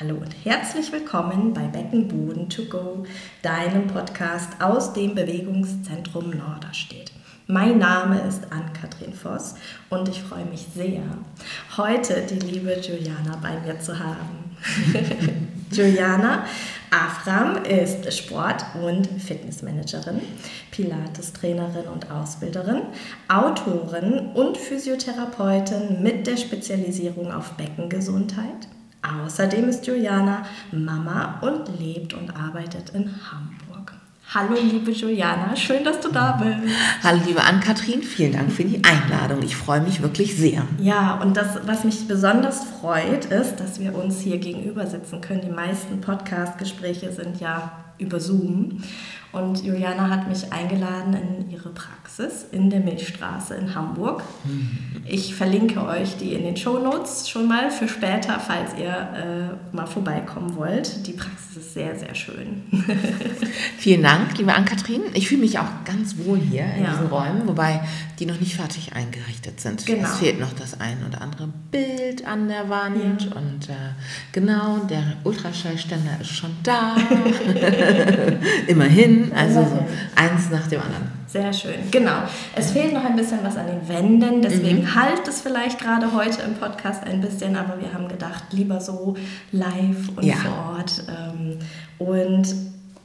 Hallo 0.00 0.14
und 0.14 0.32
herzlich 0.44 0.92
willkommen 0.92 1.52
bei 1.52 1.62
Beckenboden 1.62 2.48
to 2.48 2.66
go, 2.66 3.04
deinem 3.42 3.88
Podcast 3.88 4.50
aus 4.60 4.92
dem 4.92 5.16
Bewegungszentrum 5.16 6.30
Norderstedt. 6.30 7.10
Mein 7.48 7.78
Name 7.78 8.20
ist 8.20 8.44
Ann-Kathrin 8.52 9.12
Voss 9.12 9.56
und 9.90 10.08
ich 10.08 10.22
freue 10.22 10.44
mich 10.44 10.66
sehr, 10.72 11.02
heute 11.76 12.22
die 12.30 12.38
liebe 12.38 12.78
Juliana 12.78 13.40
bei 13.42 13.58
mir 13.66 13.80
zu 13.80 13.98
haben. 13.98 14.56
Juliana 15.72 16.44
Afram 16.92 17.64
ist 17.64 18.16
Sport- 18.16 18.66
und 18.80 19.08
Fitnessmanagerin, 19.20 20.20
Pilates-Trainerin 20.70 21.88
und 21.92 22.08
Ausbilderin, 22.08 22.82
Autorin 23.26 24.28
und 24.34 24.56
Physiotherapeutin 24.56 26.04
mit 26.04 26.28
der 26.28 26.36
Spezialisierung 26.36 27.32
auf 27.32 27.54
Beckengesundheit 27.54 28.68
Außerdem 29.02 29.68
ist 29.68 29.86
Juliana 29.86 30.44
Mama 30.72 31.38
und 31.40 31.78
lebt 31.78 32.14
und 32.14 32.34
arbeitet 32.34 32.90
in 32.90 33.08
Hamburg. 33.30 33.92
Hallo 34.34 34.56
liebe 34.60 34.90
Juliana, 34.90 35.56
schön, 35.56 35.84
dass 35.84 36.00
du 36.00 36.10
da 36.10 36.32
bist. 36.32 36.74
Hallo 37.02 37.20
liebe 37.24 37.42
Ann-Kathrin, 37.42 38.02
vielen 38.02 38.32
Dank 38.32 38.52
für 38.52 38.64
die 38.64 38.82
Einladung. 38.84 39.42
Ich 39.42 39.56
freue 39.56 39.80
mich 39.80 40.02
wirklich 40.02 40.36
sehr. 40.36 40.66
Ja, 40.78 41.14
und 41.22 41.36
das, 41.36 41.60
was 41.64 41.84
mich 41.84 42.06
besonders 42.08 42.64
freut, 42.64 43.26
ist, 43.26 43.56
dass 43.56 43.80
wir 43.80 43.94
uns 43.94 44.20
hier 44.20 44.38
gegenüber 44.38 44.86
sitzen 44.86 45.20
können. 45.20 45.42
Die 45.42 45.50
meisten 45.50 46.00
Podcast-Gespräche 46.00 47.12
sind 47.12 47.40
ja 47.40 47.72
über 47.98 48.20
Zoom. 48.20 48.82
Und 49.30 49.62
Juliana 49.62 50.08
hat 50.08 50.26
mich 50.26 50.52
eingeladen 50.52 51.14
in 51.14 51.50
ihre 51.50 51.68
Praxis 51.68 52.46
in 52.50 52.70
der 52.70 52.80
Milchstraße 52.80 53.54
in 53.54 53.74
Hamburg. 53.74 54.22
Ich 55.06 55.34
verlinke 55.34 55.84
euch 55.84 56.16
die 56.16 56.32
in 56.32 56.44
den 56.44 56.56
Show 56.56 56.78
Notes 56.78 57.28
schon 57.28 57.46
mal 57.46 57.70
für 57.70 57.88
später, 57.88 58.40
falls 58.40 58.72
ihr 58.78 59.58
äh, 59.72 59.76
mal 59.76 59.86
vorbeikommen 59.86 60.56
wollt. 60.56 61.06
Die 61.06 61.12
Praxis 61.12 61.58
ist 61.58 61.74
sehr, 61.74 61.98
sehr 61.98 62.14
schön. 62.14 62.62
Vielen 63.78 64.02
Dank, 64.02 64.36
liebe 64.38 64.54
Ann-Kathrin. 64.54 65.02
Ich 65.12 65.28
fühle 65.28 65.42
mich 65.42 65.58
auch 65.58 65.84
ganz 65.84 66.16
wohl 66.18 66.38
hier 66.38 66.64
in 66.76 66.84
ja. 66.84 66.90
diesen 66.90 67.06
Räumen, 67.08 67.46
wobei 67.46 67.82
die 68.18 68.26
noch 68.26 68.40
nicht 68.40 68.56
fertig 68.56 68.94
eingerichtet 68.94 69.60
sind. 69.60 69.84
Genau. 69.84 70.08
Es 70.08 70.18
fehlt 70.18 70.40
noch 70.40 70.52
das 70.54 70.80
ein 70.80 70.98
oder 71.06 71.20
andere 71.20 71.48
Bild 71.70 72.26
an 72.26 72.48
der 72.48 72.68
Wand. 72.68 73.24
Ja. 73.24 73.36
Und 73.36 73.68
äh, 73.68 73.74
genau, 74.32 74.78
der 74.88 75.16
Ultraschallständer 75.24 76.18
ist 76.20 76.30
schon 76.30 76.50
da. 76.62 76.96
Immerhin. 78.66 79.17
Also 79.34 79.62
so 79.62 79.84
eins 80.14 80.50
nach 80.50 80.66
dem 80.66 80.80
anderen. 80.80 81.18
Sehr 81.26 81.52
schön, 81.52 81.90
genau. 81.90 82.22
Es 82.56 82.70
fehlt 82.70 82.94
noch 82.94 83.04
ein 83.04 83.14
bisschen 83.14 83.40
was 83.42 83.56
an 83.56 83.66
den 83.66 83.86
Wänden, 83.86 84.40
deswegen 84.40 84.80
mhm. 84.80 84.94
halt 84.94 85.28
es 85.28 85.42
vielleicht 85.42 85.78
gerade 85.78 86.14
heute 86.14 86.40
im 86.42 86.54
Podcast 86.54 87.04
ein 87.04 87.20
bisschen, 87.20 87.54
aber 87.54 87.78
wir 87.80 87.92
haben 87.92 88.08
gedacht, 88.08 88.44
lieber 88.52 88.80
so 88.80 89.14
live 89.52 90.08
und 90.16 90.24
ja. 90.24 90.36
vor 90.36 90.76
Ort. 90.78 91.04
Ähm, 91.08 91.58
und 91.98 92.46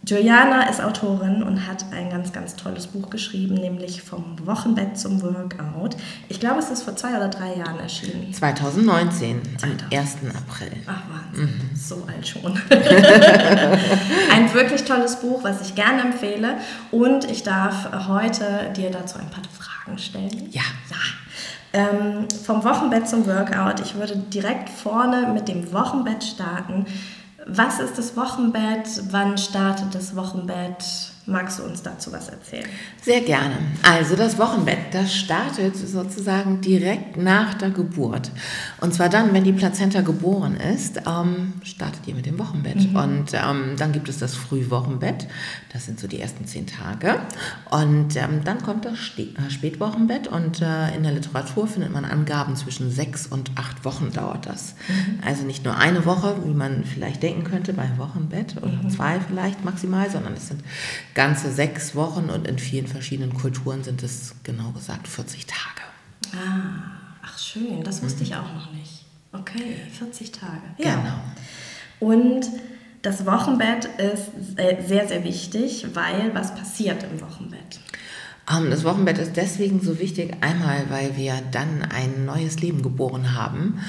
Juliana 0.05 0.63
ist 0.69 0.81
Autorin 0.81 1.43
und 1.43 1.65
hat 1.65 1.85
ein 1.93 2.09
ganz, 2.09 2.33
ganz 2.33 2.57
tolles 2.57 2.87
Buch 2.87 3.09
geschrieben, 3.09 3.55
nämlich 3.55 4.01
vom 4.01 4.35
Wochenbett 4.45 4.97
zum 4.97 5.21
Workout. 5.21 5.95
Ich 6.27 6.41
glaube, 6.41 6.59
es 6.59 6.69
ist 6.69 6.83
vor 6.83 6.97
zwei 6.97 7.15
oder 7.15 7.29
drei 7.29 7.55
Jahren 7.55 7.79
erschienen. 7.79 8.33
2019, 8.33 9.41
2000. 9.57 9.83
am 9.83 9.97
1. 9.97 10.17
April. 10.35 10.71
Ach, 10.87 11.03
Wahnsinn, 11.09 11.55
mhm. 11.55 11.75
so 11.75 12.05
alt 12.05 12.27
schon. 12.27 12.51
ein 14.31 14.53
wirklich 14.53 14.83
tolles 14.83 15.21
Buch, 15.21 15.41
was 15.41 15.61
ich 15.61 15.73
gerne 15.73 16.01
empfehle. 16.01 16.57
Und 16.91 17.23
ich 17.31 17.43
darf 17.43 18.07
heute 18.09 18.73
dir 18.75 18.91
dazu 18.91 19.19
ein 19.19 19.29
paar 19.29 19.43
Fragen 19.57 19.97
stellen. 19.97 20.49
Ja. 20.51 20.63
Ja. 20.89 20.97
Ähm, 21.75 22.27
vom 22.45 22.63
Wochenbett 22.65 23.07
zum 23.07 23.25
Workout. 23.25 23.79
Ich 23.79 23.95
würde 23.95 24.17
direkt 24.17 24.69
vorne 24.69 25.31
mit 25.33 25.47
dem 25.47 25.71
Wochenbett 25.71 26.25
starten. 26.25 26.85
Was 27.45 27.79
ist 27.79 27.97
das 27.97 28.15
Wochenbett? 28.15 29.11
Wann 29.11 29.37
startet 29.37 29.93
das 29.93 30.15
Wochenbett? 30.15 31.12
Magst 31.25 31.59
du 31.59 31.63
uns 31.63 31.81
dazu 31.81 32.11
was 32.11 32.27
erzählen? 32.27 32.65
Sehr 33.01 33.21
gerne. 33.21 33.55
Also 33.81 34.17
das 34.17 34.37
Wochenbett, 34.37 34.93
das 34.93 35.15
startet 35.15 35.77
sozusagen 35.77 36.59
direkt 36.59 37.15
nach 37.15 37.53
der 37.53 37.69
Geburt. 37.69 38.29
Und 38.81 38.93
zwar 38.93 39.07
dann, 39.07 39.33
wenn 39.33 39.45
die 39.45 39.53
Plazenta 39.53 40.01
geboren 40.01 40.57
ist, 40.57 41.01
ähm, 41.07 41.53
startet 41.63 42.05
ihr 42.07 42.15
mit 42.15 42.25
dem 42.25 42.37
Wochenbett. 42.39 42.91
Mhm. 42.91 42.95
Und 42.97 43.33
ähm, 43.33 43.75
dann 43.77 43.93
gibt 43.93 44.09
es 44.09 44.17
das 44.17 44.35
Frühwochenbett. 44.35 45.27
Das 45.71 45.85
sind 45.85 45.97
so 45.97 46.07
die 46.07 46.19
ersten 46.19 46.45
zehn 46.45 46.67
Tage. 46.67 47.21
Und 47.71 48.17
ähm, 48.17 48.43
dann 48.43 48.61
kommt 48.61 48.83
das 48.83 48.95
äh, 49.17 49.49
Spätwochenbett. 49.49 50.27
Und 50.27 50.61
äh, 50.61 50.93
in 50.93 51.03
der 51.03 51.13
Literatur 51.13 51.67
findet 51.67 51.93
man 51.93 52.03
Angaben 52.03 52.57
zwischen 52.57 52.91
sechs 52.91 53.27
und 53.27 53.51
acht 53.55 53.85
Wochen 53.85 54.11
dauert 54.11 54.45
das. 54.45 54.75
Mhm. 54.89 55.19
Also 55.25 55.45
nicht 55.45 55.63
nur 55.63 55.77
eine 55.77 56.05
Woche, 56.05 56.35
wie 56.43 56.53
man 56.53 56.83
vielleicht 56.83 57.23
denken 57.23 57.45
könnte 57.45 57.71
beim 57.71 57.97
Wochenbett 57.97 58.57
oder 58.57 58.83
mhm. 58.83 58.89
zwei 58.89 59.21
vielleicht 59.21 59.63
maximal, 59.63 60.09
sondern 60.09 60.33
es 60.33 60.49
sind 60.49 60.61
ganze 61.13 61.51
sechs 61.51 61.95
Wochen 61.95 62.29
und 62.29 62.47
in 62.47 62.59
vielen 62.59 62.87
verschiedenen 62.87 63.33
Kulturen 63.33 63.83
sind 63.83 64.03
es 64.03 64.35
genau 64.43 64.71
gesagt 64.71 65.07
40 65.07 65.45
Tage. 65.45 65.81
Ah, 66.33 67.17
ach 67.21 67.37
schön, 67.37 67.83
das 67.83 68.01
wusste 68.01 68.19
mhm. 68.19 68.25
ich 68.25 68.35
auch 68.35 68.53
noch 68.53 68.71
nicht. 68.71 69.05
Okay, 69.31 69.77
40 69.97 70.31
Tage. 70.31 70.61
Ja. 70.77 70.95
Genau. 70.95 72.13
Und 72.13 72.47
das 73.01 73.25
Wochenbett 73.25 73.85
ist 73.97 74.57
äh, 74.57 74.81
sehr, 74.85 75.07
sehr 75.07 75.23
wichtig, 75.23 75.87
weil 75.93 76.33
was 76.33 76.55
passiert 76.55 77.03
im 77.03 77.19
Wochenbett? 77.21 77.79
Ähm, 78.51 78.69
das 78.69 78.83
Wochenbett 78.83 79.17
ist 79.17 79.35
deswegen 79.35 79.81
so 79.81 79.99
wichtig, 79.99 80.35
einmal 80.41 80.89
weil 80.89 81.15
wir 81.17 81.35
dann 81.51 81.81
ein 81.83 82.25
neues 82.25 82.59
Leben 82.59 82.81
geboren 82.81 83.35
haben 83.35 83.79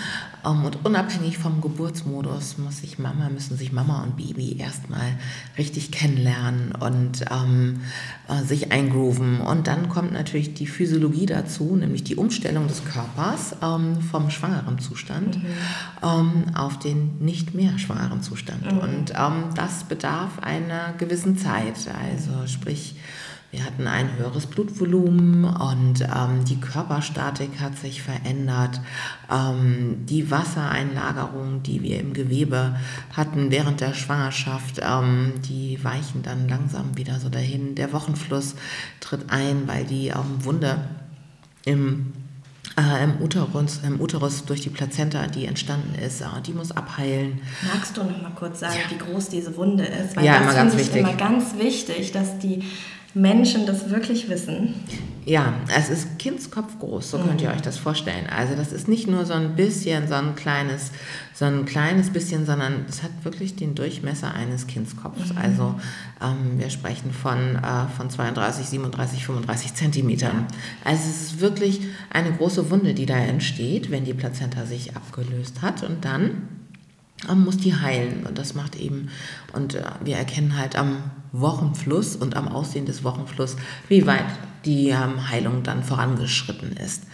ähm, 0.44 0.64
und 0.64 0.84
unabhängig 0.84 1.38
vom 1.38 1.60
Geburtsmodus 1.60 2.58
muss 2.58 2.78
sich 2.78 2.98
Mama, 2.98 3.28
müssen 3.28 3.56
sich 3.56 3.72
Mama 3.72 4.02
und 4.02 4.16
Baby 4.16 4.56
erstmal 4.58 5.18
richtig 5.58 5.90
kennenlernen 5.90 6.72
und 6.72 7.24
ähm, 7.30 7.80
äh, 8.28 8.44
sich 8.44 8.72
eingrooven. 8.72 9.40
Und 9.40 9.66
dann 9.66 9.88
kommt 9.88 10.12
natürlich 10.12 10.54
die 10.54 10.66
Physiologie 10.66 11.26
dazu, 11.26 11.76
nämlich 11.76 12.04
die 12.04 12.16
Umstellung 12.16 12.68
des 12.68 12.84
Körpers 12.84 13.56
ähm, 13.62 14.00
vom 14.00 14.30
schwangeren 14.30 14.78
Zustand 14.78 15.38
mhm. 15.42 16.54
auf 16.54 16.78
den 16.78 17.18
nicht 17.18 17.54
mehr 17.54 17.78
schwangeren 17.78 18.22
Zustand. 18.22 18.70
Mhm. 18.70 18.78
Und 18.78 19.12
das 19.56 19.84
bedarf 19.84 20.38
einer 20.40 20.92
gewissen 20.98 21.36
Zeit. 21.36 21.76
Also 21.88 22.46
sprich, 22.46 22.96
wir 23.54 23.64
hatten 23.64 23.86
ein 23.86 24.16
höheres 24.18 24.46
Blutvolumen 24.46 25.44
und 25.44 26.00
ähm, 26.00 26.44
die 26.44 26.58
Körperstatik 26.58 27.60
hat 27.60 27.78
sich 27.78 28.02
verändert. 28.02 28.80
Ähm, 29.30 30.04
die 30.06 30.28
Wassereinlagerung, 30.28 31.62
die 31.62 31.80
wir 31.80 32.00
im 32.00 32.14
Gewebe 32.14 32.74
hatten 33.12 33.52
während 33.52 33.80
der 33.80 33.94
Schwangerschaft, 33.94 34.80
ähm, 34.82 35.34
die 35.48 35.78
weichen 35.84 36.24
dann 36.24 36.48
langsam 36.48 36.96
wieder 36.96 37.20
so 37.20 37.28
dahin. 37.28 37.76
Der 37.76 37.92
Wochenfluss 37.92 38.56
tritt 38.98 39.30
ein, 39.30 39.68
weil 39.68 39.84
die 39.84 40.08
ähm, 40.08 40.44
Wunde 40.44 40.88
im 41.64 42.12
äh, 42.76 43.04
im, 43.04 43.22
Uterus, 43.22 43.82
im 43.86 44.00
Uterus 44.00 44.46
durch 44.46 44.62
die 44.62 44.70
Plazenta, 44.70 45.28
die 45.28 45.46
entstanden 45.46 45.94
ist, 45.94 46.22
äh, 46.22 46.24
die 46.44 46.52
muss 46.52 46.72
abheilen. 46.72 47.40
Magst 47.72 47.96
du 47.96 48.02
noch 48.02 48.20
mal 48.20 48.32
kurz 48.34 48.58
sagen, 48.58 48.74
ja. 48.82 48.90
wie 48.90 48.98
groß 48.98 49.28
diese 49.28 49.56
Wunde 49.56 49.84
ist? 49.84 50.16
Weil 50.16 50.24
ja, 50.24 50.40
das 50.40 50.74
finde 50.74 50.82
ich 50.82 50.96
immer 50.96 51.14
ganz 51.14 51.56
wichtig, 51.56 52.10
dass 52.10 52.36
die 52.40 52.64
Menschen 53.14 53.64
das 53.64 53.90
wirklich 53.90 54.28
wissen? 54.28 54.74
Ja, 55.26 55.54
es 55.74 55.88
ist 55.88 56.18
Kindskopf 56.18 56.78
groß, 56.80 57.12
so 57.12 57.18
könnt 57.18 57.40
ihr 57.40 57.48
mhm. 57.48 57.54
euch 57.54 57.62
das 57.62 57.78
vorstellen. 57.78 58.26
Also 58.26 58.54
das 58.56 58.72
ist 58.72 58.88
nicht 58.88 59.06
nur 59.06 59.24
so 59.24 59.32
ein 59.32 59.56
bisschen, 59.56 60.06
so 60.06 60.14
ein 60.14 60.34
kleines, 60.34 60.90
so 61.32 61.46
ein 61.46 61.64
kleines 61.64 62.10
bisschen, 62.10 62.44
sondern 62.44 62.84
es 62.88 63.02
hat 63.02 63.10
wirklich 63.22 63.56
den 63.56 63.74
Durchmesser 63.74 64.34
eines 64.34 64.66
Kindskopfs. 64.66 65.32
Mhm. 65.32 65.38
Also 65.38 65.74
ähm, 66.20 66.58
wir 66.58 66.68
sprechen 66.68 67.10
von, 67.10 67.56
äh, 67.56 67.88
von 67.96 68.10
32, 68.10 68.66
37, 68.66 69.24
35 69.24 69.74
Zentimetern. 69.74 70.46
Also 70.84 71.04
es 71.08 71.22
ist 71.22 71.40
wirklich 71.40 71.80
eine 72.10 72.32
große 72.32 72.70
Wunde, 72.70 72.92
die 72.92 73.06
da 73.06 73.16
entsteht, 73.16 73.90
wenn 73.90 74.04
die 74.04 74.14
Plazenta 74.14 74.66
sich 74.66 74.94
abgelöst 74.94 75.62
hat 75.62 75.82
und 75.84 76.04
dann 76.04 76.48
ähm, 77.28 77.44
muss 77.44 77.58
die 77.58 77.74
heilen. 77.74 78.26
Und 78.26 78.38
das 78.38 78.54
macht 78.54 78.76
eben, 78.76 79.08
und 79.52 79.74
äh, 79.74 79.84
wir 80.02 80.16
erkennen 80.16 80.56
halt 80.56 80.76
am 80.76 81.10
Wochenfluss 81.32 82.16
und 82.16 82.36
am 82.36 82.48
Aussehen 82.48 82.86
des 82.86 83.04
Wochenflusses, 83.04 83.56
wie 83.88 84.06
weit 84.06 84.26
die 84.64 84.88
ähm, 84.90 85.28
Heilung 85.28 85.62
dann 85.62 85.82
vorangeschritten 85.82 86.76
ist. 86.76 87.04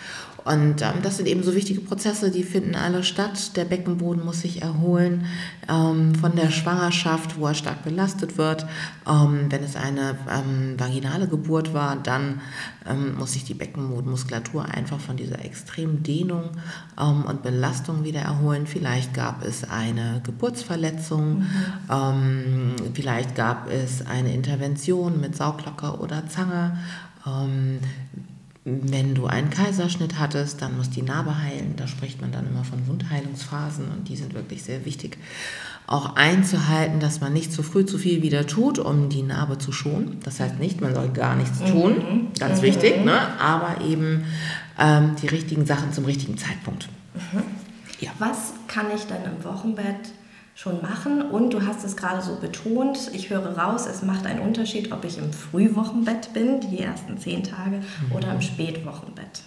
Und 0.44 0.82
ähm, 0.82 1.02
das 1.02 1.18
sind 1.18 1.28
eben 1.28 1.42
so 1.42 1.54
wichtige 1.54 1.80
Prozesse, 1.80 2.30
die 2.30 2.42
finden 2.42 2.74
alle 2.74 3.02
statt. 3.02 3.56
Der 3.56 3.64
Beckenboden 3.64 4.24
muss 4.24 4.40
sich 4.40 4.62
erholen 4.62 5.26
ähm, 5.68 6.14
von 6.14 6.34
der 6.34 6.50
Schwangerschaft, 6.50 7.38
wo 7.38 7.46
er 7.46 7.54
stark 7.54 7.84
belastet 7.84 8.38
wird. 8.38 8.66
Ähm, 9.08 9.46
wenn 9.50 9.62
es 9.62 9.76
eine 9.76 10.16
ähm, 10.30 10.78
vaginale 10.78 11.28
Geburt 11.28 11.74
war, 11.74 11.96
dann 11.96 12.40
ähm, 12.88 13.18
muss 13.18 13.32
sich 13.32 13.44
die 13.44 13.54
Beckenbodenmuskulatur 13.54 14.64
einfach 14.64 14.98
von 14.98 15.16
dieser 15.16 15.44
extremen 15.44 16.02
Dehnung 16.02 16.50
ähm, 16.98 17.24
und 17.24 17.42
Belastung 17.42 18.04
wieder 18.04 18.20
erholen. 18.20 18.66
Vielleicht 18.66 19.12
gab 19.14 19.44
es 19.44 19.68
eine 19.68 20.20
Geburtsverletzung, 20.24 21.40
mhm. 21.88 22.74
vielleicht 22.94 23.34
gab 23.34 23.70
es 23.70 24.06
eine 24.06 24.34
Intervention 24.34 25.20
mit 25.20 25.36
Sauglocke 25.36 25.98
oder 25.98 26.26
Zange 26.28 26.78
wenn 28.82 29.14
du 29.14 29.26
einen 29.26 29.50
Kaiserschnitt 29.50 30.18
hattest, 30.18 30.62
dann 30.62 30.76
muss 30.76 30.90
die 30.90 31.02
Narbe 31.02 31.38
heilen. 31.38 31.74
Da 31.76 31.86
spricht 31.86 32.20
man 32.20 32.32
dann 32.32 32.46
immer 32.46 32.64
von 32.64 32.86
Wundheilungsphasen 32.86 33.86
und 33.90 34.08
die 34.08 34.16
sind 34.16 34.34
wirklich 34.34 34.62
sehr 34.62 34.84
wichtig. 34.84 35.18
Auch 35.86 36.16
einzuhalten, 36.16 37.00
dass 37.00 37.20
man 37.20 37.32
nicht 37.32 37.52
zu 37.52 37.62
früh 37.62 37.84
zu 37.84 37.98
viel 37.98 38.22
wieder 38.22 38.46
tut, 38.46 38.78
um 38.78 39.08
die 39.08 39.22
Narbe 39.22 39.58
zu 39.58 39.72
schonen. 39.72 40.18
Das 40.22 40.38
heißt 40.40 40.58
nicht, 40.58 40.80
man 40.80 40.94
soll 40.94 41.08
gar 41.08 41.36
nichts 41.36 41.58
tun, 41.58 41.94
mhm. 41.94 42.28
ganz 42.38 42.60
mhm. 42.60 42.64
wichtig, 42.64 43.04
ne? 43.04 43.38
aber 43.40 43.84
eben 43.84 44.24
ähm, 44.78 45.16
die 45.20 45.26
richtigen 45.26 45.66
Sachen 45.66 45.92
zum 45.92 46.04
richtigen 46.04 46.38
Zeitpunkt. 46.38 46.88
Mhm. 47.14 47.42
Ja. 48.00 48.10
Was 48.18 48.54
kann 48.68 48.86
ich 48.94 49.02
denn 49.04 49.24
im 49.24 49.44
Wochenbett 49.44 50.12
schon 50.54 50.82
machen. 50.82 51.22
Und 51.22 51.52
du 51.52 51.66
hast 51.66 51.84
es 51.84 51.96
gerade 51.96 52.22
so 52.22 52.36
betont, 52.36 53.10
ich 53.12 53.30
höre 53.30 53.56
raus, 53.58 53.86
es 53.86 54.02
macht 54.02 54.26
einen 54.26 54.40
Unterschied, 54.40 54.92
ob 54.92 55.04
ich 55.04 55.18
im 55.18 55.32
Frühwochenbett 55.32 56.32
bin, 56.32 56.60
die 56.60 56.80
ersten 56.80 57.18
zehn 57.18 57.42
Tage, 57.42 57.76
mhm. 57.76 58.12
oder 58.16 58.32
im 58.32 58.40
Spätwochenbett. 58.40 59.42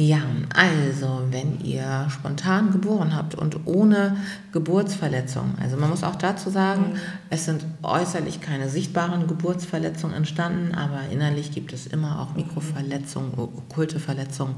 Ja, 0.00 0.20
also 0.54 1.22
wenn 1.32 1.58
ihr 1.64 2.06
spontan 2.08 2.70
geboren 2.70 3.16
habt 3.16 3.34
und 3.34 3.66
ohne 3.66 4.16
Geburtsverletzung, 4.52 5.56
also 5.60 5.76
man 5.76 5.90
muss 5.90 6.04
auch 6.04 6.14
dazu 6.14 6.50
sagen, 6.50 6.92
mhm. 6.92 6.98
es 7.30 7.46
sind 7.46 7.64
äußerlich 7.82 8.40
keine 8.40 8.68
sichtbaren 8.68 9.26
Geburtsverletzungen 9.26 10.14
entstanden, 10.14 10.72
aber 10.72 11.00
innerlich 11.10 11.50
gibt 11.50 11.72
es 11.72 11.88
immer 11.88 12.20
auch 12.20 12.36
Mikroverletzungen, 12.36 13.32
okkulte 13.36 13.98
Verletzungen, 13.98 14.54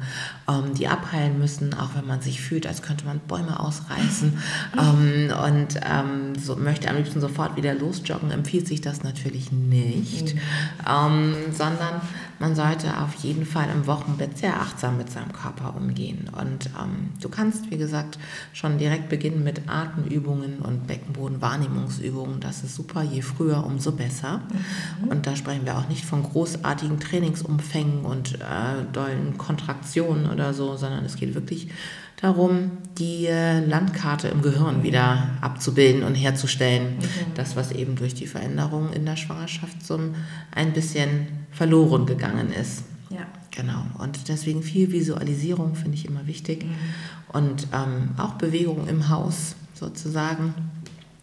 ähm, 0.47 0.75
die 0.75 0.89
abheilen 0.89 1.39
müssen, 1.39 1.73
auch 1.73 1.95
wenn 1.95 2.07
man 2.07 2.21
sich 2.21 2.43
fühlt, 2.43 2.67
als 2.67 2.83
könnte 2.83 3.07
man 3.07 3.19
Bäume 3.21 3.61
ausreißen 3.61 4.39
ähm, 4.79 5.33
und 5.43 5.81
ähm, 5.91 6.35
so, 6.39 6.57
möchte 6.57 6.91
am 6.91 6.97
liebsten 6.97 7.23
sofort 7.23 7.57
wieder 7.57 7.73
losjoggen, 7.73 8.31
empfiehlt 8.31 8.69
sich 8.69 8.83
das 8.83 9.05
natürlich 9.05 9.53
nicht, 9.53 10.35
mhm. 10.35 10.41
Ähm, 10.87 11.35
sondern 11.51 12.03
man 12.41 12.57
sollte 12.57 12.99
auf 12.99 13.15
jeden 13.17 13.45
Fall 13.45 13.69
im 13.71 13.87
Wochenbett 13.87 14.39
sehr 14.39 14.59
achtsam 14.59 14.97
mit 14.97 15.11
seinem 15.13 15.31
Körper 15.33 15.77
umgehen. 15.77 16.31
Und 16.33 16.67
ähm, 16.69 17.11
du 17.21 17.29
kannst, 17.29 17.71
wie 17.71 17.77
gesagt, 17.77 18.19
schon 18.55 18.79
direkt 18.79 19.11
beginnen 19.11 19.45
mit 19.45 19.69
Atemübungen 19.69 20.61
und 20.61 20.87
Beckenbodenwahrnehmungsübungen. 20.87 22.41
Das 22.41 22.65
ist 22.65 22.75
super. 22.75 23.03
Je 23.03 23.21
früher, 23.21 23.65
umso 23.67 23.93
besser. 23.93 24.41
Mhm. 25.03 25.09
Und 25.09 25.27
da 25.27 25.37
sprechen 25.37 25.67
wir 25.67 25.77
auch 25.77 25.89
nicht 25.89 26.07
von 26.07 26.23
großartigen 26.23 26.99
Trainingsumfängen 26.99 28.07
und 28.07 28.37
äh, 28.37 28.85
dollen 28.91 29.37
Kontraktionen 29.37 30.31
oder 30.31 30.55
so, 30.55 30.77
sondern 30.77 31.05
es 31.05 31.17
geht 31.17 31.35
wirklich 31.35 31.69
darum, 32.21 32.73
die 32.99 33.27
äh, 33.27 33.65
Landkarte 33.65 34.29
im 34.29 34.43
Gehirn 34.43 34.83
wieder 34.83 35.31
abzubilden 35.41 36.03
und 36.03 36.15
herzustellen. 36.15 36.97
Mhm. 36.99 37.35
Das, 37.35 37.57
was 37.57 37.73
eben 37.73 37.97
durch 37.97 38.15
die 38.15 38.27
Veränderung 38.27 38.93
in 38.93 39.07
der 39.07 39.17
Schwangerschaft 39.17 39.85
so 39.85 39.99
ein 40.53 40.73
bisschen 40.73 41.27
verloren 41.51 42.07
gegangen 42.07 42.53
ist. 42.53 42.85
Ja. 43.09 43.27
Genau. 43.51 43.85
Und 43.99 44.29
deswegen 44.29 44.63
viel 44.63 44.93
Visualisierung 44.93 45.75
finde 45.75 45.97
ich 45.97 46.07
immer 46.07 46.27
wichtig. 46.27 46.65
Mhm. 46.65 46.77
Und 47.33 47.69
ähm, 47.73 48.11
auch 48.17 48.35
Bewegung 48.35 48.87
im 48.87 49.09
Haus 49.09 49.57
sozusagen. 49.75 50.55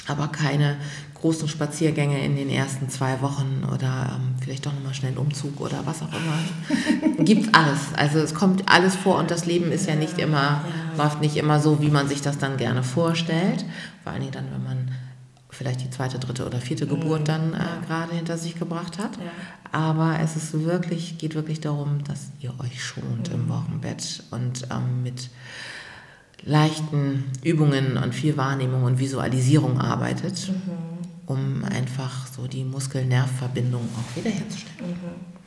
Aber 0.07 0.29
keine 0.29 0.77
großen 1.21 1.47
Spaziergänge 1.47 2.23
in 2.23 2.35
den 2.35 2.49
ersten 2.49 2.89
zwei 2.89 3.21
Wochen 3.21 3.63
oder 3.73 4.15
ähm, 4.15 4.35
vielleicht 4.39 4.65
doch 4.65 4.73
nochmal 4.73 4.93
schnell 4.93 5.11
einen 5.11 5.17
Umzug 5.17 5.59
oder 5.59 5.85
was 5.85 6.01
auch 6.01 6.09
immer. 6.09 7.23
Gibt 7.23 7.55
alles. 7.55 7.79
Also 7.95 8.19
es 8.19 8.33
kommt 8.33 8.63
alles 8.69 8.95
vor 8.95 9.17
und 9.17 9.31
das 9.31 9.45
Leben 9.45 9.71
ist 9.71 9.87
ja 9.87 9.95
nicht 9.95 10.19
immer, 10.19 10.63
ja. 10.97 11.03
läuft 11.03 11.21
nicht 11.21 11.37
immer 11.37 11.59
so, 11.59 11.81
wie 11.81 11.89
man 11.89 12.07
sich 12.07 12.21
das 12.21 12.37
dann 12.37 12.57
gerne 12.57 12.83
vorstellt. 12.83 13.65
Vor 14.03 14.11
allen 14.11 14.21
Dingen 14.21 14.33
dann, 14.33 14.51
wenn 14.51 14.63
man 14.63 14.91
vielleicht 15.49 15.81
die 15.83 15.89
zweite, 15.89 16.19
dritte 16.19 16.45
oder 16.45 16.59
vierte 16.59 16.85
mhm. 16.85 16.89
Geburt 16.89 17.27
dann 17.27 17.53
äh, 17.53 17.85
gerade 17.87 18.13
hinter 18.13 18.37
sich 18.37 18.55
gebracht 18.55 18.99
hat. 18.99 19.17
Ja. 19.17 19.31
Aber 19.71 20.19
es 20.21 20.35
ist 20.35 20.53
wirklich, 20.63 21.17
geht 21.17 21.35
wirklich 21.35 21.59
darum, 21.61 22.03
dass 22.03 22.29
ihr 22.39 22.53
euch 22.59 22.83
schont 22.83 23.29
mhm. 23.29 23.35
im 23.35 23.49
Wochenbett 23.49 24.23
und 24.31 24.67
ähm, 24.71 25.03
mit 25.03 25.29
leichten 26.43 27.25
Übungen 27.43 27.97
und 27.97 28.13
viel 28.13 28.37
Wahrnehmung 28.37 28.83
und 28.83 28.99
Visualisierung 28.99 29.81
arbeitet, 29.81 30.49
mhm. 30.49 30.96
Um 31.27 31.63
einfach 31.65 32.25
so 32.27 32.47
die 32.47 32.63
Muskel-Nerv-Verbindung 32.63 33.87
auch 33.95 34.15
wiederherzustellen. 34.15 34.89
Mhm. 34.89 35.37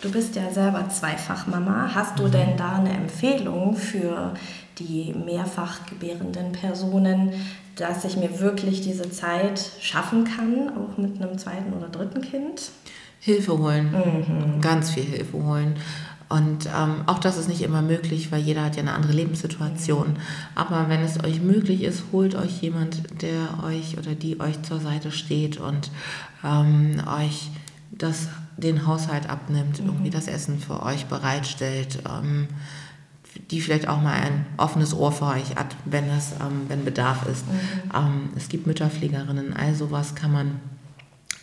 Du 0.00 0.10
bist 0.10 0.36
ja 0.36 0.50
selber 0.50 0.88
Zweifachmama. 0.88 1.90
Hast 1.94 2.18
du 2.18 2.24
mhm. 2.24 2.32
denn 2.32 2.56
da 2.56 2.76
eine 2.76 2.92
Empfehlung 2.92 3.76
für 3.76 4.34
die 4.78 5.12
mehrfach 5.12 5.86
gebärenden 5.86 6.52
Personen, 6.52 7.32
dass 7.76 8.04
ich 8.04 8.16
mir 8.16 8.40
wirklich 8.40 8.80
diese 8.80 9.10
Zeit 9.10 9.60
schaffen 9.80 10.24
kann, 10.24 10.70
auch 10.76 10.96
mit 10.98 11.20
einem 11.20 11.38
zweiten 11.38 11.72
oder 11.72 11.88
dritten 11.88 12.20
Kind? 12.20 12.70
Hilfe 13.18 13.58
holen, 13.58 13.90
mhm. 13.90 14.60
ganz 14.60 14.90
viel 14.90 15.04
Hilfe 15.04 15.42
holen. 15.42 15.76
Und 16.34 16.66
ähm, 16.66 17.04
auch 17.06 17.20
das 17.20 17.38
ist 17.38 17.48
nicht 17.48 17.62
immer 17.62 17.80
möglich, 17.80 18.32
weil 18.32 18.40
jeder 18.40 18.64
hat 18.64 18.74
ja 18.74 18.82
eine 18.82 18.94
andere 18.94 19.12
Lebenssituation. 19.12 20.16
Aber 20.56 20.88
wenn 20.88 21.00
es 21.00 21.22
euch 21.22 21.40
möglich 21.40 21.82
ist, 21.82 22.02
holt 22.10 22.34
euch 22.34 22.60
jemand, 22.60 23.22
der 23.22 23.62
euch 23.62 23.98
oder 23.98 24.16
die 24.16 24.40
euch 24.40 24.60
zur 24.62 24.80
Seite 24.80 25.12
steht 25.12 25.58
und 25.58 25.92
ähm, 26.42 27.00
euch 27.06 27.50
das, 27.92 28.26
den 28.56 28.84
Haushalt 28.84 29.30
abnimmt, 29.30 29.80
mhm. 29.80 29.86
irgendwie 29.86 30.10
das 30.10 30.26
Essen 30.26 30.58
für 30.58 30.82
euch 30.82 31.06
bereitstellt. 31.06 32.00
Ähm, 32.04 32.48
die 33.50 33.60
vielleicht 33.60 33.88
auch 33.88 34.00
mal 34.00 34.14
ein 34.14 34.46
offenes 34.56 34.94
Ohr 34.94 35.12
für 35.12 35.26
euch 35.26 35.54
hat, 35.56 35.76
wenn, 35.84 36.08
das, 36.08 36.32
ähm, 36.40 36.62
wenn 36.68 36.84
Bedarf 36.84 37.26
ist. 37.26 37.46
Mhm. 37.46 37.90
Ähm, 37.94 38.28
es 38.36 38.48
gibt 38.48 38.66
Mütterpflegerinnen, 38.66 39.52
all 39.54 39.74
sowas 39.74 40.14
kann 40.16 40.32
man 40.32 40.60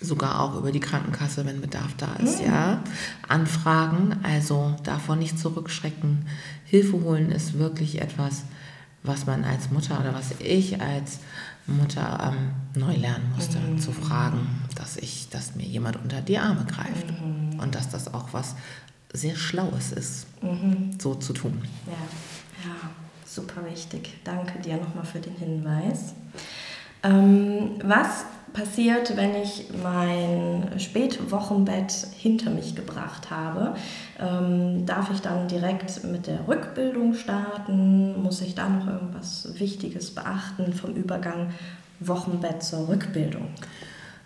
sogar 0.01 0.41
auch 0.41 0.57
über 0.57 0.71
die 0.71 0.79
Krankenkasse, 0.79 1.45
wenn 1.45 1.61
Bedarf 1.61 1.93
da 1.97 2.13
ist, 2.15 2.39
mhm. 2.39 2.47
ja, 2.47 2.83
anfragen. 3.27 4.17
Also 4.23 4.75
davon 4.83 5.19
nicht 5.19 5.39
zurückschrecken. 5.39 6.25
Hilfe 6.65 7.01
holen 7.01 7.31
ist 7.31 7.57
wirklich 7.57 8.01
etwas, 8.01 8.43
was 9.03 9.25
man 9.25 9.43
als 9.43 9.71
Mutter 9.71 9.99
oder 9.99 10.13
was 10.13 10.31
ich 10.39 10.81
als 10.81 11.19
Mutter 11.67 12.33
ähm, 12.33 12.51
neu 12.79 12.95
lernen 12.95 13.31
musste, 13.35 13.59
mhm. 13.59 13.79
zu 13.79 13.91
fragen, 13.91 14.47
dass 14.75 14.97
ich, 14.97 15.29
dass 15.29 15.55
mir 15.55 15.65
jemand 15.65 15.97
unter 15.97 16.21
die 16.21 16.37
Arme 16.37 16.65
greift 16.65 17.07
mhm. 17.07 17.59
und 17.59 17.75
dass 17.75 17.89
das 17.89 18.13
auch 18.13 18.29
was 18.31 18.55
sehr 19.13 19.35
Schlaues 19.35 19.91
ist, 19.91 20.27
mhm. 20.41 20.97
so 20.99 21.15
zu 21.15 21.33
tun. 21.33 21.61
Ja. 21.85 22.69
ja, 22.69 22.75
super 23.25 23.65
wichtig. 23.69 24.19
Danke 24.23 24.59
dir 24.59 24.77
nochmal 24.77 25.05
für 25.05 25.19
den 25.19 25.35
Hinweis. 25.35 26.13
Ähm, 27.03 27.71
was 27.83 28.25
passiert, 28.53 29.15
wenn 29.15 29.35
ich 29.35 29.65
mein 29.81 30.79
Spätwochenbett 30.79 31.91
hinter 32.17 32.49
mich 32.49 32.75
gebracht 32.75 33.29
habe? 33.31 33.75
Ähm, 34.19 34.85
darf 34.85 35.11
ich 35.11 35.21
dann 35.21 35.47
direkt 35.47 36.03
mit 36.03 36.27
der 36.27 36.47
Rückbildung 36.47 37.13
starten? 37.13 38.21
Muss 38.21 38.41
ich 38.41 38.55
da 38.55 38.69
noch 38.69 38.87
irgendwas 38.87 39.59
Wichtiges 39.59 40.13
beachten 40.13 40.73
vom 40.73 40.93
Übergang 40.93 41.51
Wochenbett 41.99 42.63
zur 42.63 42.87
Rückbildung? 42.87 43.47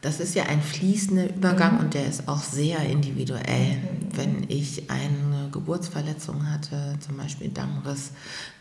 Das 0.06 0.20
ist 0.20 0.36
ja 0.36 0.44
ein 0.44 0.62
fließender 0.62 1.36
Übergang 1.36 1.74
mhm. 1.74 1.80
und 1.80 1.94
der 1.96 2.06
ist 2.06 2.28
auch 2.28 2.44
sehr 2.44 2.78
individuell. 2.82 3.78
Mhm. 3.78 4.10
Wenn 4.16 4.46
ich 4.50 4.92
eine 4.92 5.50
Geburtsverletzung 5.52 6.48
hatte, 6.52 6.96
zum 7.00 7.18
Beispiel 7.18 7.50
Dammriss 7.50 8.12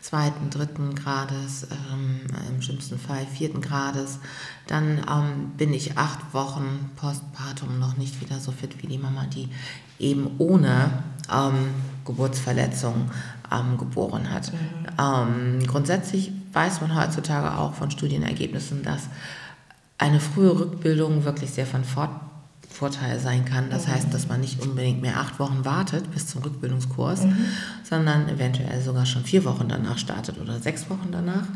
zweiten, 0.00 0.48
dritten 0.48 0.94
Grades, 0.94 1.66
ähm, 1.92 2.20
im 2.48 2.62
schlimmsten 2.62 2.98
Fall 2.98 3.26
vierten 3.26 3.60
Grades, 3.60 4.20
dann 4.68 5.04
ähm, 5.06 5.50
bin 5.58 5.74
ich 5.74 5.98
acht 5.98 6.32
Wochen 6.32 6.90
postpartum 6.96 7.78
noch 7.78 7.98
nicht 7.98 8.22
wieder 8.22 8.40
so 8.40 8.50
fit 8.50 8.82
wie 8.82 8.86
die 8.86 8.96
Mama, 8.96 9.26
die 9.26 9.50
eben 9.98 10.30
ohne 10.38 11.04
ähm, 11.30 11.74
Geburtsverletzung 12.06 13.10
ähm, 13.52 13.76
geboren 13.76 14.32
hat. 14.32 14.50
Mhm. 14.50 15.58
Ähm, 15.60 15.66
grundsätzlich 15.66 16.32
weiß 16.54 16.80
man 16.80 16.94
heutzutage 16.94 17.58
auch 17.58 17.74
von 17.74 17.90
Studienergebnissen, 17.90 18.82
dass 18.82 19.10
eine 19.98 20.20
frühe 20.20 20.58
Rückbildung 20.58 21.24
wirklich 21.24 21.50
sehr 21.50 21.66
von 21.66 21.84
Fort 21.84 22.10
Vorteil 22.74 23.20
sein 23.20 23.44
kann. 23.44 23.70
Das 23.70 23.86
mhm. 23.86 23.92
heißt, 23.92 24.12
dass 24.12 24.28
man 24.28 24.40
nicht 24.40 24.60
unbedingt 24.60 25.00
mehr 25.00 25.20
acht 25.20 25.38
Wochen 25.38 25.64
wartet 25.64 26.10
bis 26.10 26.26
zum 26.26 26.42
Rückbildungskurs, 26.42 27.22
mhm. 27.22 27.46
sondern 27.84 28.28
eventuell 28.28 28.82
sogar 28.82 29.06
schon 29.06 29.22
vier 29.22 29.44
Wochen 29.44 29.68
danach 29.68 29.96
startet 29.96 30.40
oder 30.40 30.58
sechs 30.58 30.90
Wochen 30.90 31.10
danach, 31.12 31.46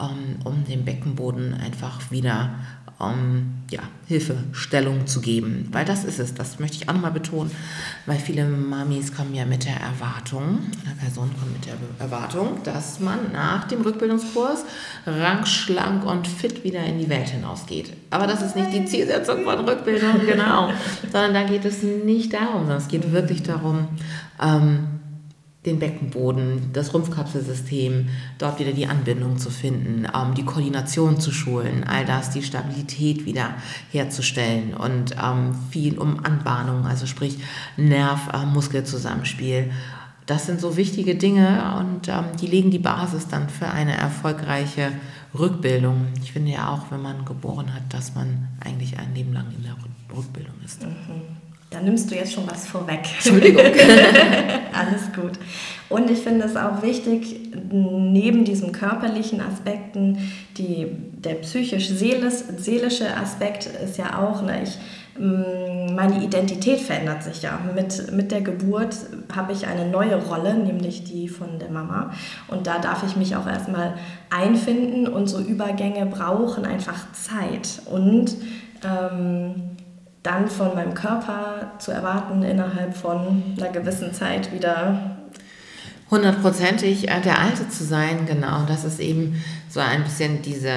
ähm, 0.00 0.36
um 0.44 0.64
dem 0.64 0.86
Beckenboden 0.86 1.52
einfach 1.54 2.10
wieder 2.10 2.54
um 3.02 3.62
ja, 3.70 3.80
Hilfestellung 4.06 5.06
zu 5.06 5.20
geben. 5.20 5.68
Weil 5.72 5.84
das 5.84 6.04
ist 6.04 6.18
es, 6.18 6.34
das 6.34 6.58
möchte 6.58 6.76
ich 6.76 6.88
auch 6.88 6.94
nochmal 6.94 7.10
betonen, 7.10 7.50
weil 8.06 8.18
viele 8.18 8.44
Mamis 8.44 9.14
kommen 9.14 9.34
ja 9.34 9.44
mit 9.44 9.64
der 9.64 9.76
Erwartung, 9.76 10.60
eine 10.84 10.94
Person 10.94 11.30
kommt 11.38 11.52
mit 11.52 11.66
der 11.66 11.74
Erwartung, 11.98 12.62
dass 12.64 13.00
man 13.00 13.32
nach 13.32 13.64
dem 13.64 13.80
Rückbildungskurs 13.82 14.64
rank, 15.06 15.48
schlank 15.48 16.04
und 16.04 16.26
fit 16.28 16.64
wieder 16.64 16.84
in 16.84 16.98
die 16.98 17.08
Welt 17.08 17.30
hinausgeht. 17.30 17.92
Aber 18.10 18.26
das 18.26 18.42
ist 18.42 18.56
nicht 18.56 18.72
die 18.72 18.84
Zielsetzung 18.84 19.44
von 19.44 19.68
Rückbildung, 19.68 20.26
genau, 20.26 20.70
sondern 21.12 21.34
da 21.34 21.42
geht 21.44 21.64
es 21.64 21.82
nicht 21.82 22.32
darum, 22.32 22.62
sondern 22.62 22.78
es 22.78 22.88
geht 22.88 23.12
wirklich 23.12 23.42
darum, 23.42 23.88
ähm, 24.40 25.01
den 25.64 25.78
Beckenboden, 25.78 26.70
das 26.72 26.92
Rumpfkapselsystem, 26.92 28.08
dort 28.38 28.58
wieder 28.58 28.72
die 28.72 28.86
Anbindung 28.86 29.38
zu 29.38 29.50
finden, 29.50 30.06
ähm, 30.12 30.34
die 30.34 30.44
Koordination 30.44 31.20
zu 31.20 31.30
schulen, 31.30 31.84
all 31.84 32.04
das, 32.04 32.30
die 32.30 32.42
Stabilität 32.42 33.26
wieder 33.26 33.54
herzustellen 33.92 34.74
und 34.74 35.14
ähm, 35.22 35.54
viel 35.70 35.98
um 35.98 36.24
Anbahnung, 36.24 36.84
also 36.86 37.06
sprich 37.06 37.38
Nerv-Muskelzusammenspiel. 37.76 39.70
das 40.26 40.46
sind 40.46 40.60
so 40.60 40.76
wichtige 40.76 41.14
Dinge 41.14 41.76
und 41.78 42.08
ähm, 42.08 42.36
die 42.40 42.48
legen 42.48 42.72
die 42.72 42.78
Basis 42.78 43.28
dann 43.28 43.48
für 43.48 43.68
eine 43.68 43.96
erfolgreiche 43.96 44.92
Rückbildung. 45.38 46.08
Ich 46.22 46.32
finde 46.32 46.52
ja 46.52 46.70
auch, 46.70 46.90
wenn 46.90 47.02
man 47.02 47.24
geboren 47.24 47.72
hat, 47.72 47.82
dass 47.90 48.16
man 48.16 48.48
eigentlich 48.60 48.98
ein 48.98 49.14
Leben 49.14 49.32
lang 49.32 49.46
in 49.56 49.62
der 49.62 49.76
Rückbildung 50.14 50.54
ist. 50.64 50.82
Mhm. 50.82 51.41
Da 51.72 51.80
nimmst 51.80 52.10
du 52.10 52.14
jetzt 52.14 52.32
schon 52.32 52.46
was 52.46 52.66
vorweg. 52.66 53.00
Entschuldigung. 53.14 53.64
Alles 54.72 55.12
gut. 55.14 55.38
Und 55.88 56.10
ich 56.10 56.20
finde 56.20 56.46
es 56.46 56.56
auch 56.56 56.82
wichtig, 56.82 57.36
neben 57.70 58.44
diesen 58.44 58.72
körperlichen 58.72 59.40
Aspekten, 59.40 60.18
die, 60.56 60.86
der 60.88 61.34
psychisch-seelische 61.34 63.16
Aspekt 63.16 63.66
ist 63.66 63.98
ja 63.98 64.18
auch, 64.18 64.42
ne, 64.42 64.62
ich, 64.62 64.78
mm, 65.18 65.94
meine 65.94 66.24
Identität 66.24 66.80
verändert 66.80 67.22
sich 67.22 67.42
ja. 67.42 67.58
Mit, 67.74 68.10
mit 68.12 68.32
der 68.32 68.40
Geburt 68.40 68.96
habe 69.34 69.52
ich 69.52 69.66
eine 69.66 69.86
neue 69.86 70.16
Rolle, 70.16 70.54
nämlich 70.54 71.04
die 71.04 71.28
von 71.28 71.58
der 71.58 71.70
Mama. 71.70 72.12
Und 72.48 72.66
da 72.66 72.78
darf 72.78 73.04
ich 73.06 73.16
mich 73.16 73.36
auch 73.36 73.46
erstmal 73.46 73.94
einfinden 74.30 75.06
und 75.06 75.26
so 75.26 75.40
Übergänge 75.40 76.06
brauchen 76.06 76.64
einfach 76.64 77.12
Zeit. 77.12 77.82
Und 77.90 78.34
ähm, 78.82 79.71
dann 80.22 80.48
von 80.48 80.74
meinem 80.74 80.94
Körper 80.94 81.72
zu 81.78 81.90
erwarten, 81.90 82.42
innerhalb 82.42 82.96
von 82.96 83.42
einer 83.58 83.70
gewissen 83.70 84.12
Zeit 84.14 84.52
wieder 84.52 85.16
hundertprozentig 86.10 87.08
äh, 87.08 87.20
der 87.22 87.40
Alte 87.40 87.68
zu 87.68 87.84
sein, 87.84 88.26
genau. 88.26 88.64
Das 88.68 88.84
ist 88.84 89.00
eben 89.00 89.42
so 89.68 89.80
ein 89.80 90.04
bisschen 90.04 90.42
diese 90.42 90.74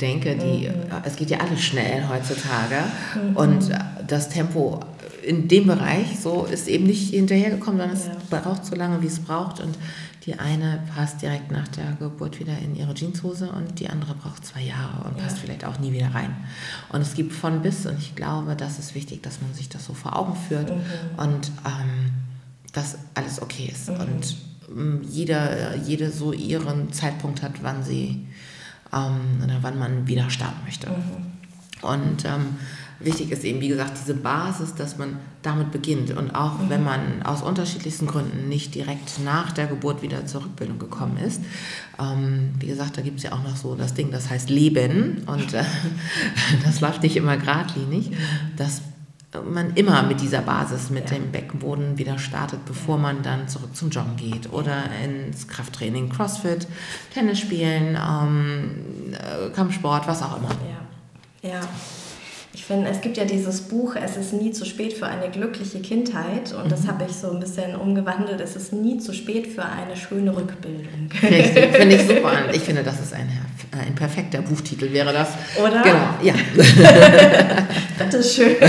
Denke, 0.00 0.36
die, 0.36 0.68
mhm. 0.68 0.84
es 1.04 1.16
geht 1.16 1.28
ja 1.28 1.38
alles 1.40 1.60
schnell 1.60 2.04
heutzutage 2.08 2.84
mhm. 3.14 3.36
und 3.36 3.70
das 4.06 4.28
Tempo 4.28 4.80
in 5.26 5.48
dem 5.48 5.66
Bereich 5.66 6.20
so 6.20 6.44
ist 6.44 6.68
eben 6.68 6.86
nicht 6.86 7.10
hinterhergekommen, 7.10 7.80
sondern 7.80 7.96
es 7.96 8.06
ja. 8.06 8.40
braucht 8.40 8.64
so 8.64 8.74
lange, 8.76 9.02
wie 9.02 9.06
es 9.06 9.18
braucht 9.18 9.60
und 9.60 9.76
die 10.24 10.38
eine 10.38 10.82
passt 10.94 11.22
direkt 11.22 11.52
nach 11.52 11.68
der 11.68 11.92
Geburt 11.98 12.40
wieder 12.40 12.58
in 12.58 12.74
ihre 12.74 12.94
Jeanshose 12.94 13.50
und 13.50 13.78
die 13.78 13.88
andere 13.88 14.14
braucht 14.14 14.44
zwei 14.44 14.62
Jahre 14.62 15.08
und 15.08 15.16
ja. 15.16 15.24
passt 15.24 15.38
vielleicht 15.38 15.64
auch 15.64 15.78
nie 15.78 15.92
wieder 15.92 16.14
rein. 16.14 16.34
Und 16.88 17.00
es 17.00 17.14
gibt 17.14 17.32
von 17.32 17.62
bis 17.62 17.86
und 17.86 17.98
ich 17.98 18.16
glaube, 18.16 18.56
das 18.56 18.78
ist 18.78 18.94
wichtig, 18.94 19.22
dass 19.22 19.40
man 19.40 19.54
sich 19.54 19.68
das 19.68 19.84
so 19.84 19.94
vor 19.94 20.16
Augen 20.16 20.34
führt 20.48 20.70
mhm. 20.70 20.80
und 21.16 21.52
ähm, 21.64 22.12
dass 22.72 22.98
alles 23.14 23.40
okay 23.40 23.70
ist 23.72 23.88
mhm. 23.88 23.96
und 23.96 24.36
ähm, 24.68 25.02
jeder, 25.08 25.76
jede 25.76 26.10
so 26.10 26.32
ihren 26.32 26.92
Zeitpunkt 26.92 27.42
hat, 27.42 27.62
wann 27.62 27.84
sie 27.84 28.26
ähm, 28.92 29.42
oder 29.44 29.58
wann 29.62 29.78
man 29.78 30.08
wieder 30.08 30.28
starten 30.30 30.64
möchte. 30.64 30.88
Mhm. 30.88 31.36
Und 31.82 32.24
ähm, 32.24 32.56
wichtig 33.00 33.30
ist 33.30 33.44
eben, 33.44 33.60
wie 33.60 33.68
gesagt, 33.68 33.92
diese 34.00 34.14
Basis, 34.14 34.74
dass 34.74 34.98
man 34.98 35.18
damit 35.42 35.70
beginnt. 35.70 36.10
Und 36.16 36.34
auch 36.34 36.58
mhm. 36.58 36.70
wenn 36.70 36.84
man 36.84 37.22
aus 37.22 37.42
unterschiedlichsten 37.42 38.06
Gründen 38.06 38.48
nicht 38.48 38.74
direkt 38.74 39.20
nach 39.24 39.52
der 39.52 39.66
Geburt 39.66 40.02
wieder 40.02 40.26
zur 40.26 40.44
Rückbildung 40.44 40.78
gekommen 40.78 41.18
ist. 41.18 41.40
Ähm, 41.98 42.54
wie 42.58 42.66
gesagt, 42.66 42.96
da 42.96 43.02
gibt 43.02 43.18
es 43.18 43.24
ja 43.24 43.32
auch 43.32 43.42
noch 43.42 43.56
so 43.56 43.74
das 43.74 43.94
Ding, 43.94 44.10
das 44.10 44.30
heißt 44.30 44.50
Leben. 44.50 45.22
Und 45.26 45.54
äh, 45.54 45.64
das 46.64 46.80
läuft 46.80 47.02
nicht 47.02 47.16
immer 47.16 47.36
geradlinig. 47.36 48.10
Das 48.56 48.82
man 49.44 49.74
immer 49.74 50.02
mit 50.02 50.20
dieser 50.20 50.40
Basis, 50.40 50.90
mit 50.90 51.10
ja. 51.10 51.16
dem 51.16 51.30
Beckenboden 51.30 51.98
wieder 51.98 52.18
startet, 52.18 52.64
bevor 52.64 52.96
man 52.96 53.22
dann 53.22 53.48
zurück 53.48 53.74
zum 53.76 53.90
Joggen 53.90 54.16
geht 54.16 54.52
oder 54.52 54.84
ins 55.04 55.48
Krafttraining, 55.48 56.08
Crossfit, 56.08 56.66
Tennis 57.12 57.40
spielen, 57.40 57.96
ähm, 57.96 58.70
äh, 59.12 59.50
Kampfsport, 59.50 60.06
was 60.06 60.22
auch 60.22 60.38
immer. 60.38 60.50
Ja. 61.42 61.50
ja. 61.50 61.60
Ich 62.56 62.64
finde, 62.64 62.88
es 62.88 63.02
gibt 63.02 63.18
ja 63.18 63.26
dieses 63.26 63.60
Buch, 63.60 63.96
Es 63.96 64.16
ist 64.16 64.32
nie 64.32 64.50
zu 64.50 64.64
spät 64.64 64.94
für 64.94 65.06
eine 65.06 65.28
glückliche 65.28 65.78
Kindheit. 65.80 66.54
Und 66.54 66.64
mhm. 66.64 66.70
das 66.70 66.88
habe 66.88 67.04
ich 67.06 67.14
so 67.14 67.30
ein 67.30 67.38
bisschen 67.38 67.76
umgewandelt. 67.76 68.40
Es 68.40 68.56
ist 68.56 68.72
nie 68.72 68.96
zu 68.96 69.12
spät 69.12 69.46
für 69.46 69.62
eine 69.62 69.94
schöne 69.94 70.34
Rückbildung. 70.34 71.10
Richtig, 71.22 71.66
finde 71.76 71.96
ich 71.96 72.06
super. 72.06 72.32
Ich 72.54 72.62
finde, 72.62 72.82
das 72.82 72.98
ist 72.98 73.12
ein, 73.12 73.28
ein 73.78 73.94
perfekter 73.94 74.40
Buchtitel, 74.40 74.90
wäre 74.90 75.12
das. 75.12 75.28
Oder? 75.62 75.82
Genau, 75.82 76.08
ja. 76.22 76.32
das 77.98 78.14
ist 78.14 78.36
schön. 78.36 78.56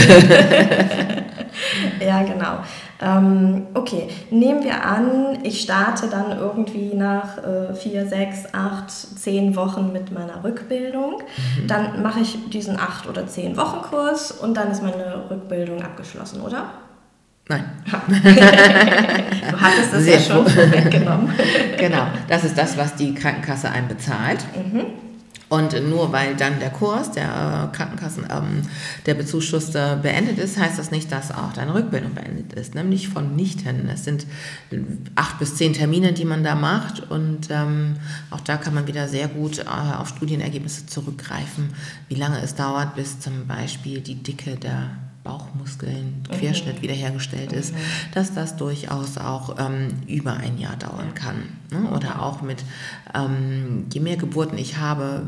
ja, 2.05 2.23
genau. 2.23 2.59
Ähm, 2.99 3.67
okay, 3.75 4.09
nehmen 4.31 4.63
wir 4.63 4.83
an, 4.83 5.39
ich 5.43 5.61
starte 5.61 6.07
dann 6.07 6.31
irgendwie 6.37 6.95
nach 6.95 7.37
äh, 7.37 7.73
vier, 7.75 8.07
sechs, 8.07 8.45
acht, 8.53 8.89
zehn 8.89 9.55
Wochen 9.55 9.91
mit 9.91 10.11
meiner 10.11 10.43
Rückbildung. 10.43 11.21
Mhm. 11.21 11.67
Dann 11.67 12.01
mache 12.01 12.21
ich 12.21 12.49
diesen 12.49 12.79
acht 12.79 13.07
oder 13.07 13.27
zehn 13.27 13.55
Wochen 13.55 13.81
Kurs 13.83 14.31
und 14.31 14.57
dann 14.57 14.71
ist 14.71 14.81
meine 14.81 15.29
Rückbildung 15.29 15.83
abgeschlossen, 15.83 16.41
oder? 16.41 16.71
Nein. 17.49 17.63
du 17.85 19.61
hattest 19.61 19.93
es 19.93 20.07
ja 20.07 20.19
schon 20.19 20.45
vorweggenommen. 20.47 21.31
genau, 21.77 22.07
das 22.27 22.43
ist 22.43 22.57
das, 22.57 22.77
was 22.77 22.95
die 22.95 23.13
Krankenkasse 23.13 23.69
einem 23.69 23.87
bezahlt. 23.87 24.39
Mhm. 24.55 25.06
Und 25.49 25.89
nur 25.89 26.11
weil 26.11 26.35
dann 26.35 26.59
der 26.59 26.71
Kurs 26.71 27.11
der 27.11 27.69
äh, 27.71 27.75
Krankenkassen, 27.75 28.27
ähm, 28.29 28.63
der 29.05 29.13
Bezuschusste 29.13 29.97
beendet 30.01 30.39
ist, 30.39 30.57
heißt 30.57 30.77
das 30.77 30.91
nicht, 30.91 31.09
dass 31.11 31.31
auch 31.31 31.53
deine 31.53 31.73
Rückbildung 31.73 32.13
beendet 32.13 32.53
ist. 32.53 32.75
Nämlich 32.75 33.07
von 33.07 33.35
nichten. 33.35 33.87
Es 33.87 34.03
sind 34.03 34.27
acht 35.15 35.39
bis 35.39 35.55
zehn 35.55 35.71
Termine, 35.71 36.11
die 36.11 36.25
man 36.25 36.43
da 36.43 36.55
macht. 36.55 37.09
Und 37.09 37.47
ähm, 37.49 37.95
auch 38.29 38.41
da 38.41 38.57
kann 38.57 38.73
man 38.73 38.87
wieder 38.87 39.07
sehr 39.07 39.29
gut 39.29 39.59
äh, 39.59 39.95
auf 39.97 40.09
Studienergebnisse 40.09 40.85
zurückgreifen, 40.85 41.69
wie 42.09 42.15
lange 42.15 42.41
es 42.41 42.55
dauert, 42.55 42.95
bis 42.95 43.19
zum 43.21 43.47
Beispiel 43.47 44.01
die 44.01 44.15
Dicke 44.15 44.57
der 44.57 44.89
Bauchmuskeln, 45.27 46.23
mhm. 46.29 46.33
Querschnitt 46.37 46.81
wiederhergestellt 46.81 47.51
ist, 47.51 47.73
mhm. 47.73 47.77
dass 48.13 48.33
das 48.33 48.55
durchaus 48.55 49.17
auch 49.17 49.57
ähm, 49.59 49.89
über 50.07 50.33
ein 50.33 50.57
Jahr 50.57 50.77
dauern 50.77 51.13
kann. 51.13 51.43
Ne? 51.71 51.89
Oder 51.91 52.21
auch 52.21 52.41
mit, 52.41 52.63
ähm, 53.13 53.85
je 53.91 53.99
mehr 53.99 54.15
Geburten 54.17 54.57
ich 54.57 54.77
habe, 54.77 55.23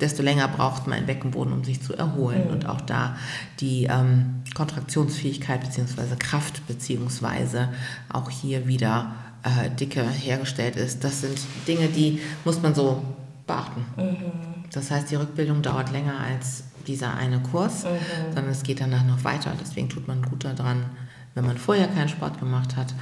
desto 0.00 0.22
länger 0.22 0.48
braucht 0.48 0.86
mein 0.86 1.06
Beckenboden, 1.06 1.52
um 1.52 1.64
sich 1.64 1.82
zu 1.82 1.94
erholen. 1.94 2.44
Mhm. 2.46 2.52
Und 2.52 2.66
auch 2.66 2.80
da 2.80 3.16
die 3.60 3.84
ähm, 3.84 4.42
Kontraktionsfähigkeit 4.54 5.60
bzw. 5.62 6.16
Kraft 6.18 6.66
bzw. 6.66 7.68
auch 8.10 8.28
hier 8.28 8.66
wieder 8.66 9.12
äh, 9.42 9.70
Dicke 9.70 10.06
hergestellt 10.08 10.76
ist. 10.76 11.04
Das 11.04 11.22
sind 11.22 11.38
Dinge, 11.66 11.88
die 11.88 12.20
muss 12.44 12.60
man 12.62 12.74
so 12.74 13.02
beachten. 13.46 13.84
Mhm. 13.96 14.16
Das 14.72 14.90
heißt, 14.90 15.10
die 15.10 15.16
Rückbildung 15.16 15.62
dauert 15.62 15.90
länger 15.92 16.18
als 16.20 16.64
dieser 16.88 17.14
eine 17.14 17.40
Kurs, 17.40 17.84
mhm. 17.84 18.34
sondern 18.34 18.52
es 18.52 18.62
geht 18.62 18.80
danach 18.80 19.04
noch 19.04 19.24
weiter. 19.24 19.52
Deswegen 19.60 19.88
tut 19.88 20.08
man 20.08 20.22
gut 20.22 20.44
daran, 20.44 20.84
wenn 21.34 21.46
man 21.46 21.58
vorher 21.58 21.88
keinen 21.88 22.08
Sport 22.08 22.38
gemacht 22.38 22.76
hat, 22.76 22.94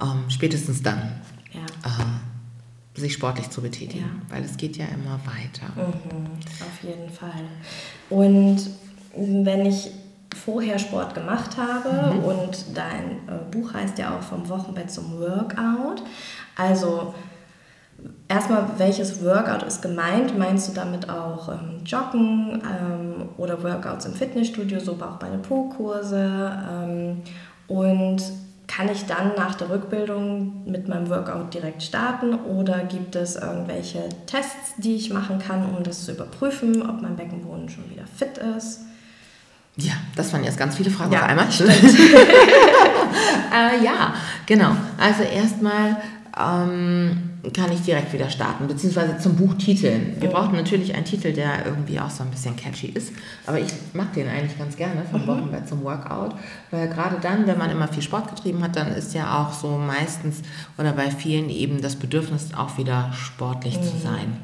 ähm, 0.00 0.24
spätestens 0.28 0.82
dann 0.82 1.20
ja. 1.52 1.60
äh, 1.84 3.00
sich 3.00 3.14
sportlich 3.14 3.50
zu 3.50 3.62
betätigen, 3.62 4.04
ja. 4.28 4.34
weil 4.34 4.44
es 4.44 4.56
geht 4.56 4.76
ja 4.76 4.86
immer 4.86 5.18
weiter. 5.24 5.66
Mhm, 5.76 6.26
auf 6.60 6.82
jeden 6.82 7.10
Fall. 7.10 7.44
Und 8.10 8.70
wenn 9.14 9.66
ich 9.66 9.90
vorher 10.36 10.78
Sport 10.78 11.14
gemacht 11.14 11.56
habe 11.56 12.14
mhm. 12.14 12.24
und 12.24 12.64
dein 12.74 13.28
äh, 13.28 13.50
Buch 13.50 13.72
heißt 13.74 13.98
ja 13.98 14.16
auch 14.16 14.22
vom 14.22 14.48
Wochenbett 14.48 14.90
zum 14.90 15.18
Workout, 15.18 16.02
also 16.56 17.14
Erstmal, 18.28 18.66
welches 18.76 19.24
Workout 19.24 19.62
ist 19.62 19.82
gemeint? 19.82 20.38
Meinst 20.38 20.68
du 20.68 20.72
damit 20.72 21.08
auch 21.08 21.48
ähm, 21.48 21.82
Joggen 21.84 22.62
ähm, 22.62 23.28
oder 23.38 23.62
Workouts 23.62 24.06
im 24.06 24.14
Fitnessstudio, 24.14 24.78
so 24.78 24.92
auch 24.92 25.16
bei 25.18 25.28
den 25.28 25.42
Po-Kurse? 25.42 26.52
Ähm, 26.70 27.22
und 27.66 28.22
kann 28.66 28.88
ich 28.92 29.06
dann 29.06 29.32
nach 29.34 29.54
der 29.54 29.70
Rückbildung 29.70 30.62
mit 30.66 30.88
meinem 30.88 31.08
Workout 31.08 31.54
direkt 31.54 31.82
starten 31.82 32.34
oder 32.34 32.80
gibt 32.80 33.16
es 33.16 33.34
irgendwelche 33.34 34.08
Tests, 34.26 34.74
die 34.76 34.94
ich 34.94 35.10
machen 35.10 35.38
kann, 35.38 35.64
um 35.74 35.82
das 35.82 36.04
zu 36.04 36.12
überprüfen, 36.12 36.82
ob 36.82 37.00
mein 37.00 37.16
Beckenboden 37.16 37.68
schon 37.68 37.90
wieder 37.90 38.04
fit 38.06 38.38
ist? 38.56 38.82
Ja, 39.76 39.94
das 40.16 40.32
waren 40.32 40.44
jetzt 40.44 40.58
ganz 40.58 40.76
viele 40.76 40.90
Fragen 40.90 41.12
ja, 41.12 41.22
auf 41.22 41.28
einmal. 41.28 41.46
Äh, 43.50 43.82
ja, 43.82 44.14
genau. 44.46 44.72
Also 44.98 45.22
erstmal 45.22 45.96
ähm, 46.38 47.37
kann 47.54 47.72
ich 47.72 47.80
direkt 47.82 48.12
wieder 48.12 48.28
starten, 48.30 48.66
beziehungsweise 48.66 49.18
zum 49.18 49.36
Buchtiteln. 49.36 50.16
Wir 50.18 50.28
brauchen 50.28 50.54
natürlich 50.54 50.94
einen 50.94 51.04
Titel, 51.04 51.32
der 51.32 51.66
irgendwie 51.66 52.00
auch 52.00 52.10
so 52.10 52.24
ein 52.24 52.30
bisschen 52.30 52.56
catchy 52.56 52.88
ist, 52.88 53.12
aber 53.46 53.60
ich 53.60 53.68
mag 53.92 54.12
den 54.12 54.28
eigentlich 54.28 54.58
ganz 54.58 54.76
gerne, 54.76 55.04
vom 55.10 55.22
mhm. 55.22 55.26
Wochenbett 55.26 55.68
zum 55.68 55.84
Workout, 55.84 56.34
weil 56.70 56.88
gerade 56.88 57.16
dann, 57.20 57.46
wenn 57.46 57.58
man 57.58 57.70
immer 57.70 57.88
viel 57.88 58.02
Sport 58.02 58.34
getrieben 58.34 58.62
hat, 58.62 58.76
dann 58.76 58.88
ist 58.88 59.14
ja 59.14 59.40
auch 59.40 59.52
so 59.52 59.78
meistens 59.78 60.42
oder 60.76 60.92
bei 60.92 61.10
vielen 61.10 61.48
eben 61.48 61.80
das 61.80 61.96
Bedürfnis, 61.96 62.48
auch 62.56 62.76
wieder 62.76 63.12
sportlich 63.12 63.78
mhm. 63.78 63.82
zu 63.84 63.98
sein. 63.98 64.36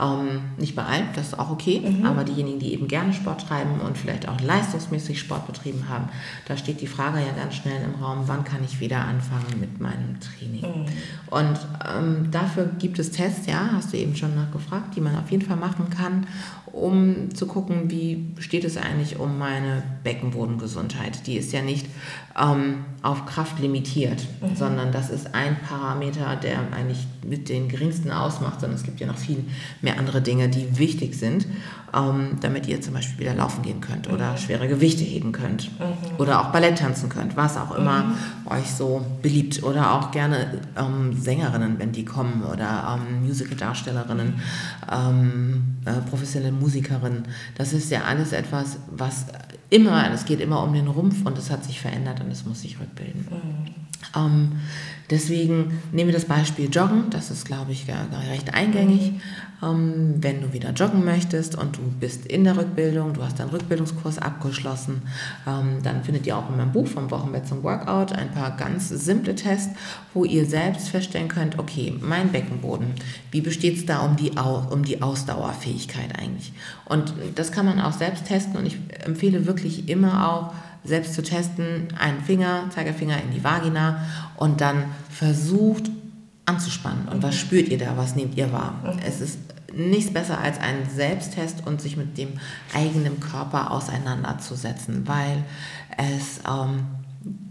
Ähm, 0.00 0.40
nicht 0.56 0.74
bei 0.74 0.84
allen, 0.84 1.08
das 1.14 1.28
ist 1.28 1.38
auch 1.38 1.50
okay, 1.50 1.80
mhm. 1.80 2.06
aber 2.06 2.24
diejenigen, 2.24 2.58
die 2.58 2.72
eben 2.72 2.88
gerne 2.88 3.12
Sport 3.12 3.46
treiben 3.46 3.80
und 3.80 3.98
vielleicht 3.98 4.28
auch 4.28 4.40
leistungsmäßig 4.40 5.20
Sport 5.20 5.46
betrieben 5.46 5.88
haben, 5.88 6.08
da 6.48 6.56
steht 6.56 6.80
die 6.80 6.86
Frage 6.86 7.18
ja 7.18 7.32
ganz 7.36 7.54
schnell 7.56 7.82
im 7.84 8.02
Raum, 8.02 8.22
wann 8.26 8.44
kann 8.44 8.64
ich 8.64 8.80
wieder 8.80 9.00
anfangen 9.00 9.60
mit 9.60 9.80
meinem 9.80 10.18
Training? 10.20 10.62
Mhm. 10.62 10.86
Und 11.30 11.58
ähm, 11.86 12.28
da 12.30 12.39
dafür 12.40 12.70
gibt 12.78 12.98
es 12.98 13.10
Tests, 13.10 13.46
ja, 13.46 13.70
hast 13.72 13.92
du 13.92 13.96
eben 13.96 14.16
schon 14.16 14.34
nachgefragt, 14.34 14.96
die 14.96 15.00
man 15.00 15.16
auf 15.16 15.30
jeden 15.30 15.44
Fall 15.44 15.56
machen 15.56 15.90
kann, 15.90 16.26
um 16.72 17.34
zu 17.34 17.46
gucken, 17.46 17.90
wie 17.90 18.26
steht 18.38 18.64
es 18.64 18.76
eigentlich 18.76 19.18
um 19.18 19.38
meine 19.38 19.82
Beckenbodengesundheit. 20.04 21.26
Die 21.26 21.36
ist 21.36 21.52
ja 21.52 21.62
nicht 21.62 21.86
ähm, 22.40 22.84
auf 23.02 23.26
Kraft 23.26 23.58
limitiert, 23.58 24.26
mhm. 24.40 24.56
sondern 24.56 24.92
das 24.92 25.10
ist 25.10 25.34
ein 25.34 25.56
Parameter, 25.68 26.36
der 26.36 26.60
eigentlich 26.72 27.06
mit 27.26 27.48
den 27.48 27.68
geringsten 27.68 28.10
ausmacht, 28.10 28.60
sondern 28.60 28.78
es 28.78 28.84
gibt 28.84 29.00
ja 29.00 29.06
noch 29.06 29.18
viel 29.18 29.44
mehr 29.82 29.98
andere 29.98 30.22
Dinge, 30.22 30.48
die 30.48 30.78
wichtig 30.78 31.16
sind, 31.16 31.46
ähm, 31.94 32.38
damit 32.40 32.66
ihr 32.68 32.80
zum 32.80 32.94
Beispiel 32.94 33.18
wieder 33.18 33.34
laufen 33.34 33.62
gehen 33.62 33.80
könnt 33.80 34.08
oder 34.08 34.32
mhm. 34.32 34.36
schwere 34.38 34.68
Gewichte 34.68 35.04
heben 35.04 35.32
könnt 35.32 35.70
mhm. 35.78 36.16
oder 36.18 36.40
auch 36.40 36.52
Ballett 36.52 36.78
tanzen 36.78 37.08
könnt, 37.08 37.36
was 37.36 37.56
auch 37.56 37.76
immer 37.76 38.04
mhm. 38.04 38.14
euch 38.46 38.70
so 38.70 39.04
beliebt 39.22 39.62
oder 39.62 39.92
auch 39.94 40.10
gerne 40.10 40.60
ähm, 40.76 41.16
Sängerinnen, 41.20 41.78
wenn 41.78 41.92
die 41.92 42.04
kommen 42.04 42.42
oder 42.42 42.98
ähm, 42.98 43.26
Musical-Darstellerinnen, 43.26 44.40
ähm, 44.90 45.76
äh, 45.84 45.92
professionelle 46.08 46.52
Musikerinnen. 46.52 47.24
Das 47.56 47.72
ist 47.72 47.90
ja 47.90 48.02
alles 48.02 48.32
etwas, 48.32 48.78
was 48.90 49.26
immer, 49.70 50.10
es 50.12 50.24
geht 50.24 50.40
immer 50.40 50.62
um 50.62 50.72
den 50.72 50.88
Rumpf 50.88 51.24
und 51.24 51.38
es 51.38 51.50
hat 51.50 51.64
sich 51.64 51.80
verändert 51.80 52.20
und 52.20 52.30
es 52.30 52.44
muss 52.44 52.62
sich 52.62 52.78
rückbilden. 52.78 53.26
Mhm. 53.30 53.79
Ähm, 54.16 54.52
deswegen 55.10 55.80
nehmen 55.92 56.08
wir 56.08 56.14
das 56.14 56.24
Beispiel 56.24 56.68
Joggen, 56.70 57.10
das 57.10 57.30
ist, 57.30 57.44
glaube 57.44 57.72
ich, 57.72 57.86
recht 58.30 58.54
eingängig. 58.54 59.14
Ähm, 59.62 60.14
wenn 60.20 60.40
du 60.40 60.52
wieder 60.54 60.70
joggen 60.70 61.04
möchtest 61.04 61.54
und 61.54 61.76
du 61.76 61.82
bist 62.00 62.24
in 62.24 62.44
der 62.44 62.56
Rückbildung, 62.56 63.12
du 63.12 63.22
hast 63.22 63.38
deinen 63.38 63.50
Rückbildungskurs 63.50 64.18
abgeschlossen, 64.18 65.02
ähm, 65.46 65.82
dann 65.82 66.02
findet 66.02 66.26
ihr 66.26 66.36
auch 66.36 66.48
in 66.48 66.56
meinem 66.56 66.72
Buch 66.72 66.86
vom 66.86 67.10
Wochenbett 67.10 67.46
zum 67.46 67.62
Workout 67.62 68.12
ein 68.12 68.30
paar 68.30 68.56
ganz 68.56 68.88
simple 68.88 69.34
Tests, 69.34 69.74
wo 70.14 70.24
ihr 70.24 70.46
selbst 70.46 70.88
feststellen 70.88 71.28
könnt, 71.28 71.58
okay, 71.58 71.94
mein 72.00 72.32
Beckenboden, 72.32 72.94
wie 73.30 73.42
besteht 73.42 73.76
es 73.76 73.86
da 73.86 74.00
um 74.00 74.16
die, 74.16 74.32
um 74.70 74.82
die 74.82 75.02
Ausdauerfähigkeit 75.02 76.18
eigentlich? 76.18 76.54
Und 76.86 77.12
das 77.34 77.52
kann 77.52 77.66
man 77.66 77.80
auch 77.80 77.92
selbst 77.92 78.26
testen 78.26 78.56
und 78.56 78.64
ich 78.64 78.78
empfehle 79.04 79.46
wirklich 79.46 79.90
immer 79.90 80.30
auch, 80.30 80.54
selbst 80.84 81.14
zu 81.14 81.22
testen, 81.22 81.88
einen 81.98 82.20
Finger, 82.22 82.70
Zeigefinger 82.70 83.22
in 83.22 83.30
die 83.30 83.44
Vagina 83.44 84.04
und 84.36 84.60
dann 84.60 84.84
versucht 85.10 85.90
anzuspannen. 86.46 87.08
Und 87.08 87.22
was 87.22 87.36
spürt 87.36 87.68
ihr 87.68 87.78
da? 87.78 87.96
Was 87.96 88.16
nehmt 88.16 88.36
ihr 88.36 88.52
wahr? 88.52 88.74
Es 89.06 89.20
ist 89.20 89.38
nichts 89.74 90.12
besser 90.12 90.40
als 90.40 90.58
ein 90.58 90.88
Selbsttest 90.92 91.66
und 91.66 91.80
sich 91.80 91.96
mit 91.96 92.18
dem 92.18 92.30
eigenen 92.74 93.20
Körper 93.20 93.70
auseinanderzusetzen, 93.70 95.06
weil 95.06 95.44
es 95.96 96.40
ähm, 96.48 96.86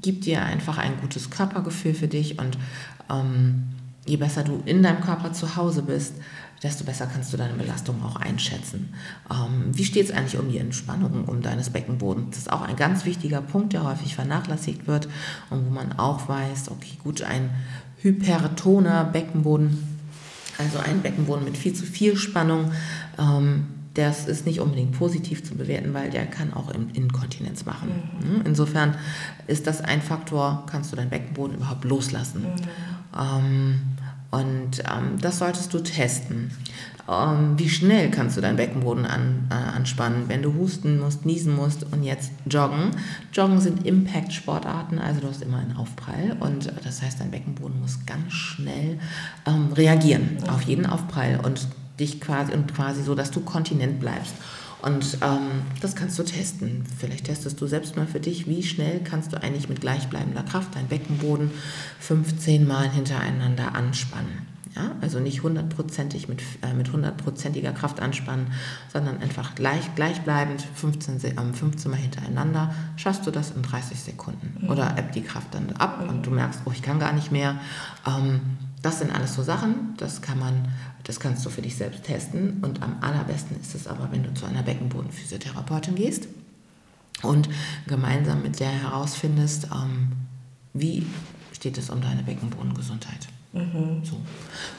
gibt 0.01 0.25
dir 0.25 0.43
einfach 0.43 0.77
ein 0.77 0.99
gutes 1.01 1.29
Körpergefühl 1.29 1.93
für 1.93 2.07
dich 2.07 2.39
und 2.39 2.57
ähm, 3.09 3.69
je 4.05 4.17
besser 4.17 4.43
du 4.43 4.61
in 4.65 4.83
deinem 4.83 5.01
Körper 5.01 5.33
zu 5.33 5.55
Hause 5.55 5.83
bist, 5.83 6.15
desto 6.63 6.83
besser 6.83 7.07
kannst 7.07 7.31
du 7.31 7.37
deine 7.37 7.53
Belastung 7.53 8.03
auch 8.03 8.15
einschätzen. 8.17 8.93
Ähm, 9.31 9.71
wie 9.71 9.85
steht 9.85 10.05
es 10.05 10.11
eigentlich 10.11 10.39
um 10.39 10.49
die 10.51 10.57
Entspannung 10.57 11.25
um 11.25 11.41
deines 11.41 11.69
Beckenbodens? 11.69 12.31
Das 12.31 12.39
ist 12.39 12.51
auch 12.51 12.61
ein 12.61 12.75
ganz 12.75 13.05
wichtiger 13.05 13.41
Punkt, 13.41 13.73
der 13.73 13.83
häufig 13.83 14.15
vernachlässigt 14.15 14.87
wird 14.87 15.07
und 15.49 15.65
wo 15.65 15.69
man 15.69 15.93
auch 15.93 16.27
weiß, 16.27 16.71
okay, 16.71 16.97
gut, 17.03 17.21
ein 17.21 17.49
hypertoner 18.01 19.05
Beckenboden, 19.05 19.99
also 20.57 20.79
ein 20.79 21.01
Beckenboden 21.01 21.45
mit 21.45 21.57
viel 21.57 21.73
zu 21.73 21.85
viel 21.85 22.17
Spannung, 22.17 22.71
ähm, 23.17 23.67
das 23.93 24.27
ist 24.27 24.45
nicht 24.45 24.59
unbedingt 24.59 24.93
positiv 24.93 25.43
zu 25.43 25.55
bewerten, 25.55 25.93
weil 25.93 26.09
der 26.09 26.25
kann 26.25 26.53
auch 26.53 26.71
Inkontinenz 26.71 27.65
machen. 27.65 27.89
Mhm. 28.21 28.41
Insofern 28.45 28.95
ist 29.47 29.67
das 29.67 29.81
ein 29.81 30.01
Faktor, 30.01 30.65
kannst 30.69 30.91
du 30.91 30.95
deinen 30.95 31.09
Beckenboden 31.09 31.57
überhaupt 31.57 31.83
loslassen. 31.83 32.43
Mhm. 32.43 33.19
Ähm, 33.19 33.81
und 34.31 34.79
ähm, 34.79 35.17
das 35.21 35.39
solltest 35.39 35.73
du 35.73 35.79
testen. 35.79 36.51
Ähm, 37.09 37.57
wie 37.57 37.69
schnell 37.69 38.11
kannst 38.11 38.37
du 38.37 38.41
deinen 38.41 38.57
Beckenboden 38.57 39.05
an, 39.05 39.47
äh, 39.49 39.53
anspannen, 39.53 40.25
wenn 40.27 40.43
du 40.43 40.53
husten 40.53 40.99
musst, 40.99 41.25
niesen 41.25 41.55
musst 41.55 41.85
und 41.91 42.03
jetzt 42.03 42.31
joggen. 42.45 42.91
Joggen 43.33 43.59
sind 43.59 43.87
Impact-Sportarten, 43.87 44.99
also 44.99 45.21
du 45.21 45.27
hast 45.27 45.41
immer 45.41 45.57
einen 45.57 45.75
Aufprall 45.75 46.37
und 46.39 46.67
äh, 46.67 46.71
das 46.83 47.01
heißt, 47.01 47.19
dein 47.19 47.31
Beckenboden 47.31 47.79
muss 47.81 48.05
ganz 48.05 48.33
schnell 48.33 48.99
ähm, 49.47 49.73
reagieren 49.73 50.37
auf 50.47 50.61
jeden 50.61 50.85
Aufprall 50.85 51.39
und 51.43 51.67
dich 51.99 52.21
quasi 52.21 52.53
und 52.53 52.73
quasi 52.73 53.01
so, 53.01 53.15
dass 53.15 53.31
du 53.31 53.41
kontinent 53.41 53.99
bleibst. 53.99 54.35
Und 54.81 55.17
ähm, 55.21 55.63
das 55.81 55.95
kannst 55.95 56.17
du 56.17 56.23
testen. 56.23 56.83
Vielleicht 56.97 57.25
testest 57.25 57.59
du 57.59 57.67
selbst 57.67 57.97
mal 57.97 58.07
für 58.07 58.19
dich, 58.19 58.47
wie 58.47 58.63
schnell 58.63 59.01
kannst 59.03 59.33
du 59.33 59.41
eigentlich 59.41 59.67
mit 59.67 59.81
gleichbleibender 59.81 60.43
Kraft 60.43 60.75
deinen 60.75 60.87
Beckenboden 60.87 61.51
15 61.99 62.65
Mal 62.65 62.89
hintereinander 62.89 63.75
anspannen. 63.75 64.47
Ja, 64.75 64.91
also 65.01 65.19
nicht 65.19 65.41
hundertprozentig 65.41 66.29
mit, 66.29 66.41
äh, 66.61 66.73
mit 66.73 66.93
hundertprozentiger 66.93 67.71
Kraft 67.71 67.99
anspannen, 67.99 68.47
sondern 68.93 69.17
einfach 69.17 69.55
gleich, 69.55 69.95
gleichbleibend 69.95 70.61
15, 70.75 71.23
äh, 71.23 71.53
15 71.53 71.89
Mal 71.89 71.97
hintereinander. 71.97 72.73
Schaffst 72.95 73.25
du 73.25 73.31
das 73.31 73.51
in 73.51 73.63
30 73.63 73.99
Sekunden 73.99 74.57
mhm. 74.61 74.69
oder 74.69 74.95
ebbt 74.97 75.15
die 75.15 75.23
Kraft 75.23 75.55
dann 75.55 75.71
ab 75.77 76.05
und 76.07 76.25
du 76.25 76.29
merkst, 76.29 76.61
oh, 76.65 76.71
ich 76.71 76.83
kann 76.83 76.99
gar 76.99 77.13
nicht 77.13 77.31
mehr. 77.31 77.55
Ähm, 78.07 78.41
das 78.81 78.99
sind 78.99 79.13
alles 79.13 79.35
so 79.35 79.43
Sachen, 79.43 79.93
das 79.97 80.21
kann 80.21 80.39
man, 80.39 80.67
das 81.03 81.19
kannst 81.19 81.45
du 81.45 81.49
für 81.49 81.61
dich 81.61 81.75
selbst 81.75 82.03
testen. 82.03 82.59
Und 82.61 82.81
am 82.81 82.97
allerbesten 83.01 83.59
ist 83.59 83.75
es 83.75 83.87
aber, 83.87 84.11
wenn 84.11 84.23
du 84.23 84.33
zu 84.33 84.45
einer 84.45 84.63
Beckenbodenphysiotherapeutin 84.63 85.95
gehst 85.95 86.27
und 87.23 87.49
gemeinsam 87.87 88.41
mit 88.41 88.59
der 88.59 88.69
herausfindest, 88.69 89.67
ähm, 89.73 90.13
wie 90.73 91.05
steht 91.51 91.77
es 91.77 91.89
um 91.89 92.01
deine 92.01 92.23
Beckenbodengesundheit. 92.23 93.27
Mhm. 93.51 94.01
So. 94.03 94.17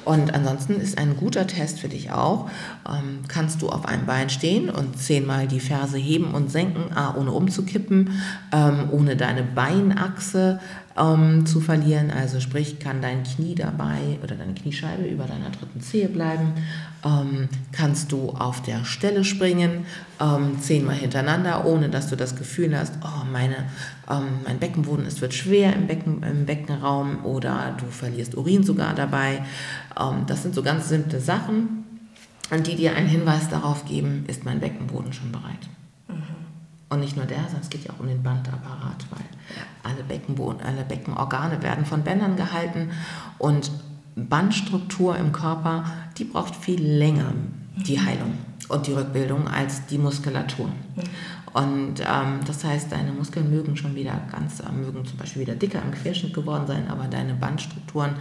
Und 0.04 0.32
ansonsten 0.32 0.74
ist 0.74 0.96
ein 0.96 1.16
guter 1.16 1.46
Test 1.46 1.80
für 1.80 1.88
dich 1.88 2.12
auch, 2.12 2.48
ähm, 2.88 3.20
kannst 3.26 3.62
du 3.62 3.68
auf 3.68 3.84
einem 3.84 4.06
Bein 4.06 4.30
stehen 4.30 4.70
und 4.70 4.96
zehnmal 4.96 5.48
die 5.48 5.58
Ferse 5.58 5.98
heben 5.98 6.32
und 6.34 6.50
senken, 6.52 6.92
ah, 6.94 7.14
ohne 7.16 7.32
umzukippen, 7.32 8.10
ähm, 8.52 8.88
ohne 8.92 9.16
deine 9.16 9.42
Beinachse 9.42 10.60
ähm, 10.98 11.46
zu 11.46 11.60
verlieren. 11.60 12.10
Also 12.10 12.40
sprich, 12.40 12.78
kann 12.78 13.02
dein 13.02 13.22
Knie 13.22 13.54
dabei 13.54 14.18
oder 14.22 14.34
deine 14.34 14.54
Kniescheibe 14.54 15.04
über 15.04 15.24
deiner 15.24 15.50
dritten 15.50 15.80
Zehe 15.80 16.08
bleiben. 16.08 16.54
Ähm, 17.04 17.48
kannst 17.72 18.12
du 18.12 18.30
auf 18.30 18.62
der 18.62 18.84
Stelle 18.84 19.24
springen, 19.24 19.86
ähm, 20.20 20.60
zehnmal 20.60 20.96
hintereinander, 20.96 21.64
ohne 21.64 21.88
dass 21.88 22.08
du 22.08 22.16
das 22.16 22.36
Gefühl 22.36 22.76
hast, 22.78 22.94
oh, 23.02 23.24
meine, 23.30 23.66
ähm, 24.10 24.40
mein 24.44 24.58
Beckenboden, 24.58 25.06
es 25.06 25.20
wird 25.20 25.32
schwer 25.32 25.74
im, 25.74 25.86
Becken, 25.86 26.22
im 26.22 26.44
Beckenraum 26.44 27.24
oder 27.24 27.74
du 27.78 27.86
verlierst 27.86 28.36
Urin 28.36 28.64
sogar 28.64 28.94
dabei. 28.94 29.42
Ähm, 29.98 30.24
das 30.26 30.42
sind 30.42 30.54
so 30.54 30.62
ganz 30.62 30.88
simple 30.88 31.20
Sachen, 31.20 31.84
die 32.66 32.76
dir 32.76 32.94
einen 32.96 33.08
Hinweis 33.08 33.48
darauf 33.48 33.84
geben, 33.84 34.24
ist 34.26 34.44
mein 34.44 34.60
Beckenboden 34.60 35.12
schon 35.12 35.30
bereit. 35.32 35.68
Und 36.90 37.00
nicht 37.00 37.16
nur 37.16 37.24
der, 37.24 37.38
sondern 37.44 37.62
es 37.62 37.70
geht 37.70 37.84
ja 37.84 37.92
auch 37.92 38.00
um 38.00 38.08
den 38.08 38.22
Bandapparat, 38.22 39.06
weil 39.10 39.24
alle, 39.84 40.02
Beckenboden, 40.02 40.60
alle 40.60 40.84
Beckenorgane 40.84 41.62
werden 41.62 41.86
von 41.86 42.02
Bändern 42.02 42.36
gehalten. 42.36 42.90
Und 43.38 43.70
Bandstruktur 44.16 45.16
im 45.16 45.32
Körper, 45.32 45.84
die 46.18 46.24
braucht 46.24 46.56
viel 46.56 46.82
länger, 46.82 47.32
die 47.76 48.00
Heilung 48.00 48.34
und 48.68 48.86
die 48.86 48.92
Rückbildung, 48.92 49.48
als 49.48 49.86
die 49.86 49.98
Muskulatur. 49.98 50.68
Und 51.52 52.00
ähm, 52.00 52.40
das 52.46 52.64
heißt, 52.64 52.92
deine 52.92 53.12
Muskeln 53.12 53.50
mögen 53.50 53.76
schon 53.76 53.94
wieder 53.94 54.20
ganz, 54.30 54.60
äh, 54.60 54.70
mögen 54.72 55.04
zum 55.04 55.18
Beispiel 55.18 55.42
wieder 55.42 55.54
dicker 55.54 55.82
im 55.82 55.90
Querschnitt 55.90 56.32
geworden 56.32 56.66
sein, 56.66 56.88
aber 56.88 57.04
deine 57.08 57.34
Bandstrukturen, 57.34 58.14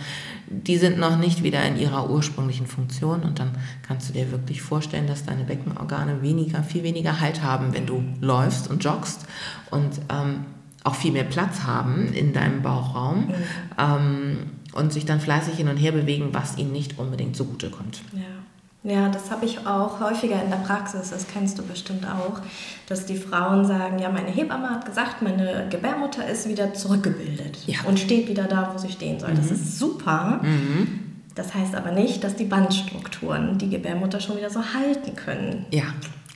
die 0.48 0.78
sind 0.78 0.98
noch 0.98 1.18
nicht 1.18 1.44
wieder 1.44 1.64
in 1.66 1.78
ihrer 1.78 2.10
ursprünglichen 2.10 2.66
Funktion. 2.66 3.22
Und 3.22 3.40
dann 3.40 3.52
kannst 3.88 4.10
du 4.10 4.14
dir 4.14 4.32
wirklich 4.32 4.62
vorstellen, 4.62 5.08
dass 5.08 5.26
deine 5.26 5.44
Beckenorgane 5.44 6.22
weniger, 6.22 6.64
viel 6.64 6.84
weniger 6.84 7.20
Halt 7.20 7.44
haben, 7.44 7.74
wenn 7.74 7.86
du 7.86 8.04
läufst 8.20 8.70
und 8.70 8.84
joggst 8.84 9.28
und 9.70 10.02
ähm, 10.10 10.46
auch 10.84 10.96
viel 10.96 11.12
mehr 11.12 11.24
Platz 11.24 11.64
haben 11.64 12.14
in 12.14 12.34
deinem 12.34 12.62
Bauchraum. 12.62 13.28
Mhm. 13.28 13.34
Ähm, 13.78 14.38
und 14.74 14.94
sich 14.94 15.06
dann 15.06 15.20
fleißig 15.20 15.56
hin 15.56 15.68
und 15.68 15.78
her 15.78 15.92
bewegen, 15.92 16.30
was 16.32 16.58
ihnen 16.58 16.72
nicht 16.72 17.00
unbedingt 17.00 17.36
zugutekommt. 17.36 18.02
Ja. 18.14 18.22
Ja, 18.84 19.10
das 19.10 19.30
habe 19.30 19.46
ich 19.46 19.68
auch 19.68 20.00
häufiger 20.00 20.42
in 20.42 20.50
der 20.50 20.58
Praxis, 20.58 21.10
das 21.10 21.28
kennst 21.28 21.58
du 21.60 21.64
bestimmt 21.64 22.06
auch, 22.06 22.40
dass 22.88 23.06
die 23.06 23.18
Frauen 23.18 23.66
sagen, 23.66 24.00
ja, 24.00 24.10
meine 24.10 24.30
Hebamme 24.30 24.70
hat 24.70 24.86
gesagt, 24.86 25.22
meine 25.22 25.68
Gebärmutter 25.70 26.26
ist 26.26 26.48
wieder 26.48 26.74
zurückgebildet 26.74 27.58
ja. 27.68 27.80
und 27.86 28.00
steht 28.00 28.30
wieder 28.30 28.46
da, 28.46 28.72
wo 28.74 28.78
sie 28.78 28.90
stehen 28.90 29.20
soll. 29.20 29.32
Mhm. 29.32 29.36
Das 29.36 29.52
ist 29.52 29.78
super. 29.78 30.40
Mhm. 30.42 31.10
Das 31.36 31.54
heißt 31.54 31.76
aber 31.76 31.92
nicht, 31.92 32.24
dass 32.24 32.36
die 32.36 32.46
Bandstrukturen 32.46 33.58
die 33.58 33.70
Gebärmutter 33.70 34.22
schon 34.22 34.38
wieder 34.38 34.50
so 34.50 34.62
halten 34.74 35.16
können. 35.16 35.66
Ja, 35.72 35.84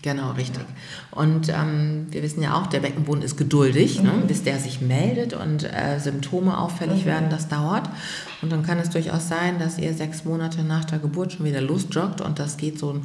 Genau, 0.04 0.32
richtig. 0.32 0.66
Und 1.12 1.48
ähm, 1.48 2.08
wir 2.10 2.22
wissen 2.24 2.44
ja 2.44 2.56
auch, 2.56 2.68
der 2.68 2.82
Beckenboden 2.82 3.24
ist 3.24 3.38
geduldig, 3.38 4.04
ne? 4.04 4.12
mhm. 4.12 4.20
ne, 4.20 4.26
bis 4.26 4.44
der 4.44 4.60
sich 4.60 4.82
meldet 4.82 5.34
und 5.34 5.64
äh, 5.64 5.98
Symptome 5.98 6.58
auffällig 6.58 7.04
mhm. 7.04 7.10
werden, 7.10 7.30
das 7.30 7.48
dauert. 7.48 7.90
Und 8.42 8.52
dann 8.52 8.64
kann 8.64 8.78
es 8.80 8.90
durchaus 8.90 9.30
sein, 9.30 9.60
dass 9.60 9.80
ihr 9.80 9.94
sechs 9.94 10.26
Monate 10.26 10.62
nach 10.64 10.84
der 10.84 11.00
Geburt 11.00 11.32
schon 11.32 11.46
wieder 11.46 11.62
losjoggt 11.62 12.20
und 12.20 12.38
das 12.38 12.58
geht 12.58 12.78
so 12.78 13.00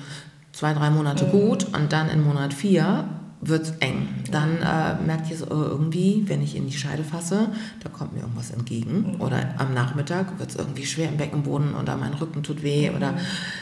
zwei, 0.50 0.74
drei 0.74 0.90
Monate 0.90 1.26
mhm. 1.26 1.30
gut 1.30 1.66
und 1.72 1.92
dann 1.92 2.10
in 2.10 2.20
Monat 2.20 2.52
vier 2.52 3.04
wird 3.40 3.62
es 3.62 3.70
eng. 3.78 4.08
Dann 4.30 4.56
äh, 4.58 5.00
merkt 5.04 5.30
ihr 5.30 5.36
so, 5.36 5.46
oh, 5.46 5.62
irgendwie, 5.62 6.24
wenn 6.26 6.42
ich 6.42 6.56
in 6.56 6.66
die 6.66 6.76
Scheide 6.76 7.04
fasse, 7.04 7.48
da 7.82 7.88
kommt 7.88 8.14
mir 8.14 8.20
irgendwas 8.20 8.50
entgegen. 8.50 9.16
Oder 9.20 9.54
am 9.58 9.74
Nachmittag 9.74 10.38
wird 10.38 10.50
es 10.50 10.56
irgendwie 10.56 10.86
schwer 10.86 11.08
im 11.08 11.16
Beckenboden 11.16 11.74
oder 11.74 11.96
mein 11.96 12.14
Rücken 12.14 12.42
tut 12.42 12.62
weh 12.62 12.90
oder 12.90 13.14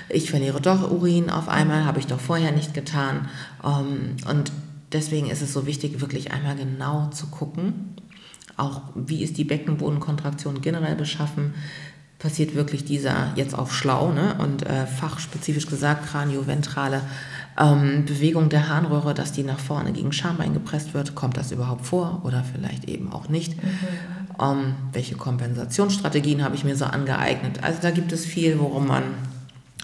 ich 0.08 0.30
verliere 0.30 0.60
doch 0.60 0.90
Urin 0.90 1.30
auf 1.30 1.48
einmal, 1.48 1.84
habe 1.84 1.98
ich 1.98 2.06
doch 2.06 2.20
vorher 2.20 2.52
nicht 2.52 2.74
getan. 2.74 3.28
Ähm, 3.64 4.16
und 4.28 4.52
deswegen 4.92 5.28
ist 5.28 5.42
es 5.42 5.52
so 5.52 5.66
wichtig, 5.66 6.00
wirklich 6.00 6.32
einmal 6.32 6.56
genau 6.56 7.08
zu 7.10 7.26
gucken, 7.26 7.96
auch 8.56 8.80
wie 8.94 9.22
ist 9.22 9.36
die 9.36 9.44
Beckenbodenkontraktion 9.44 10.62
generell 10.62 10.96
beschaffen, 10.96 11.54
passiert 12.18 12.54
wirklich 12.54 12.84
dieser 12.84 13.32
jetzt 13.36 13.54
auf 13.54 13.74
schlau 13.74 14.10
ne? 14.10 14.36
und 14.38 14.64
äh, 14.64 14.86
fachspezifisch 14.86 15.66
gesagt 15.66 16.06
kranioventrale 16.06 17.02
ähm, 17.58 18.04
Bewegung 18.04 18.48
der 18.48 18.68
Harnröhre, 18.68 19.14
dass 19.14 19.32
die 19.32 19.42
nach 19.42 19.58
vorne 19.58 19.92
gegen 19.92 20.12
Schambein 20.12 20.52
gepresst 20.52 20.94
wird. 20.94 21.14
Kommt 21.14 21.36
das 21.36 21.52
überhaupt 21.52 21.86
vor 21.86 22.20
oder 22.24 22.44
vielleicht 22.44 22.88
eben 22.88 23.12
auch 23.12 23.28
nicht? 23.28 23.62
Mhm. 23.62 23.68
Ähm, 24.40 24.74
welche 24.92 25.16
Kompensationsstrategien 25.16 26.44
habe 26.44 26.54
ich 26.54 26.64
mir 26.64 26.76
so 26.76 26.84
angeeignet? 26.84 27.62
Also 27.62 27.78
da 27.80 27.90
gibt 27.90 28.12
es 28.12 28.26
viel, 28.26 28.58
worum 28.58 28.86
man 28.86 29.02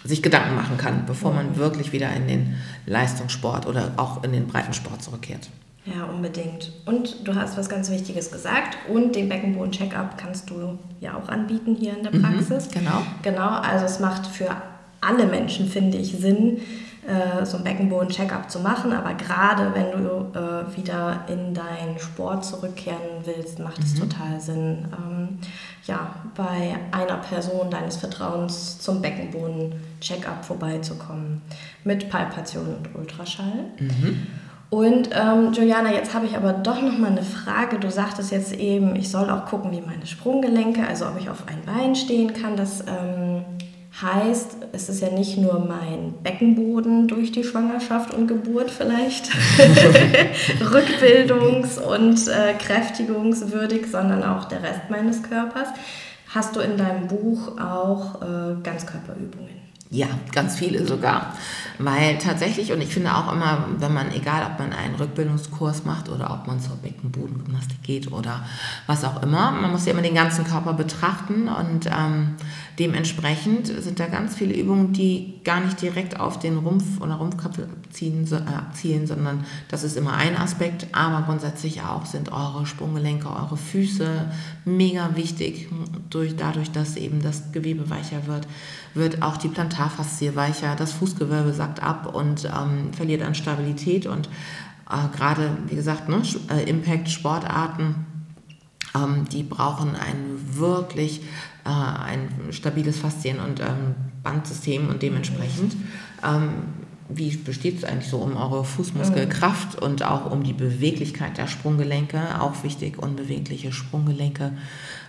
sich 0.05 0.23
Gedanken 0.23 0.57
machen 0.57 0.77
kann, 0.77 1.07
bevor 1.07 1.33
man 1.33 1.57
wirklich 1.57 1.93
wieder 1.93 2.13
in 2.13 2.27
den 2.27 2.55
Leistungssport 2.87 3.67
oder 3.67 3.93
auch 3.97 4.25
in 4.25 4.33
den 4.33 4.47
Breitensport 4.47 5.03
zurückkehrt. 5.03 5.49
Ja, 5.85 6.05
unbedingt. 6.05 6.73
Und 6.87 7.27
du 7.27 7.35
hast 7.35 7.57
was 7.57 7.69
ganz 7.69 7.91
Wichtiges 7.91 8.31
gesagt. 8.31 8.79
Und 8.89 9.17
den 9.17 9.29
Beckenboden-Check-up 9.29 10.17
kannst 10.17 10.51
du 10.51 10.79
ja 11.01 11.17
auch 11.17 11.29
anbieten 11.29 11.75
hier 11.75 11.97
in 11.97 12.05
der 12.05 12.15
mhm, 12.15 12.23
Praxis. 12.23 12.69
Mhm, 12.69 12.81
genau. 12.81 13.03
Genau, 13.23 13.49
also 13.49 13.85
es 13.85 13.99
macht 13.99 14.27
für 14.27 14.57
alle 15.01 15.27
Menschen, 15.27 15.69
finde 15.69 15.99
ich, 15.99 16.13
Sinn, 16.13 16.59
äh, 17.07 17.45
so 17.45 17.57
ein 17.57 17.65
Beckenboden-Check-up 17.65 18.51
zu 18.51 18.61
machen. 18.61 18.93
Aber 18.93 19.15
gerade 19.15 19.75
wenn 19.75 19.91
du 19.91 20.39
äh, 20.39 20.77
wieder 20.77 21.25
in 21.29 21.53
deinen 21.53 21.99
Sport 21.99 22.45
zurückkehren 22.45 23.25
willst, 23.25 23.59
macht 23.59 23.79
mhm. 23.79 23.85
es 23.85 23.95
total 23.95 24.41
Sinn, 24.41 24.87
ähm, 24.97 25.39
ja, 25.85 26.15
bei 26.37 26.77
einer 26.93 27.17
Person 27.17 27.71
deines 27.71 27.97
Vertrauens 27.97 28.79
zum 28.79 29.03
Beckenboden-Check-up 29.03 30.45
vorbeizukommen. 30.45 31.43
Mit 31.85 32.09
Palpation 32.09 32.67
und 32.77 32.95
Ultraschall. 32.95 33.65
Mhm. 33.81 34.27
Und 34.71 35.11
ähm, 35.13 35.53
Juliana, 35.53 35.93
jetzt 35.93 36.15
habe 36.15 36.25
ich 36.25 36.35
aber 36.35 36.55
doch 36.55 36.81
noch 36.81 36.97
mal 36.97 37.11
eine 37.11 37.23
Frage. 37.23 37.79
Du 37.79 37.91
sagtest 37.91 38.33
jetzt 38.33 38.55
eben, 38.55 38.97
ich 38.97 39.11
soll 39.11 39.29
auch 39.29 39.45
gucken, 39.45 39.71
wie 39.71 39.83
meine 39.83 40.07
Sprunggelenke, 40.07 40.87
also 40.87 41.07
ob 41.09 41.21
ich 41.21 41.29
auf 41.29 41.47
ein 41.47 41.61
Bein 41.67 41.95
stehen 41.95 42.33
kann. 42.33 42.57
Das 42.57 42.81
ähm, 42.81 43.45
Heißt, 44.01 44.57
es 44.73 44.89
ist 44.89 45.03
ja 45.03 45.11
nicht 45.11 45.37
nur 45.37 45.59
mein 45.59 46.15
Beckenboden 46.23 47.09
durch 47.09 47.31
die 47.31 47.45
Schwangerschaft 47.45 48.15
und 48.15 48.27
Geburt 48.27 48.71
vielleicht 48.71 49.27
rückbildungs- 50.61 51.79
und 51.79 52.27
äh, 52.29 52.55
kräftigungswürdig, 52.55 53.87
sondern 53.91 54.25
auch 54.25 54.47
der 54.47 54.63
Rest 54.63 54.89
meines 54.89 55.23
Körpers. 55.23 55.69
Hast 56.29 56.57
du 56.57 56.61
in 56.61 56.79
deinem 56.79 57.07
Buch 57.07 57.59
auch 57.61 58.23
äh, 58.23 58.55
Ganzkörperübungen? 58.63 59.62
Ja, 59.95 60.07
ganz 60.33 60.57
viele 60.57 60.87
sogar. 60.87 61.35
Weil 61.79 62.17
tatsächlich, 62.17 62.73
und 62.73 62.81
ich 62.81 62.89
finde 62.95 63.15
auch 63.15 63.31
immer, 63.31 63.67
wenn 63.77 63.93
man, 63.93 64.11
egal 64.15 64.51
ob 64.51 64.59
man 64.59 64.73
einen 64.73 64.95
Rückbildungskurs 64.95 65.85
macht 65.85 66.09
oder 66.09 66.33
ob 66.33 66.47
man 66.47 66.61
zur 66.61 66.77
Beckenbodengymnastik 66.77 67.83
geht 67.83 68.11
oder 68.11 68.43
was 68.87 69.05
auch 69.05 69.23
immer, 69.23 69.51
man 69.51 69.71
muss 69.71 69.85
ja 69.85 69.93
immer 69.93 70.01
den 70.01 70.15
ganzen 70.15 70.47
Körper 70.47 70.73
betrachten 70.73 71.47
und 71.47 71.87
ähm, 71.87 72.37
dementsprechend 72.79 73.67
sind 73.67 74.01
da 74.01 74.07
ganz 74.07 74.35
viele 74.35 74.55
Übungen, 74.55 74.95
die 74.95 75.41
gar 75.45 75.61
nicht 75.61 75.83
direkt 75.83 76.19
auf 76.19 76.39
den 76.39 76.57
Rumpf 76.57 76.99
oder 77.03 77.17
Rumpfkapsel 77.17 77.69
abziehen, 77.85 78.27
äh, 78.33 78.37
abzielen, 78.51 79.07
sondern 79.07 79.45
das 79.69 79.85
ist 79.85 79.99
immer 79.99 80.15
ein 80.15 80.39
Aspekt, 80.39 80.87
aber 80.93 81.27
grundsätzlich 81.27 81.83
auch 81.83 82.07
sind 82.07 82.33
eure 82.33 82.65
Sprunggelenke, 82.65 83.29
eure 83.29 83.59
Füße 83.59 84.09
mega 84.65 85.17
wichtig, 85.17 85.69
durch, 86.09 86.35
dadurch, 86.35 86.71
dass 86.71 86.97
eben 86.97 87.21
das 87.21 87.53
Gewebe 87.53 87.91
weicher 87.91 88.27
wird 88.27 88.47
wird 88.95 89.23
auch 89.23 89.37
die 89.37 89.49
Plantarfaszie 89.83 90.37
weicher, 90.37 90.77
das 90.77 90.93
Fußgewölbe 90.93 91.53
sackt 91.53 91.83
ab 91.83 92.15
und 92.15 92.45
ähm, 92.45 92.93
verliert 92.93 93.23
an 93.23 93.35
Stabilität 93.35 94.07
und 94.07 94.29
äh, 94.91 95.17
gerade, 95.17 95.57
wie 95.67 95.75
gesagt, 95.75 96.09
ne, 96.09 96.23
äh, 96.51 96.69
Impact-Sportarten, 96.69 98.07
ähm, 98.95 99.25
die 99.31 99.43
brauchen 99.43 99.97
ein 99.97 100.39
wirklich 100.55 101.23
äh, 101.65 101.69
ein 101.69 102.29
stabiles 102.51 102.99
Faszien- 102.99 103.41
und 103.41 103.61
ähm, 103.61 103.95
Bandsystem 104.23 104.89
und 104.89 105.03
dementsprechend 105.03 105.77
ähm, 106.25 106.51
wie 107.09 107.37
besteht 107.37 107.79
es 107.79 107.85
eigentlich 107.85 108.09
so 108.09 108.19
um 108.19 108.37
eure 108.37 108.65
Fußmuskelkraft 108.65 109.83
und 109.83 110.03
auch 110.03 110.31
um 110.31 110.45
die 110.45 110.55
Beweglichkeit 110.55 111.37
der 111.37 111.47
Sprunggelenke, 111.47 112.41
auch 112.41 112.63
wichtig, 112.63 112.97
unbewegliche 112.99 113.71
Sprunggelenke 113.71 114.53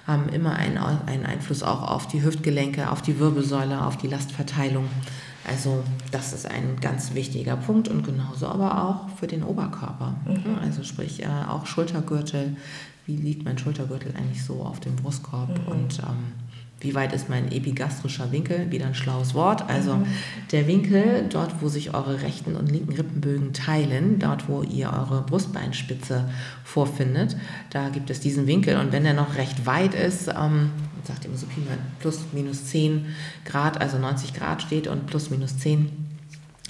haben 0.05 0.29
immer 0.29 0.53
einen, 0.55 0.77
einen 0.77 1.25
Einfluss 1.25 1.63
auch 1.63 1.81
auf 1.89 2.07
die 2.07 2.23
Hüftgelenke, 2.23 2.91
auf 2.91 3.01
die 3.01 3.19
Wirbelsäule, 3.19 3.85
auf 3.85 3.97
die 3.97 4.07
Lastverteilung. 4.07 4.87
Also 5.47 5.83
das 6.11 6.33
ist 6.33 6.49
ein 6.49 6.77
ganz 6.79 7.13
wichtiger 7.13 7.55
Punkt 7.55 7.87
und 7.87 8.03
genauso 8.05 8.47
aber 8.47 8.83
auch 8.83 9.09
für 9.17 9.27
den 9.27 9.43
Oberkörper. 9.43 10.15
Mhm. 10.25 10.57
Also 10.61 10.83
sprich 10.83 11.23
äh, 11.23 11.27
auch 11.49 11.65
Schultergürtel. 11.65 12.55
Wie 13.05 13.17
liegt 13.17 13.43
mein 13.43 13.57
Schultergürtel 13.57 14.13
eigentlich 14.15 14.43
so 14.43 14.61
auf 14.61 14.79
dem 14.79 14.95
Brustkorb? 14.95 15.49
Mhm. 15.49 15.67
Und 15.67 15.99
ähm, 15.99 16.33
wie 16.83 16.93
weit 16.93 17.13
ist 17.13 17.29
mein 17.29 17.51
epigastrischer 17.51 18.31
Winkel? 18.31 18.69
Wieder 18.69 18.85
ein 18.85 18.93
schlaues 18.93 19.33
Wort. 19.33 19.69
Also 19.69 19.95
mhm. 19.95 20.05
der 20.51 20.67
Winkel, 20.67 21.25
dort 21.29 21.61
wo 21.61 21.69
sich 21.69 21.93
eure 21.93 22.21
rechten 22.21 22.55
und 22.55 22.69
linken 22.69 22.93
Rippenbögen 22.93 23.53
teilen, 23.53 24.19
dort 24.19 24.49
wo 24.49 24.63
ihr 24.63 24.91
eure 24.91 25.23
Brustbeinspitze 25.23 26.29
vorfindet, 26.63 27.37
da 27.69 27.89
gibt 27.89 28.09
es 28.09 28.19
diesen 28.19 28.47
Winkel. 28.47 28.77
Und 28.77 28.91
wenn 28.91 29.03
der 29.03 29.13
noch 29.13 29.37
recht 29.37 29.65
weit 29.65 29.95
ist, 29.95 30.27
ähm, 30.27 30.71
sagt 31.03 31.25
immer 31.25 31.37
so 31.37 31.47
plus 31.99 32.19
minus 32.33 32.65
10 32.65 33.05
Grad, 33.45 33.79
also 33.79 33.97
90 33.97 34.33
Grad 34.33 34.61
steht 34.61 34.87
und 34.87 35.07
plus 35.07 35.29
minus 35.29 35.57
10 35.57 36.02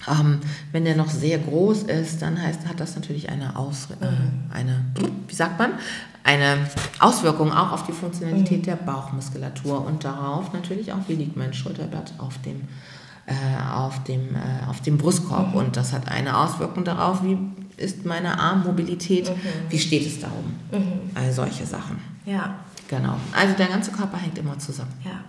ähm, 0.08 0.40
wenn 0.72 0.86
der 0.86 0.96
noch 0.96 1.10
sehr 1.10 1.40
groß 1.40 1.84
ist, 1.84 2.22
dann 2.22 2.42
heißt, 2.42 2.68
hat 2.68 2.80
das 2.80 2.96
natürlich 2.96 3.30
eine, 3.30 3.56
Aus, 3.56 3.88
äh, 4.02 4.06
mhm. 4.06 4.52
eine, 4.52 4.86
wie 5.28 5.36
sagt 5.36 5.60
man, 5.60 5.74
eine 6.24 6.70
Auswirkung 7.00 7.52
auch 7.52 7.72
auf 7.72 7.86
die 7.86 7.92
Funktionalität 7.92 8.60
mhm. 8.60 8.64
der 8.64 8.76
Bauchmuskulatur 8.76 9.86
und 9.86 10.04
darauf 10.04 10.54
natürlich 10.54 10.94
auch, 10.94 11.00
wie 11.08 11.16
liegt 11.16 11.36
mein 11.36 11.54
Schulterblatt 11.54 12.14
auf 12.18 12.38
dem, 12.42 12.62
äh, 13.26 13.34
auf 13.74 14.04
dem, 14.04 14.36
äh, 14.36 14.70
auf 14.70 14.82
dem 14.82 14.98
Brustkorb. 14.98 15.50
Mhm. 15.50 15.56
Und 15.56 15.78
das 15.78 15.94
hat 15.94 16.10
eine 16.10 16.38
Auswirkung 16.38 16.84
darauf, 16.84 17.24
wie 17.24 17.38
ist 17.78 18.06
meine 18.06 18.40
Armmobilität, 18.40 19.30
mhm. 19.30 19.40
wie 19.70 19.80
steht 19.80 20.06
es 20.06 20.20
da 20.20 20.28
oben. 20.28 20.60
Mhm. 20.72 21.12
All 21.16 21.32
solche 21.32 21.66
Sachen. 21.66 22.00
Ja. 22.26 22.56
Genau. 22.88 23.16
Also 23.36 23.56
der 23.56 23.68
ganze 23.68 23.92
Körper 23.92 24.18
hängt 24.18 24.38
immer 24.38 24.58
zusammen. 24.60 24.94
Ja. 25.04 25.24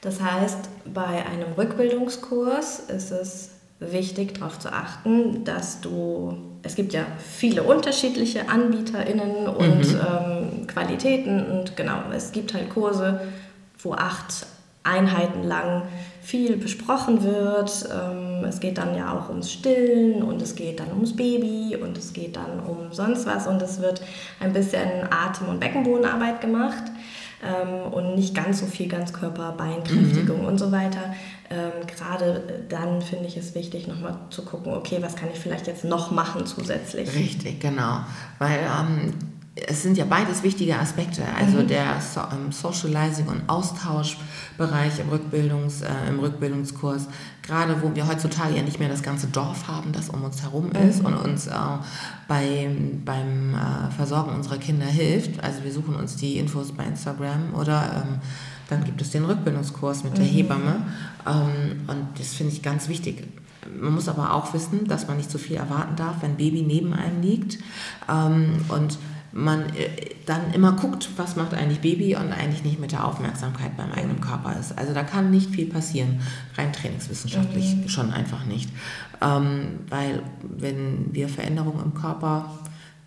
Das 0.00 0.20
heißt, 0.20 0.68
bei 0.92 1.24
einem 1.26 1.52
Rückbildungskurs 1.52 2.80
ist 2.80 3.10
es 3.12 3.50
wichtig 3.90 4.34
darauf 4.34 4.58
zu 4.58 4.72
achten, 4.72 5.44
dass 5.44 5.80
du, 5.80 6.36
es 6.62 6.74
gibt 6.74 6.92
ja 6.92 7.06
viele 7.18 7.62
unterschiedliche 7.62 8.48
AnbieterInnen 8.48 9.48
und 9.48 9.92
mhm. 9.92 10.00
ähm, 10.00 10.66
Qualitäten 10.66 11.44
und 11.44 11.76
genau, 11.76 12.02
es 12.14 12.32
gibt 12.32 12.54
halt 12.54 12.70
Kurse, 12.70 13.20
wo 13.78 13.92
acht 13.94 14.46
Einheiten 14.84 15.44
lang 15.44 15.82
viel 16.20 16.56
besprochen 16.56 17.22
wird. 17.22 17.88
Ähm, 17.92 18.44
es 18.44 18.60
geht 18.60 18.78
dann 18.78 18.96
ja 18.96 19.16
auch 19.16 19.28
ums 19.28 19.52
Stillen 19.52 20.22
und 20.22 20.40
es 20.42 20.54
geht 20.54 20.80
dann 20.80 20.90
ums 20.92 21.14
Baby 21.14 21.76
und 21.76 21.96
es 21.96 22.12
geht 22.12 22.36
dann 22.36 22.60
um 22.60 22.92
sonst 22.92 23.26
was 23.26 23.46
und 23.46 23.62
es 23.62 23.80
wird 23.80 24.02
ein 24.40 24.52
bisschen 24.52 24.88
Atem- 25.10 25.48
und 25.48 25.60
Beckenbodenarbeit 25.60 26.40
gemacht 26.40 26.84
ähm, 27.42 27.92
und 27.92 28.14
nicht 28.14 28.34
ganz 28.34 28.60
so 28.60 28.66
viel 28.66 28.88
Ganzkörper, 28.88 29.52
Beinkräftigung 29.52 30.42
mhm. 30.42 30.46
und 30.46 30.58
so 30.58 30.70
weiter. 30.70 31.14
Ähm, 31.50 31.86
Gerade 31.86 32.64
dann 32.68 33.02
finde 33.02 33.26
ich 33.26 33.36
es 33.36 33.54
wichtig, 33.54 33.86
nochmal 33.88 34.16
zu 34.30 34.44
gucken, 34.44 34.72
okay, 34.72 34.98
was 35.00 35.16
kann 35.16 35.28
ich 35.32 35.38
vielleicht 35.38 35.66
jetzt 35.66 35.84
noch 35.84 36.10
machen 36.10 36.46
zusätzlich. 36.46 37.14
Richtig, 37.14 37.60
genau. 37.60 38.00
Weil 38.38 38.60
ähm, 38.60 39.14
es 39.54 39.82
sind 39.82 39.98
ja 39.98 40.06
beides 40.06 40.42
wichtige 40.42 40.78
Aspekte, 40.78 41.22
also 41.38 41.58
mhm. 41.58 41.68
der 41.68 42.00
so, 42.00 42.20
um, 42.20 42.52
Socializing 42.52 43.26
und 43.26 43.42
Austauschbereich 43.48 44.98
im, 44.98 45.10
Rückbildungs, 45.10 45.82
äh, 45.82 45.88
im 46.08 46.20
Rückbildungskurs, 46.20 47.08
gerade 47.42 47.82
wo 47.82 47.94
wir 47.94 48.08
heutzutage 48.08 48.56
ja 48.56 48.62
nicht 48.62 48.80
mehr 48.80 48.88
das 48.88 49.02
ganze 49.02 49.26
Dorf 49.26 49.68
haben, 49.68 49.92
das 49.92 50.08
um 50.08 50.24
uns 50.24 50.42
herum 50.42 50.72
ist 50.72 51.00
mhm. 51.00 51.06
und 51.06 51.16
uns 51.16 51.48
äh, 51.48 51.52
bei, 52.28 52.70
beim 53.04 53.54
äh, 53.54 53.90
Versorgen 53.94 54.34
unserer 54.34 54.56
Kinder 54.56 54.86
hilft. 54.86 55.42
Also 55.44 55.62
wir 55.64 55.72
suchen 55.72 55.96
uns 55.96 56.16
die 56.16 56.38
Infos 56.38 56.72
bei 56.72 56.84
Instagram 56.84 57.52
oder 57.54 58.04
ähm, 58.06 58.20
dann 58.70 58.84
gibt 58.84 59.02
es 59.02 59.10
den 59.10 59.26
Rückbildungskurs 59.26 60.02
mit 60.02 60.16
der 60.16 60.24
mhm. 60.24 60.30
Hebamme 60.30 60.86
ähm, 61.26 61.82
und 61.88 62.06
das 62.18 62.32
finde 62.32 62.54
ich 62.54 62.62
ganz 62.62 62.88
wichtig. 62.88 63.28
Man 63.80 63.94
muss 63.94 64.08
aber 64.08 64.32
auch 64.32 64.54
wissen, 64.54 64.88
dass 64.88 65.06
man 65.06 65.18
nicht 65.18 65.30
zu 65.30 65.38
viel 65.38 65.56
erwarten 65.56 65.94
darf, 65.94 66.16
wenn 66.22 66.36
Baby 66.36 66.62
neben 66.62 66.94
einem 66.94 67.20
liegt 67.20 67.58
ähm, 68.08 68.56
und 68.68 68.98
man 69.32 69.74
äh, 69.74 69.88
dann 70.26 70.52
immer 70.52 70.72
guckt, 70.72 71.08
was 71.16 71.36
macht 71.36 71.54
eigentlich 71.54 71.80
Baby 71.80 72.14
und 72.16 72.32
eigentlich 72.32 72.64
nicht 72.64 72.80
mit 72.80 72.92
der 72.92 73.06
Aufmerksamkeit 73.06 73.76
beim 73.76 73.92
eigenen 73.92 74.20
Körper 74.20 74.58
ist. 74.58 74.76
Also 74.78 74.94
da 74.94 75.02
kann 75.02 75.30
nicht 75.30 75.50
viel 75.50 75.66
passieren, 75.66 76.20
rein 76.56 76.72
trainingswissenschaftlich 76.72 77.76
mhm. 77.76 77.88
schon 77.88 78.12
einfach 78.12 78.44
nicht. 78.44 78.70
Ähm, 79.20 79.80
weil 79.88 80.22
wenn 80.42 81.12
wir 81.12 81.28
Veränderungen 81.28 81.82
im 81.82 81.94
Körper 81.94 82.50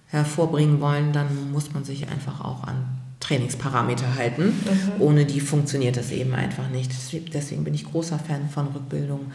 hervorbringen 0.08 0.82
wollen, 0.82 1.14
dann 1.14 1.52
muss 1.52 1.74
man 1.74 1.84
sich 1.84 2.08
einfach 2.10 2.42
auch 2.42 2.64
an 2.64 2.86
Trainingsparameter 3.20 4.16
halten. 4.16 4.46
Mhm. 4.46 5.02
Ohne 5.02 5.26
die 5.26 5.40
funktioniert 5.40 5.98
das 5.98 6.12
eben 6.12 6.34
einfach 6.34 6.70
nicht. 6.70 6.92
Deswegen 7.34 7.64
bin 7.64 7.74
ich 7.74 7.86
großer 7.86 8.20
Fan 8.20 8.50
von 8.50 8.68
Rückbildung 8.68 9.32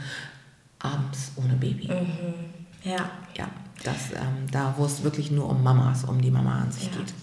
abends 0.78 1.32
ohne 1.36 1.54
Baby. 1.54 1.88
Mhm. 1.88 2.88
Ja. 2.90 3.10
Ja, 3.36 3.48
das, 3.84 4.12
ähm, 4.14 4.46
da 4.50 4.74
wo 4.76 4.84
es 4.84 5.02
wirklich 5.02 5.30
nur 5.30 5.48
um 5.48 5.62
Mamas, 5.62 6.04
um 6.04 6.20
die 6.20 6.30
Mama 6.30 6.60
an 6.62 6.72
sich 6.72 6.86
ja. 6.86 6.90
geht. 6.98 7.14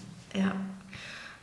Ja. 0.42 0.52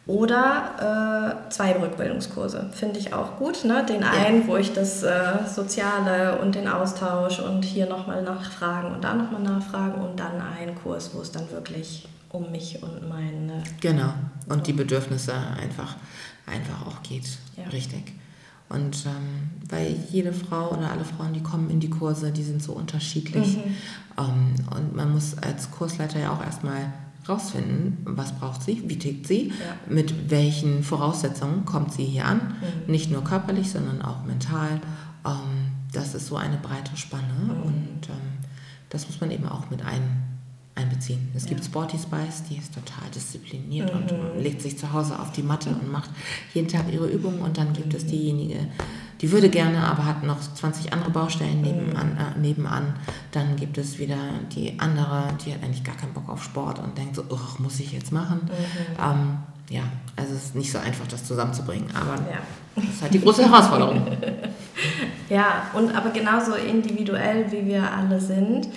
Oder 0.07 1.39
äh, 1.47 1.49
zwei 1.49 1.73
Rückbildungskurse, 1.79 2.69
finde 2.73 2.99
ich 2.99 3.13
auch 3.13 3.37
gut. 3.37 3.65
Ne? 3.65 3.83
Den 3.89 4.03
einen, 4.03 4.41
ja. 4.41 4.47
wo 4.47 4.55
ich 4.55 4.71
das 4.71 5.01
äh, 5.01 5.47
Soziale 5.51 6.37
und 6.39 6.53
den 6.53 6.67
Austausch 6.67 7.39
und 7.39 7.65
hier 7.65 7.87
nochmal 7.87 8.21
nachfragen 8.21 8.93
und 8.93 9.03
da 9.03 9.15
nochmal 9.15 9.41
nachfragen 9.41 9.95
und 9.95 10.19
dann 10.19 10.39
einen 10.41 10.75
Kurs, 10.75 11.11
wo 11.13 11.21
es 11.21 11.31
dann 11.31 11.49
wirklich 11.49 12.07
um 12.29 12.51
mich 12.51 12.83
und 12.83 13.09
meine. 13.09 13.63
Genau, 13.81 14.13
und 14.47 14.67
die 14.67 14.73
Bedürfnisse 14.73 15.33
einfach, 15.33 15.95
einfach 16.45 16.85
auch 16.85 17.01
geht. 17.01 17.25
Ja. 17.57 17.63
Richtig. 17.71 18.13
Und 18.69 19.05
ähm, 19.05 19.49
weil 19.69 19.95
jede 20.11 20.33
Frau 20.33 20.71
oder 20.71 20.91
alle 20.91 21.05
Frauen, 21.05 21.33
die 21.33 21.43
kommen 21.43 21.69
in 21.69 21.79
die 21.79 21.89
Kurse, 21.89 22.31
die 22.31 22.43
sind 22.43 22.63
so 22.63 22.73
unterschiedlich. 22.73 23.57
Mhm. 23.57 23.75
Ähm, 24.17 24.55
und 24.75 24.95
man 24.95 25.13
muss 25.13 25.37
als 25.37 25.69
Kursleiter 25.71 26.19
ja 26.19 26.33
auch 26.33 26.43
erstmal 26.43 26.91
rausfinden, 27.27 27.97
was 28.05 28.33
braucht 28.33 28.61
sie, 28.63 28.83
wie 28.87 28.99
tickt 28.99 29.27
sie, 29.27 29.47
ja. 29.47 29.53
mit 29.87 30.29
welchen 30.29 30.83
Voraussetzungen 30.83 31.65
kommt 31.65 31.93
sie 31.93 32.05
hier 32.05 32.25
an. 32.25 32.37
Mhm. 32.37 32.91
Nicht 32.91 33.11
nur 33.11 33.23
körperlich, 33.23 33.71
sondern 33.71 34.01
auch 34.01 34.23
mental. 34.25 34.81
Ähm, 35.25 35.71
das 35.91 36.13
ist 36.13 36.27
so 36.27 36.35
eine 36.35 36.57
breite 36.57 36.97
Spanne 36.97 37.33
mhm. 37.43 37.61
und 37.63 38.09
ähm, 38.09 38.35
das 38.89 39.07
muss 39.07 39.19
man 39.21 39.31
eben 39.31 39.47
auch 39.47 39.69
mit 39.69 39.83
ein, 39.83 40.23
einbeziehen. 40.75 41.31
Es 41.33 41.43
ja. 41.43 41.49
gibt 41.49 41.65
Sporty 41.65 41.97
Spice, 41.97 42.43
die 42.49 42.57
ist 42.57 42.73
total 42.73 43.09
diszipliniert 43.13 43.93
mhm. 43.93 43.99
und 44.01 44.43
legt 44.43 44.61
sich 44.61 44.77
zu 44.77 44.91
Hause 44.91 45.17
auf 45.19 45.31
die 45.31 45.43
Matte 45.43 45.69
und 45.69 45.91
macht 45.91 46.09
jeden 46.53 46.67
Tag 46.67 46.91
ihre 46.91 47.07
Übungen 47.07 47.39
und 47.39 47.57
dann 47.57 47.73
gibt 47.73 47.93
es 47.93 48.05
diejenige, 48.05 48.67
die 49.21 49.31
würde 49.31 49.49
gerne, 49.49 49.79
aber 49.79 50.05
hat 50.05 50.23
noch 50.23 50.39
20 50.39 50.91
andere 50.91 51.09
Baustellen 51.09 51.61
nebenan. 51.61 52.13
Mhm. 52.13 52.17
Äh, 52.17 52.39
nebenan. 52.39 52.93
Dann 53.31 53.55
gibt 53.55 53.77
es 53.77 53.97
wieder 53.97 54.17
die 54.53 54.77
andere, 54.79 55.29
die 55.45 55.53
hat 55.53 55.63
eigentlich 55.63 55.83
gar 55.83 55.95
keinen 55.95 56.13
Bock 56.13 56.27
auf 56.27 56.43
Sport 56.43 56.79
und 56.79 56.97
denkt 56.97 57.15
so, 57.15 57.23
muss 57.59 57.79
ich 57.79 57.93
jetzt 57.93 58.11
machen. 58.11 58.41
Mhm. 58.43 59.03
Ähm, 59.03 59.37
ja, 59.69 59.83
also 60.15 60.33
es 60.35 60.45
ist 60.45 60.55
nicht 60.55 60.71
so 60.71 60.77
einfach, 60.77 61.07
das 61.07 61.25
zusammenzubringen, 61.25 61.89
aber 61.95 62.21
ja. 62.29 62.37
das 62.75 62.83
ist 62.83 63.01
halt 63.01 63.13
die 63.13 63.21
große 63.21 63.49
Herausforderung. 63.49 64.05
ja, 65.29 65.71
und 65.73 65.95
aber 65.95 66.11
genauso 66.11 66.53
individuell, 66.53 67.51
wie 67.51 67.65
wir 67.65 67.91
alle 67.91 68.19
sind, 68.19 68.67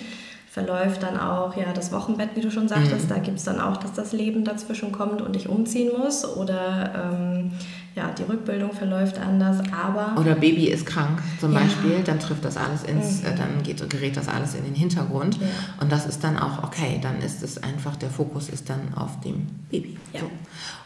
verläuft 0.59 1.03
dann 1.03 1.17
auch 1.17 1.55
ja 1.55 1.71
das 1.73 1.91
Wochenbett, 1.91 2.35
wie 2.35 2.41
du 2.41 2.51
schon 2.51 2.67
sagtest. 2.67 3.05
Mhm. 3.05 3.09
Da 3.09 3.17
gibt 3.19 3.37
es 3.37 3.45
dann 3.45 3.59
auch, 3.59 3.77
dass 3.77 3.93
das 3.93 4.11
Leben 4.11 4.43
dazwischen 4.43 4.91
kommt 4.91 5.21
und 5.21 5.35
ich 5.35 5.47
umziehen 5.47 5.91
muss 5.97 6.25
oder 6.25 7.13
ähm, 7.13 7.51
ja, 7.95 8.11
die 8.11 8.23
Rückbildung 8.23 8.71
verläuft 8.71 9.19
anders, 9.19 9.59
aber... 9.71 10.19
Oder 10.19 10.35
Baby 10.35 10.67
ist 10.67 10.85
krank 10.85 11.21
zum 11.39 11.53
ja. 11.53 11.59
Beispiel, 11.59 12.01
dann 12.05 12.19
trifft 12.19 12.45
das 12.45 12.57
alles 12.57 12.83
ins, 12.83 13.21
mhm. 13.21 13.27
äh, 13.27 13.35
dann 13.35 13.63
geht, 13.63 13.89
gerät 13.89 14.17
das 14.17 14.27
alles 14.27 14.53
in 14.53 14.63
den 14.63 14.75
Hintergrund 14.75 15.37
ja. 15.39 15.47
und 15.81 15.91
das 15.91 16.05
ist 16.05 16.23
dann 16.23 16.37
auch 16.37 16.63
okay, 16.63 16.99
dann 17.01 17.21
ist 17.21 17.41
es 17.41 17.61
einfach, 17.61 17.95
der 17.95 18.09
Fokus 18.09 18.49
ist 18.49 18.69
dann 18.69 18.93
auf 18.95 19.19
dem 19.21 19.47
Baby. 19.69 19.97
Ja. 20.13 20.21
So. 20.21 20.29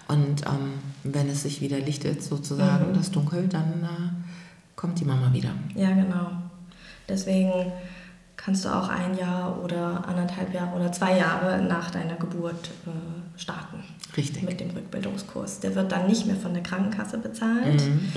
Und 0.07 0.41
ähm, 0.45 0.73
wenn 1.03 1.29
es 1.29 1.43
sich 1.43 1.61
wieder 1.61 1.79
lichtet 1.79 2.21
sozusagen, 2.21 2.89
mhm. 2.89 2.93
das 2.93 3.11
Dunkel, 3.11 3.47
dann 3.47 3.83
äh, 3.83 4.75
kommt 4.75 4.99
die 4.99 5.05
Mama 5.05 5.33
wieder. 5.33 5.49
Ja, 5.75 5.91
genau. 5.91 6.27
Deswegen 7.07 7.71
kannst 8.43 8.65
du 8.65 8.69
auch 8.69 8.89
ein 8.89 9.17
Jahr 9.17 9.57
oder 9.63 10.03
anderthalb 10.07 10.53
Jahre 10.53 10.75
oder 10.75 10.91
zwei 10.91 11.17
Jahre 11.17 11.61
nach 11.61 11.91
deiner 11.91 12.15
Geburt 12.15 12.71
äh, 12.85 13.39
starten. 13.39 13.83
Richtig. 14.17 14.43
Mit 14.43 14.59
dem 14.59 14.71
Rückbildungskurs. 14.71 15.61
Der 15.61 15.75
wird 15.75 15.91
dann 15.91 16.07
nicht 16.07 16.25
mehr 16.25 16.35
von 16.35 16.53
der 16.53 16.63
Krankenkasse 16.63 17.17
bezahlt, 17.17 17.81
mhm. 17.81 18.09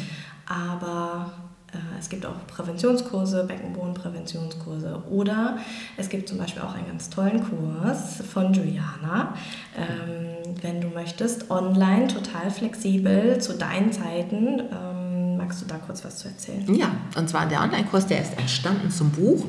aber 0.46 1.32
äh, 1.72 1.98
es 1.98 2.08
gibt 2.08 2.26
auch 2.26 2.34
Präventionskurse, 2.48 3.44
Beckenbodenpräventionskurse 3.44 5.02
oder 5.10 5.58
es 5.96 6.08
gibt 6.08 6.28
zum 6.28 6.38
Beispiel 6.38 6.62
auch 6.62 6.74
einen 6.74 6.88
ganz 6.88 7.08
tollen 7.08 7.42
Kurs 7.42 8.22
von 8.32 8.52
Juliana, 8.52 9.34
ähm, 9.76 10.54
wenn 10.60 10.80
du 10.80 10.88
möchtest, 10.88 11.50
online, 11.50 12.08
total 12.08 12.50
flexibel 12.50 13.38
zu 13.40 13.56
deinen 13.56 13.92
Zeiten. 13.92 14.60
Ähm, 14.60 15.05
Magst 15.46 15.62
du 15.62 15.66
da 15.66 15.76
kurz 15.76 16.04
was 16.04 16.18
zu 16.18 16.26
erzählen? 16.26 16.74
Ja, 16.74 16.90
und 17.16 17.28
zwar 17.28 17.46
der 17.46 17.60
Online-Kurs, 17.60 18.08
der 18.08 18.20
ist 18.20 18.36
entstanden 18.36 18.90
zum 18.90 19.10
Buch. 19.10 19.44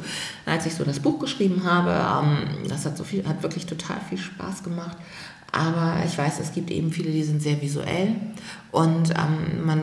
Als 0.45 0.67
ich 0.67 0.75
so 0.75 0.83
das 0.83 0.99
Buch 0.99 1.17
geschrieben 1.17 1.63
habe, 1.63 1.89
ähm, 1.89 2.67
das 2.69 2.85
hat, 2.85 2.95
so 2.95 3.03
viel, 3.03 3.27
hat 3.27 3.41
wirklich 3.41 3.65
total 3.65 3.97
viel 4.07 4.19
Spaß 4.19 4.63
gemacht. 4.63 4.95
Aber 5.51 6.03
ich 6.05 6.15
weiß, 6.15 6.39
es 6.39 6.53
gibt 6.53 6.69
eben 6.69 6.91
viele, 6.91 7.09
die 7.09 7.23
sind 7.23 7.41
sehr 7.41 7.59
visuell 7.63 8.13
und 8.71 9.09
ähm, 9.09 9.65
man 9.65 9.81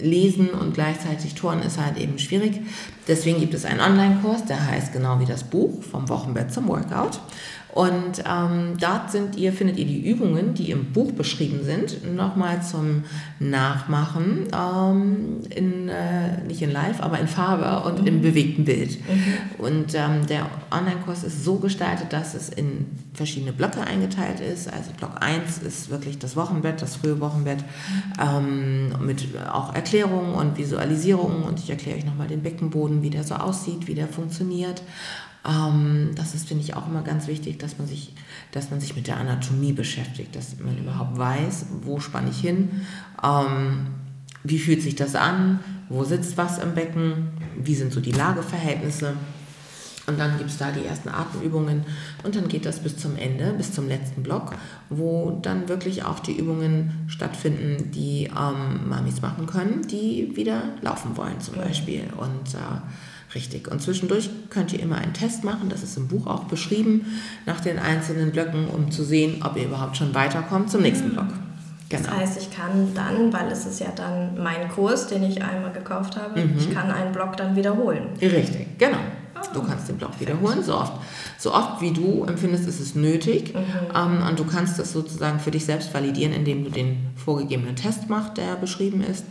lesen 0.00 0.48
und 0.48 0.72
gleichzeitig 0.72 1.34
touren 1.34 1.60
ist 1.60 1.78
halt 1.78 1.98
eben 1.98 2.18
schwierig. 2.18 2.62
Deswegen 3.06 3.38
gibt 3.38 3.54
es 3.54 3.64
einen 3.64 3.80
Online-Kurs, 3.80 4.46
der 4.46 4.66
heißt 4.66 4.92
genau 4.92 5.20
wie 5.20 5.26
das 5.26 5.44
Buch, 5.44 5.82
vom 5.82 6.08
Wochenbett 6.08 6.52
zum 6.52 6.68
Workout. 6.68 7.20
Und 7.74 8.22
ähm, 8.24 8.74
dort 8.78 9.10
sind 9.10 9.36
ihr, 9.36 9.52
findet 9.52 9.78
ihr 9.78 9.84
die 9.84 10.08
Übungen, 10.08 10.54
die 10.54 10.70
im 10.70 10.92
Buch 10.92 11.10
beschrieben 11.10 11.64
sind, 11.64 12.14
nochmal 12.14 12.62
zum 12.62 13.02
Nachmachen, 13.40 14.46
ähm, 14.56 15.40
in, 15.50 15.88
äh, 15.88 16.40
nicht 16.46 16.62
in 16.62 16.70
Live, 16.70 17.00
aber 17.00 17.18
in 17.18 17.26
Farbe 17.26 17.84
und 17.88 18.02
mhm. 18.02 18.06
im 18.06 18.22
bewegten 18.22 18.64
Bild. 18.64 19.00
Mhm. 19.00 19.64
Und 19.64 19.94
ähm, 19.96 20.24
der 20.28 20.46
Online-Kurs 20.70 21.24
ist 21.24 21.44
so 21.44 21.56
gestaltet, 21.56 22.12
dass 22.12 22.34
es 22.34 22.48
in 22.48 22.86
verschiedene 23.12 23.52
Blöcke 23.52 23.80
eingeteilt 23.80 24.38
ist. 24.38 24.72
Also 24.72 24.92
Block 24.96 25.16
1 25.20 25.58
ist 25.58 25.90
wirklich 25.90 26.20
das 26.20 26.36
Wochenbett, 26.36 26.80
das 26.80 26.94
frühe 26.94 27.18
Wochenbett, 27.18 27.64
ähm, 28.22 28.92
mit 29.04 29.26
auch 29.52 29.74
Erklärungen 29.74 30.34
und 30.34 30.58
Visualisierungen. 30.58 31.42
Und 31.42 31.58
ich 31.58 31.70
erkläre 31.70 31.98
euch 31.98 32.04
nochmal 32.04 32.28
den 32.28 32.42
Beckenboden, 32.42 32.93
wie 33.02 33.10
der 33.10 33.24
so 33.24 33.34
aussieht, 33.34 33.86
wie 33.86 33.94
der 33.94 34.08
funktioniert. 34.08 34.82
Ähm, 35.46 36.10
das 36.14 36.34
ist, 36.34 36.48
finde 36.48 36.64
ich, 36.64 36.74
auch 36.74 36.88
immer 36.88 37.02
ganz 37.02 37.26
wichtig, 37.26 37.58
dass 37.58 37.78
man, 37.78 37.86
sich, 37.86 38.14
dass 38.52 38.70
man 38.70 38.80
sich 38.80 38.96
mit 38.96 39.06
der 39.06 39.18
Anatomie 39.18 39.72
beschäftigt, 39.72 40.34
dass 40.34 40.58
man 40.58 40.78
überhaupt 40.78 41.18
weiß, 41.18 41.66
wo 41.82 42.00
spanne 42.00 42.30
ich 42.30 42.40
hin, 42.40 42.70
ähm, 43.22 43.88
wie 44.42 44.58
fühlt 44.58 44.82
sich 44.82 44.94
das 44.94 45.14
an, 45.14 45.60
wo 45.88 46.04
sitzt 46.04 46.36
was 46.36 46.58
im 46.58 46.74
Becken, 46.74 47.28
wie 47.56 47.74
sind 47.74 47.92
so 47.92 48.00
die 48.00 48.12
Lageverhältnisse. 48.12 49.14
Und 50.06 50.18
dann 50.18 50.36
gibt 50.36 50.50
es 50.50 50.58
da 50.58 50.70
die 50.70 50.84
ersten 50.84 51.08
Atemübungen 51.08 51.84
und 52.24 52.36
dann 52.36 52.48
geht 52.48 52.66
das 52.66 52.80
bis 52.80 52.96
zum 52.96 53.16
Ende, 53.16 53.54
bis 53.56 53.72
zum 53.72 53.88
letzten 53.88 54.22
Block, 54.22 54.52
wo 54.90 55.38
dann 55.42 55.68
wirklich 55.68 56.04
auch 56.04 56.20
die 56.20 56.36
Übungen 56.36 57.06
stattfinden, 57.08 57.90
die 57.90 58.24
ähm, 58.24 58.88
Mamis 58.88 59.22
machen 59.22 59.46
können, 59.46 59.86
die 59.88 60.32
wieder 60.34 60.62
laufen 60.82 61.16
wollen 61.16 61.40
zum 61.40 61.56
Beispiel. 61.56 62.02
Und 62.18 62.54
äh, 62.54 62.80
Richtig. 63.34 63.68
Und 63.70 63.82
zwischendurch 63.82 64.30
könnt 64.50 64.72
ihr 64.72 64.80
immer 64.80 64.96
einen 64.96 65.12
Test 65.12 65.44
machen, 65.44 65.68
das 65.68 65.82
ist 65.82 65.96
im 65.96 66.06
Buch 66.06 66.26
auch 66.26 66.44
beschrieben, 66.44 67.20
nach 67.46 67.60
den 67.60 67.78
einzelnen 67.78 68.30
Blöcken, 68.30 68.68
um 68.68 68.90
zu 68.90 69.02
sehen, 69.02 69.42
ob 69.44 69.56
ihr 69.56 69.64
überhaupt 69.64 69.96
schon 69.96 70.14
weiterkommt 70.14 70.70
zum 70.70 70.82
nächsten 70.82 71.10
Block. 71.10 71.26
Genau. 71.88 72.02
Das 72.02 72.16
heißt, 72.16 72.40
ich 72.40 72.50
kann 72.50 72.94
dann, 72.94 73.32
weil 73.32 73.50
es 73.50 73.66
ist 73.66 73.80
ja 73.80 73.88
dann 73.94 74.42
mein 74.42 74.68
Kurs, 74.68 75.08
den 75.08 75.22
ich 75.24 75.42
einmal 75.42 75.72
gekauft 75.72 76.16
habe, 76.16 76.40
mhm. 76.40 76.54
ich 76.56 76.72
kann 76.72 76.90
einen 76.90 77.12
Block 77.12 77.36
dann 77.36 77.56
wiederholen. 77.56 78.08
Richtig, 78.20 78.78
genau. 78.78 78.98
Du 79.52 79.62
kannst 79.62 79.88
den 79.88 79.98
Block 79.98 80.18
wiederholen, 80.20 80.62
so 80.62 80.74
oft, 80.74 80.92
so 81.38 81.52
oft 81.52 81.80
wie 81.80 81.92
du 81.92 82.24
empfindest, 82.24 82.66
ist 82.66 82.80
es 82.80 82.94
nötig. 82.94 83.54
Mhm. 83.54 83.60
Ähm, 83.94 84.22
und 84.28 84.38
du 84.38 84.44
kannst 84.44 84.78
das 84.78 84.92
sozusagen 84.92 85.40
für 85.40 85.50
dich 85.50 85.64
selbst 85.64 85.92
validieren, 85.92 86.32
indem 86.32 86.64
du 86.64 86.70
den 86.70 87.08
vorgegebenen 87.16 87.76
Test 87.76 88.08
machst, 88.08 88.36
der 88.36 88.56
beschrieben 88.56 89.02
ist 89.02 89.24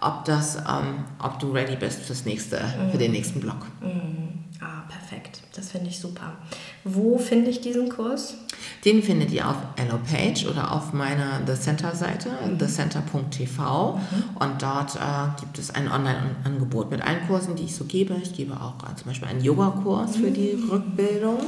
ob, 0.00 0.24
das, 0.24 0.56
ähm, 0.56 1.04
ob 1.22 1.38
du 1.38 1.52
ready 1.52 1.76
bist 1.76 2.00
fürs 2.00 2.24
nächste, 2.24 2.60
mhm. 2.60 2.90
für 2.90 2.98
den 2.98 3.12
nächsten 3.12 3.40
Block. 3.40 3.66
Mhm. 3.80 4.44
Ah, 4.60 4.82
perfekt. 4.88 5.42
Das 5.54 5.70
finde 5.70 5.88
ich 5.88 5.98
super. 5.98 6.36
Wo 6.84 7.18
finde 7.18 7.50
ich 7.50 7.60
diesen 7.60 7.88
Kurs? 7.88 8.34
Den 8.84 9.02
findet 9.02 9.32
ihr 9.32 9.48
auf 9.48 9.56
EloPage 9.76 10.48
oder 10.48 10.72
auf 10.72 10.92
meiner 10.92 11.40
The 11.46 11.54
Center 11.54 11.94
Seite, 11.94 12.30
mhm. 12.30 12.58
thecenter.tv. 12.58 13.96
Mhm. 13.96 14.36
Und 14.36 14.62
dort 14.62 14.96
äh, 14.96 15.40
gibt 15.40 15.58
es 15.58 15.70
ein 15.70 15.90
Online-Angebot 15.90 16.90
mit 16.90 17.02
allen 17.02 17.26
Kursen, 17.26 17.56
die 17.56 17.64
ich 17.64 17.74
so 17.74 17.84
gebe. 17.84 18.14
Ich 18.22 18.34
gebe 18.34 18.54
auch 18.54 18.74
äh, 18.84 18.94
zum 18.96 19.08
Beispiel 19.08 19.28
einen 19.28 19.42
Yoga-Kurs 19.42 20.16
für 20.16 20.30
die 20.30 20.54
mhm. 20.54 20.70
Rückbildung. 20.70 21.38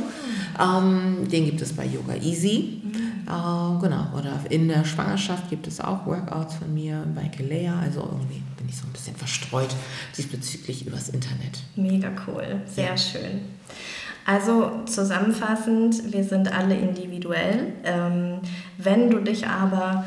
Ähm, 0.58 1.28
den 1.30 1.44
gibt 1.46 1.60
es 1.60 1.72
bei 1.72 1.86
Yoga 1.86 2.14
Easy. 2.14 2.82
Mhm. 2.82 3.10
Äh, 3.26 3.80
genau, 3.80 4.06
oder 4.18 4.40
in 4.48 4.68
der 4.68 4.84
Schwangerschaft 4.84 5.48
gibt 5.48 5.66
es 5.66 5.80
auch 5.80 6.06
Workouts 6.06 6.54
von 6.56 6.74
mir 6.74 7.04
bei 7.14 7.28
Kelea. 7.28 7.78
Also 7.78 8.00
irgendwie 8.00 8.42
bin 8.56 8.68
ich 8.68 8.76
so 8.76 8.86
ein 8.86 8.92
bisschen 8.92 9.14
verstreut 9.14 9.74
diesbezüglich 10.16 10.86
übers 10.86 11.08
Internet. 11.08 11.60
Mega 11.76 12.10
cool, 12.26 12.60
sehr 12.66 12.86
ja. 12.86 12.96
schön. 12.96 13.40
Also 14.26 14.70
zusammenfassend, 14.86 16.12
wir 16.12 16.24
sind 16.24 16.52
alle 16.56 16.74
individuell. 16.74 17.72
Ähm, 17.84 18.40
wenn 18.78 19.10
du 19.10 19.20
dich 19.20 19.46
aber 19.46 20.04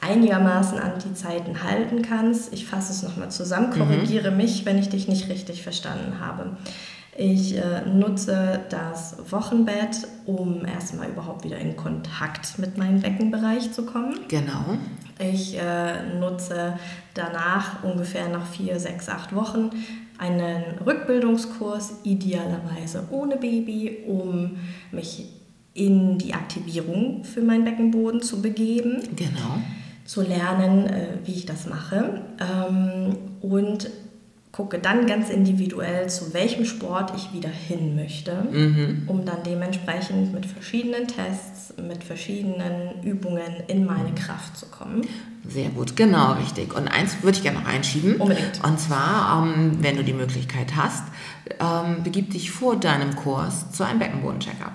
einigermaßen 0.00 0.78
an 0.78 0.92
die 1.04 1.14
Zeiten 1.14 1.62
halten 1.62 2.02
kannst, 2.02 2.52
ich 2.52 2.66
fasse 2.66 2.92
es 2.92 3.02
nochmal 3.02 3.30
zusammen, 3.30 3.70
mhm. 3.70 3.78
korrigiere 3.78 4.30
mhm. 4.30 4.38
mich, 4.38 4.64
wenn 4.64 4.78
ich 4.78 4.88
dich 4.88 5.08
nicht 5.08 5.28
richtig 5.28 5.62
verstanden 5.62 6.20
habe. 6.20 6.56
Ich 7.16 7.56
äh, 7.56 7.82
nutze 7.86 8.60
das 8.70 9.16
Wochenbett, 9.30 10.06
um 10.26 10.64
erstmal 10.64 11.08
überhaupt 11.08 11.44
wieder 11.44 11.58
in 11.58 11.76
Kontakt 11.76 12.58
mit 12.58 12.78
meinem 12.78 13.00
Beckenbereich 13.00 13.72
zu 13.72 13.84
kommen. 13.84 14.20
Genau. 14.28 14.78
Ich 15.18 15.58
äh, 15.58 16.14
nutze 16.18 16.78
danach 17.12 17.84
ungefähr 17.84 18.28
nach 18.28 18.46
vier, 18.46 18.80
sechs, 18.80 19.08
acht 19.10 19.34
Wochen 19.34 19.70
einen 20.20 20.78
Rückbildungskurs, 20.84 22.00
idealerweise 22.04 23.08
ohne 23.10 23.36
Baby, 23.36 24.04
um 24.06 24.58
mich 24.92 25.24
in 25.72 26.18
die 26.18 26.34
Aktivierung 26.34 27.24
für 27.24 27.40
meinen 27.40 27.64
Beckenboden 27.64 28.20
zu 28.20 28.42
begeben. 28.42 29.02
Genau. 29.16 29.58
Zu 30.04 30.22
lernen, 30.22 30.86
äh, 30.86 31.06
wie 31.24 31.32
ich 31.32 31.46
das 31.46 31.66
mache. 31.66 32.20
Ähm, 32.38 33.16
und 33.40 33.88
gucke 34.52 34.80
dann 34.80 35.06
ganz 35.06 35.30
individuell, 35.30 36.08
zu 36.08 36.34
welchem 36.34 36.64
Sport 36.64 37.12
ich 37.16 37.32
wieder 37.32 37.48
hin 37.48 37.94
möchte, 37.94 38.42
mhm. 38.50 39.04
um 39.06 39.24
dann 39.24 39.42
dementsprechend 39.44 40.32
mit 40.32 40.44
verschiedenen 40.44 41.06
Tests, 41.06 41.74
mit 41.80 42.02
verschiedenen 42.02 43.02
Übungen 43.02 43.62
in 43.68 43.86
meine 43.86 44.12
Kraft 44.14 44.56
zu 44.56 44.66
kommen. 44.66 45.06
Sehr 45.48 45.68
gut, 45.68 45.94
genau 45.94 46.32
richtig. 46.32 46.74
Und 46.76 46.88
eins 46.88 47.22
würde 47.22 47.38
ich 47.38 47.42
gerne 47.42 47.60
noch 47.60 47.66
einschieben. 47.66 48.16
Unbedingt. 48.16 48.62
Und 48.64 48.78
zwar, 48.80 49.42
ähm, 49.42 49.78
wenn 49.80 49.96
du 49.96 50.04
die 50.04 50.12
Möglichkeit 50.12 50.74
hast, 50.76 51.04
ähm, 51.60 52.02
begib 52.02 52.30
dich 52.30 52.50
vor 52.50 52.76
deinem 52.76 53.14
Kurs 53.14 53.70
zu 53.70 53.84
einem 53.84 54.00
Beckenboden-Checkup 54.00 54.72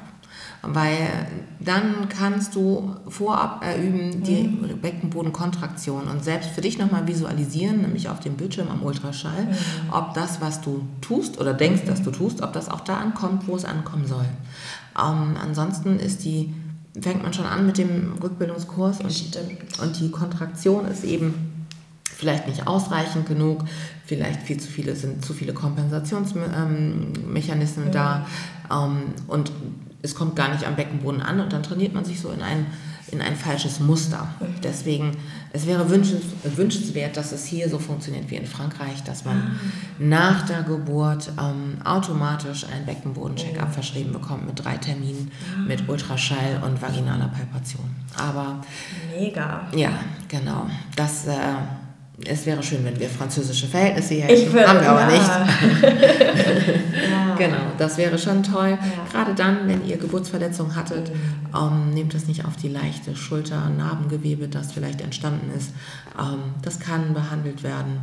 weil 0.67 1.27
dann 1.59 2.09
kannst 2.09 2.55
du 2.55 2.95
vorab 3.07 3.63
erüben 3.63 4.23
die 4.23 4.43
mhm. 4.43 4.79
Beckenbodenkontraktion 4.81 6.07
und 6.07 6.23
selbst 6.23 6.51
für 6.51 6.61
dich 6.61 6.77
nochmal 6.77 7.07
visualisieren, 7.07 7.81
nämlich 7.81 8.09
auf 8.09 8.19
dem 8.19 8.35
Bildschirm 8.35 8.69
am 8.69 8.83
Ultraschall, 8.83 9.45
mhm. 9.45 9.55
ob 9.91 10.13
das, 10.13 10.41
was 10.41 10.61
du 10.61 10.85
tust 11.01 11.39
oder 11.39 11.53
denkst, 11.53 11.83
mhm. 11.83 11.87
dass 11.87 12.01
du 12.01 12.11
tust, 12.11 12.41
ob 12.41 12.53
das 12.53 12.69
auch 12.69 12.81
da 12.81 12.97
ankommt, 12.97 13.47
wo 13.47 13.55
es 13.55 13.65
ankommen 13.65 14.07
soll. 14.07 14.25
Ähm, 14.97 15.35
ansonsten 15.41 15.99
ist 15.99 16.23
die, 16.23 16.53
fängt 16.99 17.23
man 17.23 17.33
schon 17.33 17.45
an 17.45 17.65
mit 17.65 17.77
dem 17.77 18.13
Rückbildungskurs 18.21 18.99
und, 18.99 19.39
und 19.81 19.99
die 19.99 20.11
Kontraktion 20.11 20.85
ist 20.85 21.03
eben 21.03 21.55
vielleicht 22.15 22.47
nicht 22.47 22.65
ausreichend 22.67 23.27
genug, 23.27 23.65
vielleicht 24.05 24.43
viel 24.43 24.57
zu 24.57 24.69
viele 24.69 24.95
sind 24.95 25.25
zu 25.25 25.33
viele 25.33 25.53
Kompensationsmechanismen 25.53 27.87
ähm, 27.87 27.91
da 27.91 28.25
ähm, 28.71 29.13
und 29.27 29.51
es 30.01 30.15
kommt 30.15 30.35
gar 30.35 30.49
nicht 30.51 30.65
am 30.65 30.75
Beckenboden 30.75 31.21
an 31.21 31.39
und 31.39 31.53
dann 31.53 31.63
trainiert 31.63 31.93
man 31.93 32.05
sich 32.05 32.19
so 32.19 32.29
in 32.29 32.41
ein, 32.41 32.67
in 33.11 33.21
ein 33.21 33.35
falsches 33.35 33.79
Muster. 33.79 34.27
Deswegen, 34.63 35.11
es 35.53 35.65
wäre 35.65 35.89
wünschenswert, 35.89 37.17
dass 37.17 37.31
es 37.31 37.45
hier 37.45 37.69
so 37.69 37.79
funktioniert 37.79 38.29
wie 38.29 38.35
in 38.35 38.45
Frankreich, 38.45 39.03
dass 39.03 39.25
man 39.25 39.37
ah. 39.37 39.51
nach 39.99 40.45
der 40.45 40.63
Geburt 40.63 41.31
ähm, 41.39 41.77
automatisch 41.83 42.65
ein 42.65 42.85
Beckenboden-Check-up 42.85 43.69
oh. 43.69 43.73
verschrieben 43.73 44.13
bekommt 44.13 44.45
mit 44.45 44.63
drei 44.63 44.77
Terminen, 44.77 45.31
ah. 45.55 45.61
mit 45.67 45.87
Ultraschall 45.89 46.61
und 46.63 46.81
vaginaler 46.81 47.29
Palpation. 47.29 47.85
Aber. 48.17 48.61
Mega. 49.17 49.67
Ja, 49.75 49.91
genau. 50.27 50.67
Das. 50.95 51.27
Äh, 51.27 51.35
es 52.23 52.45
wäre 52.45 52.63
schön, 52.63 52.83
wenn 52.85 52.97
wir 52.99 53.09
französische 53.09 53.67
Verhältnisse 53.67 54.13
hier 54.13 54.23
hätten. 54.25 54.53
Will, 54.53 54.65
Haben 54.65 54.79
wir 54.79 54.89
aber 54.89 55.01
ja. 55.01 55.07
nicht. 55.07 55.91
ja. 57.11 57.35
Genau, 57.35 57.71
das 57.77 57.97
wäre 57.97 58.17
schon 58.17 58.41
toll. 58.41 58.69
Ja. 58.69 58.77
Gerade 59.11 59.33
dann, 59.33 59.67
wenn 59.67 59.85
ihr 59.85 59.97
Geburtsverletzungen 59.97 60.75
hattet, 60.75 61.09
mhm. 61.09 61.55
ähm, 61.55 61.89
nehmt 61.93 62.13
das 62.13 62.27
nicht 62.27 62.45
auf 62.45 62.55
die 62.55 62.69
leichte 62.69 63.15
Schulter, 63.15 63.69
Narbengewebe, 63.69 64.47
das 64.47 64.71
vielleicht 64.71 65.01
entstanden 65.01 65.51
ist. 65.55 65.71
Ähm, 66.17 66.53
das 66.61 66.79
kann 66.79 67.13
behandelt 67.13 67.63
werden, 67.63 67.99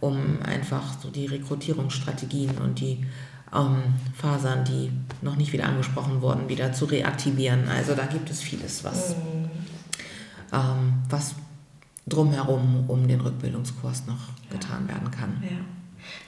um 0.00 0.38
einfach 0.44 0.82
so 1.02 1.08
die 1.08 1.26
Rekrutierungsstrategien 1.26 2.58
und 2.58 2.78
die 2.80 3.06
ähm, 3.54 3.94
Fasern, 4.14 4.64
die 4.64 4.92
noch 5.22 5.36
nicht 5.36 5.54
wieder 5.54 5.64
angesprochen 5.64 6.20
wurden, 6.20 6.50
wieder 6.50 6.74
zu 6.74 6.84
reaktivieren. 6.84 7.68
Also 7.68 7.94
da 7.94 8.04
gibt 8.04 8.28
es 8.30 8.42
vieles, 8.42 8.84
was, 8.84 9.16
mhm. 9.16 9.50
Ähm, 10.52 10.92
was 11.08 11.34
drumherum 12.06 12.84
um 12.88 13.08
den 13.08 13.20
Rückbildungskurs 13.20 14.04
noch 14.06 14.50
getan 14.50 14.88
werden 14.88 15.10
kann. 15.10 15.42
Ja. 15.42 15.56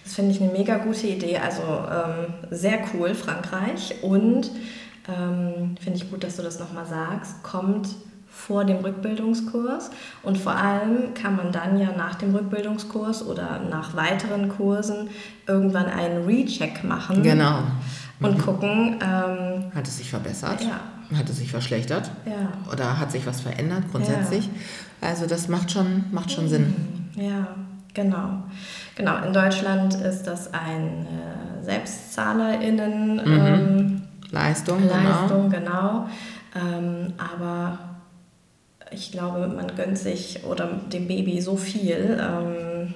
Das 0.03 0.15
finde 0.15 0.33
ich 0.33 0.43
eine 0.43 0.51
mega 0.51 0.79
gute 0.79 1.07
Idee. 1.07 1.39
Also 1.39 1.63
ähm, 1.63 2.35
sehr 2.51 2.81
cool, 2.93 3.15
Frankreich. 3.15 3.95
Und 4.03 4.51
ähm, 5.09 5.77
finde 5.81 5.99
ich 5.99 6.11
gut, 6.11 6.25
dass 6.25 6.37
du 6.37 6.43
das 6.43 6.59
nochmal 6.59 6.87
sagst, 6.87 7.43
kommt 7.43 7.89
vor 8.29 8.65
dem 8.65 8.79
Rückbildungskurs. 8.79 9.91
Und 10.23 10.39
vor 10.39 10.55
allem 10.55 11.15
kann 11.15 11.37
man 11.37 11.53
dann 11.53 11.79
ja 11.79 11.93
nach 11.97 12.17
dem 12.17 12.35
Rückbildungskurs 12.35 13.27
oder 13.27 13.61
nach 13.71 13.95
weiteren 13.95 14.49
Kursen 14.49 15.11
irgendwann 15.47 15.87
einen 15.87 16.25
Recheck 16.25 16.85
machen. 16.85 17.23
Genau. 17.23 17.61
Und 18.21 18.39
mhm. 18.39 18.43
gucken. 18.43 18.99
Ähm, 19.01 19.73
hat 19.75 19.87
es 19.87 19.99
sich 19.99 20.11
verbessert? 20.11 20.63
Ja. 20.63 20.81
Hat 21.17 21.29
es 21.29 21.39
sich 21.39 21.51
verschlechtert? 21.51 22.11
Ja. 22.27 22.53
Oder 22.73 22.99
hat 22.99 23.13
sich 23.13 23.27
was 23.27 23.41
verändert 23.41 23.85
grundsätzlich? 23.91 24.47
Ja. 24.47 25.09
Also 25.09 25.27
das 25.27 25.49
macht 25.49 25.71
schon, 25.71 26.05
macht 26.11 26.31
schon 26.31 26.49
Sinn. 26.49 27.11
Mhm. 27.15 27.23
Ja, 27.23 27.49
genau. 27.95 28.43
Genau, 28.95 29.25
in 29.25 29.33
Deutschland 29.33 29.95
ist 29.95 30.25
das 30.25 30.53
ein 30.53 31.07
äh, 31.07 31.65
SelbstzahlerInnen 31.65 33.15
mhm. 33.15 33.47
ähm, 33.47 34.03
Leistung, 34.31 34.83
genau. 34.83 34.95
Leistung, 34.95 35.51
genau. 35.51 36.09
genau. 36.53 36.69
Ähm, 36.77 37.13
aber 37.17 37.79
ich 38.91 39.13
glaube, 39.13 39.49
man 39.49 39.75
gönnt 39.77 39.99
sich 39.99 40.45
oder 40.45 40.67
dem 40.93 41.09
Baby 41.09 41.41
so 41.41 41.57
viel. 41.57 42.19
Ähm, 42.21 42.95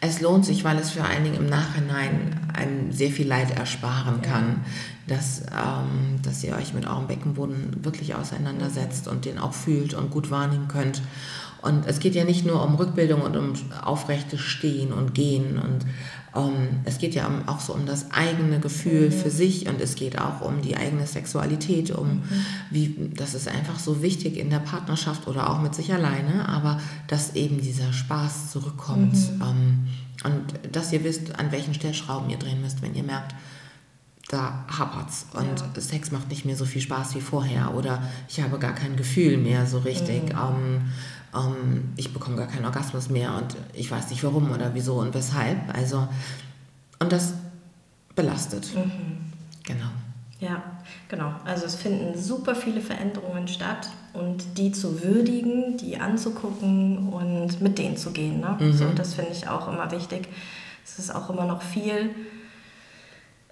es 0.00 0.20
lohnt 0.20 0.44
sich, 0.44 0.64
weil 0.64 0.78
es 0.78 0.90
für 0.90 1.02
Dingen 1.02 1.34
im 1.34 1.46
Nachhinein 1.46 2.38
einem 2.54 2.92
sehr 2.92 3.10
viel 3.10 3.26
Leid 3.26 3.56
ersparen 3.56 4.20
kann. 4.20 4.64
Dass, 5.06 5.40
ähm, 5.40 6.20
dass 6.22 6.44
ihr 6.44 6.54
euch 6.54 6.74
mit 6.74 6.86
eurem 6.86 7.06
Beckenboden 7.06 7.84
wirklich 7.84 8.14
auseinandersetzt 8.14 9.08
und 9.08 9.24
den 9.24 9.38
auch 9.38 9.54
fühlt 9.54 9.94
und 9.94 10.10
gut 10.10 10.30
wahrnehmen 10.30 10.68
könnt. 10.68 11.02
Und 11.60 11.86
es 11.86 12.00
geht 12.00 12.14
ja 12.14 12.24
nicht 12.24 12.44
nur 12.44 12.64
um 12.64 12.74
Rückbildung 12.74 13.22
und 13.22 13.36
um 13.36 13.52
aufrechtes 13.82 14.40
Stehen 14.40 14.92
und 14.92 15.14
Gehen 15.14 15.58
und 15.58 15.86
ähm, 16.34 16.80
es 16.84 16.98
geht 16.98 17.14
ja 17.14 17.30
auch 17.46 17.60
so 17.60 17.74
um 17.74 17.86
das 17.86 18.10
eigene 18.10 18.58
Gefühl 18.58 19.10
mhm. 19.10 19.12
für 19.12 19.30
sich 19.30 19.68
und 19.68 19.80
es 19.80 19.94
geht 19.94 20.18
auch 20.18 20.40
um 20.40 20.62
die 20.62 20.76
eigene 20.76 21.06
Sexualität, 21.06 21.90
um 21.90 22.08
mhm. 22.08 22.22
wie, 22.70 23.10
das 23.14 23.34
ist 23.34 23.48
einfach 23.48 23.78
so 23.78 24.02
wichtig 24.02 24.38
in 24.38 24.50
der 24.50 24.60
Partnerschaft 24.60 25.28
oder 25.28 25.50
auch 25.50 25.60
mit 25.60 25.74
sich 25.74 25.92
alleine, 25.92 26.48
aber 26.48 26.80
dass 27.06 27.34
eben 27.34 27.60
dieser 27.60 27.92
Spaß 27.92 28.50
zurückkommt 28.50 29.14
mhm. 29.14 29.42
um, 29.42 29.88
und 30.24 30.74
dass 30.74 30.92
ihr 30.92 31.04
wisst, 31.04 31.38
an 31.38 31.52
welchen 31.52 31.74
Stellschrauben 31.74 32.30
ihr 32.30 32.38
drehen 32.38 32.60
müsst, 32.60 32.80
wenn 32.80 32.94
ihr 32.94 33.02
merkt, 33.02 33.34
da 34.28 34.64
hapert's 34.78 35.26
und 35.34 35.60
ja. 35.60 35.80
Sex 35.80 36.10
macht 36.10 36.28
nicht 36.28 36.44
mehr 36.44 36.56
so 36.56 36.64
viel 36.64 36.80
Spaß 36.80 37.14
wie 37.14 37.20
vorher 37.20 37.74
oder 37.74 38.02
ich 38.28 38.40
habe 38.40 38.58
gar 38.58 38.74
kein 38.74 38.96
Gefühl 38.96 39.36
mehr 39.36 39.66
so 39.66 39.78
richtig. 39.78 40.32
Mhm 40.32 40.82
ähm, 41.34 41.92
ich 41.96 42.12
bekomme 42.12 42.36
gar 42.36 42.46
keinen 42.46 42.64
Orgasmus 42.64 43.08
mehr 43.08 43.34
und 43.34 43.56
ich 43.72 43.90
weiß 43.90 44.10
nicht 44.10 44.22
warum 44.24 44.50
oder 44.50 44.74
wieso 44.74 44.94
und 45.00 45.14
weshalb. 45.14 45.74
Also, 45.74 46.06
und 46.98 47.12
das 47.12 47.34
belastet. 48.14 48.74
Mhm. 48.74 49.32
Genau. 49.64 49.86
Ja, 50.40 50.62
genau. 51.08 51.32
Also 51.44 51.66
es 51.66 51.76
finden 51.76 52.20
super 52.20 52.54
viele 52.54 52.80
Veränderungen 52.80 53.46
statt 53.46 53.88
und 54.12 54.58
die 54.58 54.72
zu 54.72 55.02
würdigen, 55.02 55.76
die 55.76 55.98
anzugucken 55.98 57.08
und 57.10 57.60
mit 57.60 57.78
denen 57.78 57.96
zu 57.96 58.10
gehen. 58.10 58.40
Ne? 58.40 58.56
Mhm. 58.58 58.72
So, 58.72 58.90
das 58.90 59.14
finde 59.14 59.30
ich 59.32 59.46
auch 59.48 59.72
immer 59.72 59.90
wichtig. 59.92 60.28
Es 60.84 60.98
ist 60.98 61.14
auch 61.14 61.30
immer 61.30 61.46
noch 61.46 61.62
viel, 61.62 62.10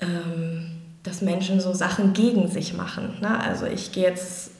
ähm, 0.00 0.70
dass 1.02 1.22
Menschen 1.22 1.60
so 1.60 1.72
Sachen 1.72 2.12
gegen 2.12 2.48
sich 2.48 2.74
machen. 2.74 3.18
Ne? 3.20 3.40
Also 3.40 3.66
ich 3.66 3.92
gehe 3.92 4.04
jetzt 4.04 4.50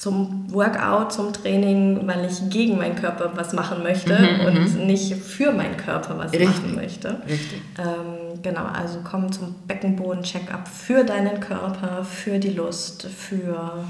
zum 0.00 0.50
Workout, 0.50 1.12
zum 1.12 1.32
Training, 1.34 2.06
weil 2.06 2.24
ich 2.24 2.48
gegen 2.48 2.78
meinen 2.78 2.96
Körper 2.96 3.32
was 3.34 3.52
machen 3.52 3.82
möchte 3.82 4.18
mhm, 4.18 4.46
und 4.46 4.78
mhm. 4.78 4.86
nicht 4.86 5.14
für 5.14 5.52
meinen 5.52 5.76
Körper 5.76 6.16
was 6.16 6.32
Richtig. 6.32 6.48
machen 6.48 6.74
möchte. 6.74 7.20
Richtig. 7.28 7.60
Ähm, 7.78 8.42
genau, 8.42 8.64
also 8.64 9.00
komm 9.04 9.30
zum 9.30 9.54
Beckenboden-Check-up 9.66 10.66
für 10.66 11.04
deinen 11.04 11.38
Körper, 11.40 12.02
für 12.02 12.38
die 12.38 12.48
Lust, 12.48 13.08
für 13.08 13.84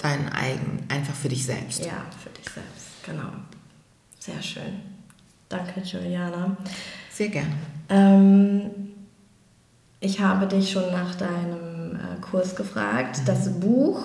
deinen 0.00 0.28
eigen, 0.28 0.86
einfach 0.88 1.14
für 1.14 1.28
dich 1.28 1.44
selbst. 1.44 1.84
Ja, 1.84 2.04
für 2.22 2.30
dich 2.30 2.48
selbst, 2.48 3.04
genau. 3.04 3.32
Sehr 4.20 4.40
schön. 4.40 4.80
Danke, 5.48 5.80
Juliana. 5.80 6.56
Sehr 7.10 7.28
gerne. 7.28 7.54
Ähm, 7.88 8.70
ich 10.00 10.20
habe 10.20 10.46
dich 10.46 10.70
schon 10.70 10.90
nach 10.92 11.14
deinem 11.16 11.96
äh, 11.96 12.20
Kurs 12.20 12.54
gefragt. 12.56 13.18
Mhm. 13.18 13.24
Das 13.26 13.48
Buch 13.60 14.00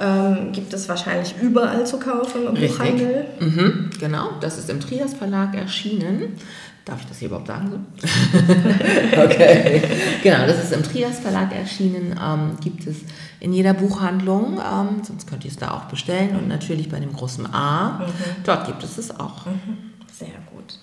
Ähm, 0.00 0.52
gibt 0.52 0.72
es 0.72 0.88
wahrscheinlich 0.88 1.34
überall 1.42 1.84
zu 1.84 1.98
kaufen 1.98 2.46
im 2.46 2.54
Richtig. 2.54 2.70
Buchhandel. 2.78 3.24
Mhm, 3.40 3.90
genau, 3.98 4.30
das 4.40 4.56
ist 4.56 4.70
im 4.70 4.78
Trias 4.78 5.14
Verlag 5.14 5.56
erschienen. 5.56 6.36
Darf 6.84 7.00
ich 7.00 7.06
das 7.08 7.18
hier 7.18 7.26
überhaupt 7.26 7.48
sagen? 7.48 7.84
okay. 9.24 9.82
Genau, 10.22 10.46
das 10.46 10.62
ist 10.62 10.72
im 10.72 10.84
Trias 10.84 11.18
Verlag 11.18 11.52
erschienen. 11.52 12.14
Ähm, 12.24 12.58
gibt 12.62 12.86
es 12.86 12.98
in 13.40 13.52
jeder 13.52 13.74
Buchhandlung, 13.74 14.60
ähm, 14.60 15.02
sonst 15.02 15.26
könnt 15.28 15.44
ihr 15.44 15.50
es 15.50 15.56
da 15.56 15.72
auch 15.72 15.86
bestellen. 15.86 16.36
Und 16.36 16.46
natürlich 16.46 16.88
bei 16.88 17.00
dem 17.00 17.12
großen 17.12 17.52
A. 17.52 18.06
Dort 18.44 18.66
gibt 18.66 18.84
es 18.84 18.98
es 18.98 19.10
auch. 19.18 19.46
Sehr 20.16 20.28
gut. 20.54 20.78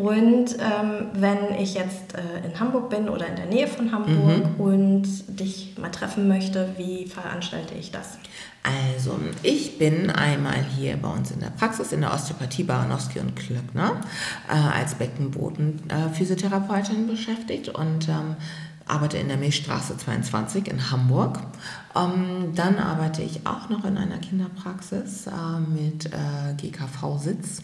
Und 0.00 0.56
ähm, 0.58 1.08
wenn 1.12 1.54
ich 1.58 1.74
jetzt 1.74 2.14
äh, 2.14 2.46
in 2.46 2.58
Hamburg 2.58 2.88
bin 2.88 3.10
oder 3.10 3.26
in 3.26 3.36
der 3.36 3.44
Nähe 3.44 3.66
von 3.66 3.92
Hamburg 3.92 4.58
und 4.58 5.04
dich 5.38 5.74
mal 5.78 5.90
treffen 5.90 6.26
möchte, 6.26 6.70
wie 6.78 7.06
veranstalte 7.06 7.74
ich 7.74 7.90
das? 7.90 8.16
Also, 8.62 9.20
ich 9.42 9.76
bin 9.76 10.08
einmal 10.08 10.64
hier 10.76 10.96
bei 10.96 11.10
uns 11.10 11.32
in 11.32 11.40
der 11.40 11.50
Praxis 11.50 11.92
in 11.92 12.00
der 12.00 12.14
Osteopathie 12.14 12.62
Baranowski 12.62 13.20
und 13.20 13.36
Klöckner 13.36 14.00
äh, 14.48 14.54
als 14.54 14.94
Beckenboden-Physiotherapeutin 14.94 17.06
beschäftigt 17.06 17.68
und 17.68 18.08
ähm, 18.08 18.36
arbeite 18.86 19.18
in 19.18 19.28
der 19.28 19.36
Milchstraße 19.36 19.98
22 19.98 20.68
in 20.68 20.90
Hamburg. 20.90 21.40
Ähm, 21.96 22.52
dann 22.54 22.78
arbeite 22.78 23.22
ich 23.22 23.44
auch 23.46 23.68
noch 23.68 23.84
in 23.84 23.96
einer 23.96 24.18
Kinderpraxis 24.18 25.26
äh, 25.26 25.30
mit 25.60 26.06
äh, 26.06 26.54
GKV-Sitz 26.56 27.62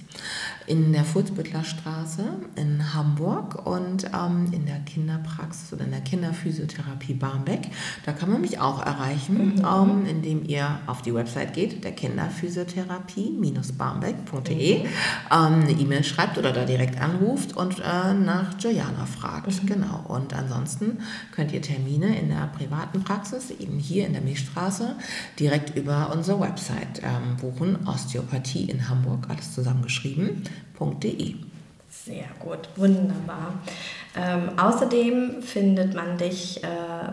in 0.67 0.93
der 0.93 1.05
Furzbüttler 1.05 1.63
Straße 1.63 2.25
in 2.57 2.93
Hamburg 2.93 3.65
und 3.67 4.07
ähm, 4.07 4.49
in 4.51 4.67
der 4.67 4.81
Kinderpraxis 4.81 5.73
oder 5.73 5.85
in 5.85 5.93
der 5.93 6.01
Kinderphysiotherapie 6.01 7.15
Barmbek. 7.15 7.69
Da 8.05 8.11
kann 8.13 8.31
man 8.31 8.41
mich 8.41 8.59
auch 8.59 8.85
erreichen, 8.85 9.65
ähm, 9.65 10.07
indem 10.07 10.45
ihr 10.45 10.81
auf 10.87 11.03
die 11.03 11.15
Website 11.15 11.55
geht, 11.55 11.85
der 11.85 11.93
Kinderphysiotherapie-barmbek.de, 11.93 14.81
ähm, 14.81 14.89
eine 15.31 15.71
E-Mail 15.71 16.03
schreibt 16.03 16.37
oder 16.37 16.53
da 16.53 16.65
direkt 16.65 17.01
anruft 17.01 17.57
und 17.57 17.79
äh, 17.79 18.15
nach 18.15 18.55
Joyana 18.59 19.07
fragt. 19.07 19.65
Genau. 19.67 20.05
Und 20.09 20.35
ansonsten 20.35 20.99
könnt 21.31 21.53
ihr 21.53 21.63
Termine 21.63 22.19
in 22.19 22.31
der 22.31 22.51
privaten 22.57 23.05
Praxis, 23.05 23.51
eben 23.51 23.79
hier 23.79 24.07
in 24.07 24.16
der 24.17 24.25
Milchstraße, 24.25 24.97
direkt 25.39 25.77
über 25.77 26.13
unsere 26.13 26.41
Website 26.41 27.03
ähm, 27.03 27.37
buchen. 27.41 27.87
Osteopathie 27.87 28.65
in 28.65 28.89
Hamburg, 28.89 29.27
alles 29.29 29.55
zusammengeschrieben.de. 29.55 31.35
Sehr 31.89 32.27
gut, 32.39 32.69
wunderbar. 32.77 33.55
Ähm, 34.15 34.51
außerdem 34.57 35.43
findet 35.43 35.95
man 35.95 36.17
dich 36.17 36.63
äh, 36.63 36.67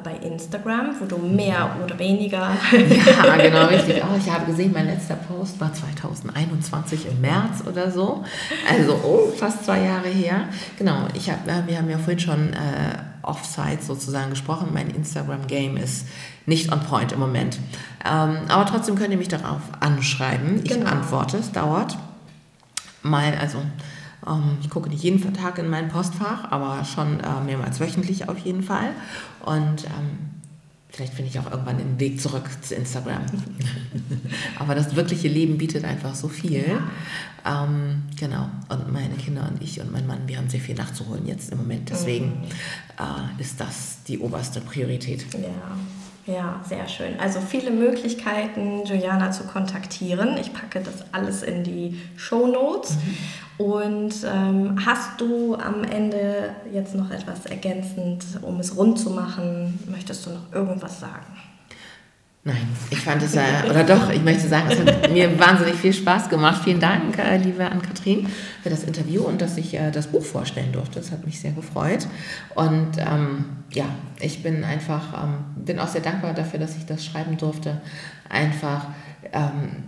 bei 0.03 0.15
Instagram, 0.25 0.95
wo 0.99 1.05
du 1.05 1.17
mehr 1.17 1.75
oder 1.83 1.97
weniger. 1.97 2.51
Ja, 2.71 3.37
genau, 3.41 3.65
richtig. 3.65 4.01
Oh, 4.03 4.15
ich 4.17 4.31
habe 4.31 4.45
gesehen, 4.45 4.71
mein 4.73 4.85
letzter 4.85 5.15
Post 5.15 5.59
war 5.59 5.73
2021 5.73 7.07
im 7.07 7.21
März 7.21 7.63
oder 7.67 7.91
so. 7.91 8.23
Also 8.69 8.93
oh, 9.03 9.31
fast 9.35 9.65
zwei 9.65 9.81
Jahre 9.81 10.09
her. 10.09 10.47
Genau, 10.77 11.07
ich 11.13 11.29
hab, 11.29 11.45
wir 11.45 11.77
haben 11.77 11.89
ja 11.89 11.97
vorhin 11.97 12.19
schon 12.19 12.53
äh, 12.53 12.97
Offside 13.23 13.79
sozusagen 13.81 14.29
gesprochen. 14.29 14.69
Mein 14.73 14.89
Instagram-Game 14.89 15.77
ist 15.77 16.07
nicht 16.45 16.71
on 16.71 16.81
point 16.81 17.11
im 17.11 17.19
Moment. 17.19 17.57
Ähm, 18.05 18.37
aber 18.49 18.65
trotzdem 18.65 18.95
könnt 18.95 19.11
ihr 19.11 19.17
mich 19.17 19.27
darauf 19.29 19.61
anschreiben. 19.79 20.61
Ich 20.63 20.69
Genau. 20.71 20.89
antworte, 20.89 21.37
es 21.37 21.51
dauert. 21.51 21.97
Mal, 23.01 23.35
also 23.39 23.59
ähm, 24.27 24.57
ich 24.61 24.69
gucke 24.69 24.89
nicht 24.89 25.03
jeden 25.03 25.33
Tag 25.33 25.57
in 25.57 25.69
mein 25.69 25.89
Postfach, 25.89 26.51
aber 26.51 26.85
schon 26.85 27.19
äh, 27.19 27.41
mehrmals 27.45 27.79
wöchentlich 27.79 28.29
auf 28.29 28.37
jeden 28.39 28.63
Fall. 28.63 28.89
Und 29.45 29.85
ähm, 29.85 30.32
vielleicht 30.93 31.13
finde 31.15 31.31
ich 31.31 31.39
auch 31.39 31.49
irgendwann 31.49 31.79
den 31.79 31.99
Weg 31.99 32.21
zurück 32.21 32.47
zu 32.61 32.75
Instagram. 32.75 33.25
aber 34.59 34.75
das 34.75 34.95
wirkliche 34.95 35.27
Leben 35.27 35.57
bietet 35.57 35.83
einfach 35.85 36.13
so 36.13 36.27
viel. 36.27 36.79
Ähm, 37.45 38.03
genau. 38.17 38.49
Und 38.69 38.93
meine 38.93 39.15
Kinder 39.15 39.49
und 39.49 39.61
ich 39.61 39.81
und 39.81 39.91
mein 39.91 40.05
Mann, 40.05 40.27
wir 40.27 40.37
haben 40.37 40.49
sehr 40.49 40.59
viel 40.59 40.75
nachzuholen 40.75 41.25
jetzt 41.25 41.51
im 41.51 41.57
Moment. 41.57 41.89
Deswegen 41.89 42.43
äh, 42.99 43.41
ist 43.41 43.59
das 43.59 44.03
die 44.07 44.19
oberste 44.19 44.61
Priorität. 44.61 45.25
Ja, 45.33 45.77
ja, 46.25 46.61
sehr 46.67 46.87
schön. 46.87 47.19
Also 47.19 47.41
viele 47.41 47.69
Möglichkeiten, 47.69 48.85
Juliana 48.85 49.31
zu 49.31 49.43
kontaktieren. 49.43 50.37
Ich 50.37 50.53
packe 50.53 50.79
das 50.79 51.05
alles 51.11 51.43
in 51.43 51.63
die 51.63 51.99
Show 52.15 52.47
Notes. 52.47 52.97
Und 53.57 54.13
ähm, 54.25 54.79
hast 54.85 55.19
du 55.19 55.55
am 55.55 55.83
Ende 55.83 56.55
jetzt 56.71 56.95
noch 56.95 57.11
etwas 57.11 57.45
ergänzend, 57.45 58.25
um 58.41 58.59
es 58.59 58.77
rund 58.77 58.97
zu 58.97 59.11
machen? 59.11 59.79
Möchtest 59.89 60.25
du 60.25 60.31
noch 60.31 60.51
irgendwas 60.53 60.99
sagen? 60.99 61.25
Nein, 62.45 62.67
ich 62.89 62.99
fand 62.99 63.23
es, 63.23 63.35
äh, 63.35 63.69
oder 63.69 63.85
doch, 63.85 64.09
ich 64.09 64.21
möchte 64.21 64.49
sagen, 64.49 64.69
es 64.69 64.79
hat 64.79 65.11
mir 65.11 65.39
wahnsinnig 65.39 65.75
viel 65.75 65.93
Spaß 65.93 66.29
gemacht. 66.29 66.61
Vielen 66.63 66.79
Dank, 66.79 67.17
äh, 67.17 67.37
liebe 67.37 67.65
Ann-Kathrin, 67.65 68.27
für 68.61 68.69
das 68.69 68.83
Interview 68.83 69.23
und 69.23 69.41
dass 69.41 69.55
ich 69.57 69.73
äh, 69.75 69.91
das 69.91 70.07
Buch 70.07 70.23
vorstellen 70.23 70.73
durfte. 70.73 70.99
Das 70.99 71.11
hat 71.11 71.25
mich 71.25 71.39
sehr 71.39 71.51
gefreut. 71.51 72.05
Und 72.55 72.97
ähm, 72.97 73.45
ja, 73.71 73.85
ich 74.23 74.41
bin 74.41 74.63
einfach, 74.63 75.23
ähm, 75.23 75.63
bin 75.63 75.79
auch 75.79 75.87
sehr 75.87 76.01
dankbar 76.01 76.33
dafür, 76.33 76.59
dass 76.59 76.77
ich 76.77 76.85
das 76.85 77.05
schreiben 77.05 77.37
durfte. 77.37 77.81
Einfach 78.29 78.87
ähm, 79.31 79.83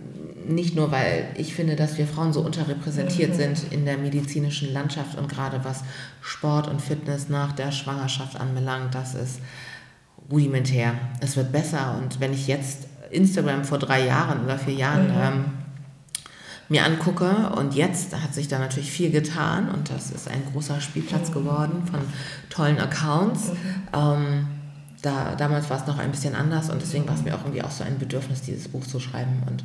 nicht 0.46 0.76
nur, 0.76 0.90
weil 0.90 1.26
ich 1.36 1.54
finde, 1.54 1.74
dass 1.74 1.98
wir 1.98 2.06
Frauen 2.06 2.32
so 2.32 2.40
unterrepräsentiert 2.40 3.34
sind 3.34 3.72
in 3.72 3.84
der 3.84 3.98
medizinischen 3.98 4.72
Landschaft 4.72 5.18
und 5.18 5.28
gerade 5.28 5.64
was 5.64 5.82
Sport 6.20 6.68
und 6.68 6.80
Fitness 6.80 7.28
nach 7.28 7.52
der 7.52 7.72
Schwangerschaft 7.72 8.38
anbelangt, 8.38 8.94
das 8.94 9.14
ist 9.14 9.40
rudimentär. 10.30 10.94
Es 11.20 11.36
wird 11.36 11.52
besser 11.52 11.98
und 12.00 12.20
wenn 12.20 12.32
ich 12.32 12.46
jetzt 12.46 12.86
Instagram 13.10 13.64
vor 13.64 13.78
drei 13.78 14.06
Jahren 14.06 14.44
oder 14.44 14.58
vier 14.58 14.74
Jahren 14.74 15.10
ähm, 15.10 15.44
mir 16.68 16.84
angucke 16.84 17.50
und 17.56 17.74
jetzt 17.74 18.14
hat 18.14 18.34
sich 18.34 18.48
da 18.48 18.58
natürlich 18.58 18.90
viel 18.90 19.10
getan 19.10 19.68
und 19.68 19.90
das 19.90 20.10
ist 20.10 20.28
ein 20.28 20.42
großer 20.52 20.80
Spielplatz 20.80 21.32
geworden 21.32 21.86
von 21.90 22.00
tollen 22.50 22.78
Accounts. 22.78 23.52
Ähm, 23.92 24.48
da, 25.02 25.36
damals 25.36 25.70
war 25.70 25.80
es 25.80 25.86
noch 25.86 25.98
ein 25.98 26.10
bisschen 26.10 26.34
anders 26.34 26.70
und 26.70 26.82
deswegen 26.82 27.06
war 27.06 27.14
es 27.14 27.22
mir 27.22 27.34
auch 27.34 27.42
irgendwie 27.42 27.62
auch 27.62 27.70
so 27.70 27.84
ein 27.84 27.98
Bedürfnis, 27.98 28.42
dieses 28.42 28.68
Buch 28.68 28.84
zu 28.84 28.98
schreiben 28.98 29.42
und 29.48 29.62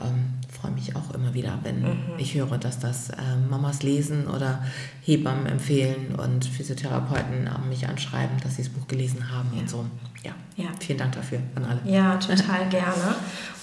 ähm, 0.00 0.32
freue 0.48 0.70
mich 0.70 0.96
auch 0.96 1.12
immer 1.14 1.34
wieder, 1.34 1.58
wenn 1.62 1.84
ich 2.18 2.34
höre, 2.34 2.56
dass 2.56 2.78
das 2.78 3.10
äh, 3.10 3.16
Mamas 3.50 3.82
lesen 3.82 4.26
oder 4.26 4.62
Hebammen 5.02 5.46
empfehlen 5.46 6.14
und 6.14 6.46
Physiotherapeuten 6.46 7.48
mich 7.68 7.86
anschreiben, 7.86 8.38
dass 8.42 8.56
sie 8.56 8.62
das 8.62 8.70
Buch 8.70 8.88
gelesen 8.88 9.30
haben 9.30 9.50
und 9.58 9.68
so. 9.68 9.84
Ja. 10.24 10.32
Ja. 10.62 10.68
vielen 10.78 10.98
Dank 10.98 11.12
dafür 11.12 11.38
an 11.54 11.64
alle. 11.64 11.80
Ja, 11.84 12.16
total 12.16 12.66
gerne. 12.70 13.14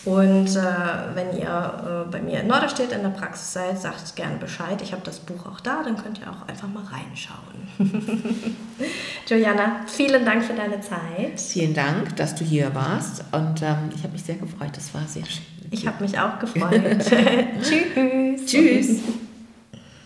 Und 0.05 0.55
äh, 0.55 1.15
wenn 1.15 1.37
ihr 1.37 2.05
äh, 2.07 2.09
bei 2.09 2.21
mir 2.21 2.39
in 2.39 2.47
Norderstedt 2.47 2.93
in 2.93 3.01
der 3.01 3.09
Praxis 3.09 3.51
seid, 3.51 3.77
sagt 3.77 4.15
gerne 4.15 4.37
Bescheid. 4.37 4.81
Ich 4.81 4.93
habe 4.93 5.01
das 5.03 5.19
Buch 5.19 5.45
auch 5.45 5.59
da, 5.59 5.83
dann 5.83 5.97
könnt 5.97 6.19
ihr 6.19 6.29
auch 6.29 6.47
einfach 6.47 6.69
mal 6.69 6.83
reinschauen. 6.83 7.67
Juliana, 9.27 9.81
vielen 9.87 10.23
Dank 10.23 10.45
für 10.45 10.53
deine 10.53 10.79
Zeit. 10.79 11.41
Vielen 11.41 11.73
Dank, 11.73 12.15
dass 12.15 12.35
du 12.35 12.45
hier 12.45 12.73
warst 12.73 13.25
und 13.33 13.61
ähm, 13.61 13.89
ich 13.93 14.03
habe 14.03 14.13
mich 14.13 14.23
sehr 14.23 14.35
gefreut. 14.35 14.71
Das 14.73 14.93
war 14.93 15.01
sehr 15.07 15.25
schön. 15.25 15.43
Ich 15.71 15.85
habe 15.85 16.01
mich 16.01 16.17
auch 16.17 16.39
gefreut. 16.39 16.81
Tschüss. 17.61 18.45
Tschüss. 18.45 19.01